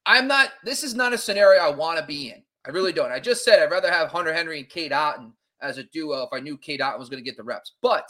I'm 0.06 0.28
not, 0.28 0.52
this 0.64 0.84
is 0.84 0.96
not 0.96 1.14
a 1.14 1.18
scenario 1.18 1.62
I 1.62 1.70
want 1.70 2.00
to 2.00 2.06
be 2.06 2.30
in. 2.30 2.44
I 2.66 2.72
really 2.72 2.92
don't. 2.92 3.12
I 3.12 3.20
just 3.20 3.44
said 3.44 3.60
I'd 3.60 3.72
rather 3.72 3.92
have 3.92 4.10
Hunter 4.10 4.34
Henry 4.34 4.60
and 4.60 4.70
Cade 4.70 4.92
Otton 4.92 5.32
as 5.62 5.78
a 5.78 5.84
duo 5.84 6.24
if 6.24 6.30
I 6.34 6.40
knew 6.40 6.58
Cade 6.58 6.82
Otton 6.82 7.00
was 7.00 7.10
going 7.10 7.24
to 7.24 7.28
get 7.28 7.38
the 7.38 7.44
reps. 7.44 7.74
But 7.82 8.08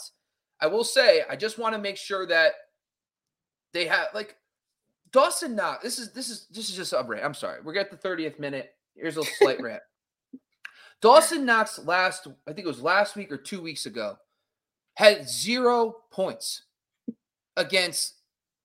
I 0.60 0.66
will 0.66 0.84
say, 0.84 1.22
I 1.28 1.36
just 1.36 1.58
want 1.58 1.74
to 1.74 1.80
make 1.80 1.96
sure 1.96 2.26
that 2.26 2.52
they 3.72 3.86
have, 3.86 4.08
like, 4.14 4.36
Dawson 5.12 5.54
Knox. 5.54 5.82
This 5.82 5.98
is 5.98 6.12
this 6.12 6.28
is 6.28 6.46
this 6.50 6.68
is 6.68 6.76
just 6.76 6.92
a 6.92 7.02
rant. 7.02 7.24
I'm 7.24 7.34
sorry. 7.34 7.60
We're 7.62 7.78
at 7.78 7.90
the 7.90 7.96
30th 7.96 8.38
minute. 8.38 8.74
Here's 8.94 9.16
a 9.16 9.24
slight 9.24 9.60
rant. 9.60 9.82
Dawson 11.00 11.46
Knox 11.46 11.78
last, 11.84 12.26
I 12.46 12.52
think 12.52 12.66
it 12.66 12.68
was 12.68 12.82
last 12.82 13.16
week 13.16 13.30
or 13.30 13.36
two 13.36 13.62
weeks 13.62 13.86
ago, 13.86 14.16
had 14.94 15.28
zero 15.28 15.96
points 16.10 16.62
against 17.56 18.14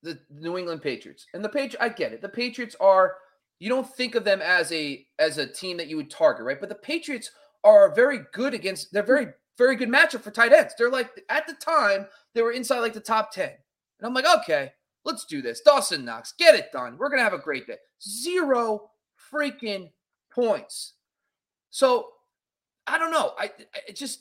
the 0.02 0.18
New 0.30 0.58
England 0.58 0.82
Patriots. 0.82 1.26
And 1.32 1.44
the 1.44 1.48
Patriots, 1.48 1.76
I 1.80 1.88
get 1.88 2.12
it. 2.12 2.20
The 2.20 2.28
Patriots 2.28 2.76
are 2.80 3.14
you 3.60 3.68
don't 3.68 3.88
think 3.88 4.14
of 4.14 4.24
them 4.24 4.42
as 4.42 4.70
a 4.72 5.06
as 5.18 5.38
a 5.38 5.46
team 5.46 5.76
that 5.76 5.86
you 5.86 5.96
would 5.96 6.10
target, 6.10 6.44
right? 6.44 6.60
But 6.60 6.68
the 6.68 6.74
Patriots 6.74 7.30
are 7.62 7.94
very 7.94 8.20
good 8.32 8.52
against 8.52 8.92
they're 8.92 9.02
very 9.02 9.28
very 9.56 9.76
good 9.76 9.88
matchup 9.88 10.22
for 10.22 10.30
tight 10.30 10.52
ends. 10.52 10.74
They're 10.76 10.90
like 10.90 11.10
at 11.28 11.46
the 11.46 11.54
time 11.54 12.06
they 12.34 12.42
were 12.42 12.52
inside 12.52 12.80
like 12.80 12.94
the 12.94 13.00
top 13.00 13.32
10. 13.32 13.48
And 13.48 14.06
I'm 14.06 14.14
like, 14.14 14.26
"Okay, 14.40 14.72
let's 15.04 15.24
do 15.24 15.42
this. 15.42 15.60
Dawson 15.60 16.04
Knox, 16.04 16.32
get 16.38 16.54
it 16.54 16.72
done. 16.72 16.98
We're 16.98 17.08
to 17.18 17.24
have 17.24 17.32
a 17.32 17.38
great 17.38 17.66
day." 17.66 17.78
Zero 18.02 18.90
freaking 19.32 19.90
points. 20.32 20.94
So, 21.70 22.10
I 22.86 22.98
don't 22.98 23.12
know. 23.12 23.32
I 23.38 23.50
it 23.88 23.96
just 23.96 24.20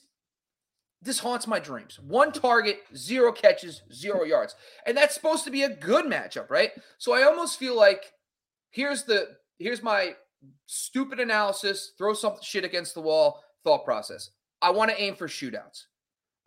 this 1.04 1.20
haunts 1.20 1.48
my 1.48 1.60
dreams. 1.60 2.00
One 2.00 2.32
target, 2.32 2.80
zero 2.96 3.32
catches, 3.32 3.82
zero 3.92 4.24
yards. 4.24 4.56
And 4.86 4.96
that's 4.96 5.14
supposed 5.14 5.44
to 5.44 5.52
be 5.52 5.64
a 5.64 5.70
good 5.70 6.06
matchup, 6.06 6.50
right? 6.50 6.72
So 6.98 7.14
I 7.14 7.24
almost 7.24 7.60
feel 7.60 7.76
like 7.76 8.14
here's 8.72 9.04
the 9.04 9.36
here's 9.60 9.84
my 9.84 10.16
stupid 10.66 11.20
analysis, 11.20 11.94
throw 11.98 12.14
some 12.14 12.36
shit 12.42 12.64
against 12.64 12.94
the 12.94 13.02
wall 13.02 13.44
thought 13.64 13.86
process. 13.86 14.30
I 14.64 14.72
want 14.72 14.90
to 14.90 15.00
aim 15.00 15.16
for 15.16 15.28
shootouts. 15.28 15.84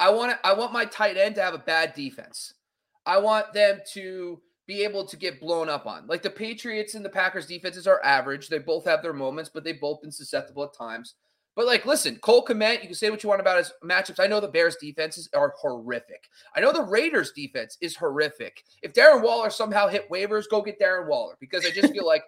I 0.01 0.11
want 0.11 0.33
to 0.33 0.47
I 0.47 0.55
want 0.55 0.73
my 0.73 0.87
tight 0.87 1.17
end 1.17 1.37
to 1.37 1.43
have 1.43 1.55
a 1.55 1.59
bad 1.59 1.95
defense. 1.95 2.55
I 3.05 3.19
want 3.19 3.53
them 3.53 3.81
to 3.93 4.41
be 4.67 4.83
able 4.83 5.05
to 5.07 5.17
get 5.17 5.41
blown 5.41 5.69
up 5.69 5.87
on. 5.87 6.07
Like 6.09 6.23
the 6.23 6.31
Patriots 6.31 6.95
and 6.95 7.05
the 7.05 7.11
Packers 7.11 7.47
defenses 7.47 7.87
are 7.87 8.03
average. 8.03 8.49
They 8.49 8.59
both 8.59 8.85
have 8.87 9.03
their 9.03 9.13
moments, 9.13 9.51
but 9.53 9.63
they've 9.63 9.81
both 9.81 10.03
been 10.03 10.11
susceptible 10.11 10.65
at 10.65 10.75
times. 10.75 11.15
But 11.55 11.67
like, 11.67 11.87
listen, 11.87 12.17
Cole 12.17 12.45
Kmet, 12.45 12.83
you 12.83 12.89
can 12.89 12.95
say 12.95 13.09
what 13.09 13.23
you 13.23 13.29
want 13.29 13.41
about 13.41 13.59
his 13.59 13.73
matchups. 13.83 14.21
I 14.21 14.27
know 14.27 14.41
the 14.41 14.49
Bears 14.49 14.77
defenses 14.77 15.29
are 15.35 15.55
horrific. 15.59 16.29
I 16.55 16.61
know 16.61 16.73
the 16.73 16.83
Raiders 16.83 17.33
defense 17.33 17.79
is 17.81 17.97
horrific. 17.97 18.63
If 18.83 18.93
Darren 18.93 19.23
Waller 19.23 19.51
somehow 19.51 19.89
hit 19.89 20.11
waivers, 20.11 20.45
go 20.51 20.61
get 20.61 20.81
Darren 20.81 21.07
Waller 21.07 21.37
because 21.41 21.65
I 21.65 21.71
just 21.71 21.93
feel 21.93 22.07
like, 22.07 22.25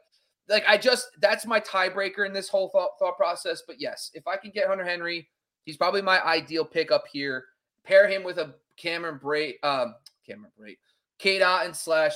like 0.49 0.65
I 0.67 0.79
just 0.79 1.09
that's 1.21 1.45
my 1.45 1.61
tiebreaker 1.61 2.25
in 2.25 2.33
this 2.33 2.49
whole 2.49 2.71
thought, 2.71 2.91
thought 2.99 3.19
process. 3.19 3.63
But 3.67 3.79
yes, 3.79 4.11
if 4.15 4.27
I 4.27 4.37
can 4.39 4.51
get 4.51 4.69
Hunter 4.69 4.85
Henry, 4.85 5.29
he's 5.69 5.77
probably 5.77 6.01
my 6.01 6.25
ideal 6.25 6.65
pick 6.65 6.91
up 6.91 7.05
here. 7.13 7.45
Pair 7.85 8.09
him 8.09 8.25
with 8.25 8.39
a 8.39 8.55
Cameron 8.79 9.21
Brate, 9.23 9.63
um, 9.63 9.97
Cameron 10.27 10.51
Brate, 10.59 10.79
K 11.19 11.39
dot 11.39 11.67
and 11.67 11.77
slash, 11.77 12.15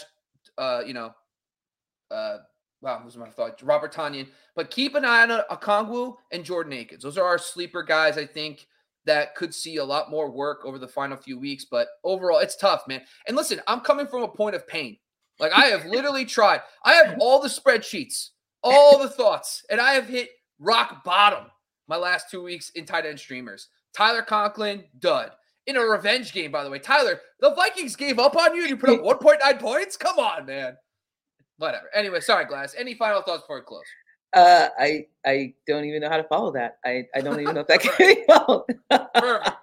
uh, 0.57 0.81
you 0.87 0.95
know, 0.95 1.13
uh, 2.11 2.39
wow, 2.81 3.03
was 3.05 3.19
my 3.19 3.29
thought. 3.29 3.63
Robert 3.63 3.93
Tonyan. 3.93 4.27
But 4.57 4.71
keep 4.71 4.95
an 4.95 5.05
eye 5.05 5.23
on 5.23 5.43
Okonkwo 5.51 6.17
and 6.31 6.43
Jordan 6.43 6.73
Akins. 6.73 7.03
Those 7.03 7.19
are 7.19 7.27
our 7.27 7.37
sleeper 7.37 7.83
guys, 7.83 8.17
I 8.17 8.25
think, 8.25 8.67
that 9.05 9.35
could 9.35 9.55
see 9.55 9.77
a 9.77 9.85
lot 9.85 10.11
more 10.11 10.31
work 10.31 10.65
over 10.65 10.79
the 10.79 10.89
final 10.89 11.19
few 11.19 11.39
weeks. 11.39 11.67
But 11.67 11.89
overall, 12.05 12.39
it's 12.39 12.57
tough, 12.57 12.89
man. 12.89 13.03
And 13.29 13.37
listen, 13.37 13.61
I'm 13.67 13.81
coming 13.81 14.07
from 14.07 14.23
a 14.23 14.29
point 14.29 14.57
of 14.57 14.67
pain. 14.67 14.97
Like 15.39 15.53
I 15.53 15.67
have 15.67 15.85
literally 15.85 16.25
tried. 16.25 16.63
I 16.87 16.95
have 16.95 17.17
all 17.21 17.39
the 17.39 17.49
spreadsheets, 17.49 18.31
all 18.63 18.99
the 18.99 19.11
thoughts, 19.11 19.63
and 19.69 19.79
I 19.79 19.93
have 19.93 20.07
hit 20.07 20.31
rock 20.59 21.05
bottom 21.05 21.51
my 21.89 21.97
last 21.97 22.31
two 22.31 22.43
weeks 22.43 22.71
in 22.71 22.85
tight 22.85 23.07
end 23.07 23.19
streamers. 23.19 23.69
Tyler 23.95 24.23
Conklin, 24.23 24.85
dud. 24.99 25.33
In 25.67 25.77
a 25.77 25.81
revenge 25.81 26.33
game, 26.33 26.51
by 26.51 26.65
the 26.65 26.71
way. 26.71 26.81
Tyler, 26.81 27.21
the 27.41 27.55
Vikings 27.55 27.95
gave 27.95 28.19
up 28.19 28.37
on 28.37 28.55
you 28.57 28.63
and 28.63 28.71
you 28.71 28.77
put 28.77 28.91
up 28.91 29.01
1.9 29.01 29.61
points? 29.61 29.97
Come 29.97 30.19
on, 30.19 30.45
man 30.47 30.77
whatever. 31.63 31.89
Anyway, 31.95 32.21
sorry, 32.21 32.45
Glass. 32.45 32.75
Any 32.77 32.95
final 32.95 33.23
thoughts 33.23 33.43
before 33.43 33.61
we 33.61 33.63
close? 33.63 33.85
Uh, 34.35 34.69
I 34.79 35.07
I 35.25 35.55
don't 35.67 35.85
even 35.85 36.01
know 36.01 36.09
how 36.09 36.17
to 36.17 36.25
follow 36.25 36.53
that. 36.53 36.79
I, 36.85 37.05
I 37.15 37.21
don't 37.21 37.41
even 37.41 37.55
know 37.55 37.61
if 37.61 37.67
that 37.69 37.81
can 37.81 37.93
be 37.99 38.25
followed. 38.27 38.65
Perfect. 38.91 39.57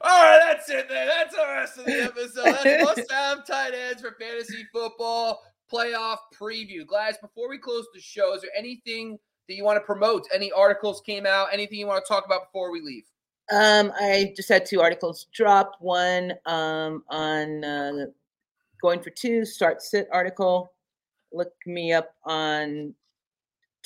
All 0.00 0.22
right, 0.22 0.40
that's 0.46 0.68
it. 0.68 0.88
Then 0.88 1.08
that's 1.08 1.34
the 1.34 1.42
rest 1.42 1.78
of 1.78 1.84
the 1.86 2.04
episode. 2.04 2.44
That's 2.44 2.84
must 2.84 3.12
have 3.12 3.46
tight 3.46 3.72
ends 3.74 4.02
for 4.02 4.14
fantasy 4.20 4.66
football 4.72 5.42
playoff 5.72 6.18
preview. 6.38 6.86
Glass, 6.86 7.16
before 7.20 7.48
we 7.48 7.58
close 7.58 7.86
the 7.94 8.00
show, 8.00 8.34
is 8.34 8.42
there 8.42 8.50
anything 8.56 9.18
that 9.48 9.54
you 9.54 9.64
want 9.64 9.76
to 9.76 9.84
promote? 9.84 10.26
Any 10.32 10.50
articles 10.52 11.02
came 11.04 11.26
out? 11.26 11.48
Anything 11.52 11.78
you 11.78 11.86
want 11.86 12.04
to 12.04 12.12
talk 12.12 12.24
about 12.26 12.52
before 12.52 12.70
we 12.72 12.80
leave? 12.80 13.04
Um, 13.52 13.92
I 14.00 14.32
just 14.36 14.48
had 14.48 14.64
two 14.64 14.80
articles 14.80 15.26
drop. 15.34 15.72
One 15.80 16.32
um 16.46 17.04
on 17.10 17.64
uh, 17.64 18.06
going 18.80 19.02
for 19.02 19.10
two 19.10 19.44
start 19.44 19.82
sit 19.82 20.08
article 20.12 20.72
look 21.34 21.52
me 21.66 21.92
up 21.92 22.14
on 22.24 22.94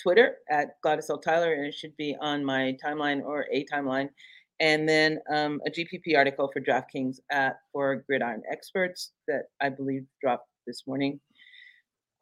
Twitter 0.00 0.36
at 0.50 0.80
Gladys 0.82 1.10
L. 1.10 1.18
Tyler, 1.18 1.54
and 1.54 1.66
it 1.66 1.74
should 1.74 1.96
be 1.96 2.16
on 2.20 2.44
my 2.44 2.76
timeline 2.84 3.22
or 3.24 3.46
a 3.52 3.64
timeline. 3.64 4.10
And 4.60 4.88
then 4.88 5.20
um, 5.32 5.60
a 5.66 5.70
GPP 5.70 6.16
article 6.16 6.50
for 6.52 6.60
DraftKings 6.60 7.18
at 7.30 7.60
for 7.72 7.96
Gridiron 8.06 8.42
Experts 8.50 9.12
that 9.26 9.44
I 9.60 9.68
believe 9.68 10.04
dropped 10.20 10.48
this 10.66 10.86
morning. 10.86 11.20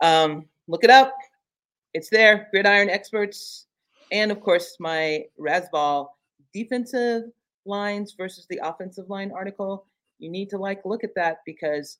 Um, 0.03 0.47
look 0.69 0.85
it 0.85 0.91
up. 0.91 1.15
It's 1.97 2.11
there, 2.11 2.49
Gridiron 2.51 2.91
Experts. 2.91 3.69
And 4.13 4.31
of 4.31 4.43
course, 4.43 4.77
my 4.79 5.25
Razzball 5.41 6.09
defensive 6.53 7.23
lines 7.65 8.15
versus 8.19 8.47
the 8.51 8.61
offensive 8.63 9.09
line 9.09 9.33
article. 9.35 9.87
You 10.19 10.29
need 10.29 10.51
to 10.51 10.59
like 10.59 10.85
look 10.85 11.05
at 11.05 11.15
that 11.15 11.39
because 11.47 11.97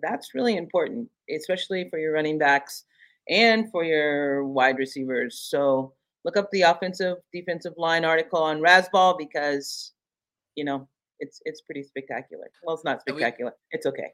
that's 0.00 0.32
really 0.32 0.56
important, 0.56 1.10
especially 1.28 1.90
for 1.90 1.98
your 1.98 2.12
running 2.12 2.38
backs 2.38 2.84
and 3.28 3.68
for 3.72 3.82
your 3.82 4.46
wide 4.46 4.78
receivers. 4.78 5.40
So 5.40 5.92
look 6.24 6.36
up 6.36 6.48
the 6.52 6.62
offensive 6.62 7.16
defensive 7.32 7.74
line 7.76 8.04
article 8.04 8.44
on 8.44 8.60
Razzball 8.60 9.18
because 9.18 9.90
you 10.54 10.64
know 10.64 10.86
it's 11.18 11.40
it's 11.46 11.62
pretty 11.62 11.82
spectacular. 11.82 12.48
Well, 12.62 12.76
it's 12.76 12.84
not 12.84 13.00
spectacular. 13.00 13.50
We, 13.50 13.76
it's 13.76 13.86
okay. 13.86 14.12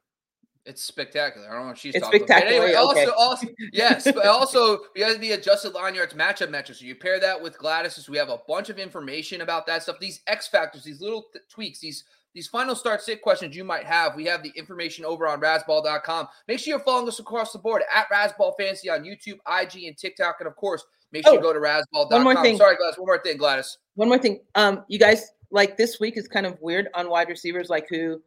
It's 0.69 0.85
spectacular. 0.85 1.49
I 1.49 1.55
don't 1.55 1.63
know 1.63 1.69
what 1.69 1.79
she's 1.79 1.95
it's 1.95 2.05
talking 2.05 2.21
spectacular. 2.21 2.67
about. 2.67 2.91
Anyway, 2.91 3.03
okay. 3.03 3.11
also, 3.11 3.47
also 3.47 3.47
yes, 3.73 4.05
but 4.05 4.27
also 4.27 4.81
you 4.95 5.03
have 5.03 5.19
the 5.19 5.33
adjusted 5.33 5.73
line 5.73 5.95
yards 5.95 6.13
matchup 6.13 6.51
metrics. 6.51 6.81
So 6.81 6.87
you 6.87 6.95
pair 6.95 7.19
that 7.21 7.41
with 7.41 7.59
Gladys's. 7.59 8.07
We 8.07 8.19
have 8.19 8.29
a 8.29 8.39
bunch 8.47 8.69
of 8.69 8.79
information 8.79 9.41
about 9.41 9.67
that 9.67 9.83
stuff. 9.83 9.99
These 9.99 10.21
X 10.27 10.47
factors, 10.47 10.85
these 10.85 11.01
little 11.01 11.25
th- 11.33 11.45
tweaks, 11.49 11.81
these 11.81 12.05
these 12.35 12.47
final 12.47 12.77
start 12.77 13.01
sit 13.01 13.23
questions 13.23 13.57
you 13.57 13.64
might 13.64 13.85
have, 13.85 14.14
we 14.14 14.27
have 14.27 14.43
the 14.43 14.53
information 14.55 15.07
over 15.07 15.27
on 15.27 15.41
razzball.com. 15.41 16.29
Make 16.47 16.59
sure 16.59 16.73
you're 16.73 16.85
following 16.85 17.09
us 17.09 17.19
across 17.19 17.53
the 17.53 17.59
board 17.59 17.83
at 17.93 18.07
Razzball 18.11 18.53
Fantasy 18.59 18.91
on 18.91 19.05
YouTube, 19.05 19.39
IG, 19.49 19.85
and 19.85 19.97
TikTok. 19.97 20.37
And 20.41 20.47
of 20.47 20.55
course, 20.55 20.85
make 21.11 21.25
sure 21.25 21.33
oh, 21.33 21.37
you 21.37 21.43
go 21.43 21.55
to 21.55 21.59
razzball.com. 21.59 22.11
One 22.11 22.35
more 22.35 22.43
thing. 22.43 22.59
Sorry, 22.59 22.77
Gladys. 22.77 22.99
One 22.99 23.07
more 23.07 23.23
thing, 23.23 23.39
Gladys. 23.39 23.79
One 23.95 24.09
more 24.09 24.19
thing. 24.19 24.41
Um, 24.55 24.85
you 24.89 24.99
guys, 24.99 25.31
like 25.51 25.79
this 25.79 25.99
week 25.99 26.19
is 26.19 26.29
kind 26.29 26.45
of 26.45 26.61
weird 26.61 26.89
on 26.95 27.09
wide 27.09 27.29
receivers, 27.29 27.71
like 27.71 27.89
who, 27.89 28.21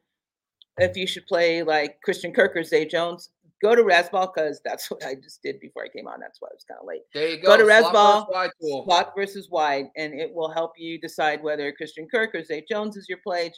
if 0.82 0.98
you 0.98 1.08
should 1.08 1.26
play 1.28 1.64
like 1.64 2.00
Christian 2.04 2.34
Kirk 2.34 2.56
or 2.56 2.64
Zay 2.64 2.86
Jones, 2.86 3.30
go 3.62 3.76
to 3.76 3.84
Razzball 3.84 4.34
because 4.34 4.62
that's 4.66 4.90
what 4.92 5.04
I 5.06 5.16
just 5.16 5.42
did 5.42 5.60
before 5.60 5.84
I 5.84 5.88
came 5.90 6.08
on. 6.08 6.20
That's 6.20 6.42
why 6.42 6.50
I 6.52 6.56
was 6.56 6.66
kind 6.66 6.80
of 6.82 6.88
late. 6.88 7.02
There 7.14 7.30
you 7.30 7.42
go. 7.42 7.56
Go 7.56 7.58
to 7.58 7.64
Razzball, 7.64 8.50
slot 8.86 9.14
versus 9.16 9.50
wide, 9.50 9.88
and 9.96 10.14
it 10.14 10.34
will 10.34 10.52
help 10.52 10.74
you 10.78 11.00
decide 11.00 11.44
whether 11.44 11.72
Christian 11.72 12.08
Kirk 12.10 12.36
or 12.36 12.44
Zay 12.44 12.64
Jones 12.70 12.98
is 12.98 13.08
your 13.08 13.20
play. 13.24 13.52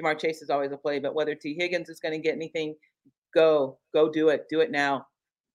Ja'Marr 0.00 0.18
Chase 0.18 0.42
is 0.42 0.50
always 0.50 0.72
a 0.72 0.76
play, 0.76 0.98
but 0.98 1.14
whether 1.14 1.34
Tee 1.34 1.56
Higgins 1.58 1.88
is 1.88 2.00
going 2.00 2.12
to 2.12 2.18
get 2.18 2.34
anything, 2.34 2.74
go, 3.34 3.78
go 3.92 4.10
do 4.10 4.28
it. 4.28 4.46
Do 4.48 4.60
it 4.60 4.70
now. 4.70 5.06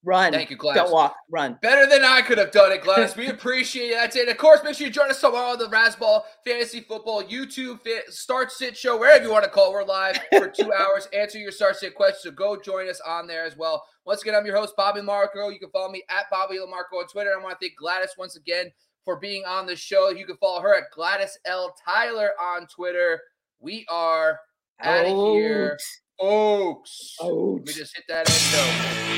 Run. 0.06 0.32
Thank 0.32 0.52
you, 0.52 0.56
Gladys. 0.56 0.84
Don't 0.84 0.92
walk. 0.92 1.16
Run. 1.32 1.58
Better 1.64 1.90
than 1.90 2.06
I 2.06 2.22
could 2.22 2.38
have 2.38 2.52
done 2.52 2.72
it, 2.72 2.84
Gladys. 2.84 3.16
We 3.16 3.28
appreciate 3.30 3.88
it. 3.90 3.96
That's 3.96 4.16
it. 4.16 4.30
Of 4.30 4.38
course, 4.38 4.62
make 4.64 4.76
sure 4.76 4.86
you 4.86 4.94
join 4.94 5.10
us 5.10 5.20
tomorrow 5.20 5.54
on 5.54 5.58
the 5.58 5.66
Razzball 5.66 6.22
Fantasy 6.46 6.82
Football 6.82 7.24
YouTube 7.24 7.80
Start 8.10 8.52
Sit 8.52 8.78
Show, 8.78 8.98
wherever 9.00 9.24
you 9.24 9.32
want 9.32 9.46
to 9.46 9.50
call. 9.50 9.74
We're 9.74 9.84
live 9.84 10.20
for 10.38 10.48
two 10.48 10.72
hours. 10.80 11.08
Answer 11.12 11.40
your 11.40 11.52
Start 11.52 11.76
Sit 11.78 11.96
questions. 11.96 12.22
So 12.24 12.32
go 12.32 12.56
join 12.62 12.88
us 12.88 13.02
on 13.06 13.26
there 13.26 13.46
as 13.46 13.58
well. 13.58 13.84
Once 14.06 14.22
again, 14.22 14.36
I'm 14.36 14.46
your 14.46 14.56
host, 14.56 14.76
Bobby 14.78 15.02
Marco. 15.02 15.50
You 15.50 15.58
can 15.60 15.72
follow 15.72 15.92
me 15.92 16.04
at 16.10 16.30
Bobby 16.30 16.58
Lamarco 16.58 17.00
on 17.00 17.08
Twitter. 17.08 17.32
I 17.36 17.42
want 17.42 17.60
to 17.60 17.66
thank 17.66 17.76
Gladys 17.76 18.12
once 18.16 18.36
again 18.36 18.72
for 19.04 19.20
being 19.20 19.44
on 19.46 19.66
the 19.66 19.76
show. 19.76 20.10
You 20.12 20.28
can 20.28 20.38
follow 20.38 20.62
her 20.62 20.76
at 20.76 20.84
Gladys 20.94 21.38
L. 21.46 21.74
Tyler 21.84 22.30
on 22.40 22.68
Twitter. 22.68 23.20
We 23.60 23.86
are 23.90 24.40
out 24.82 25.06
of 25.06 25.34
here. 25.34 25.78
Oaks. 26.20 27.16
Oaks. 27.20 27.66
Let 27.66 27.66
me 27.66 27.74
just 27.74 27.96
hit 27.96 28.06
that 28.08 28.30
end 28.30 29.10
note. 29.10 29.15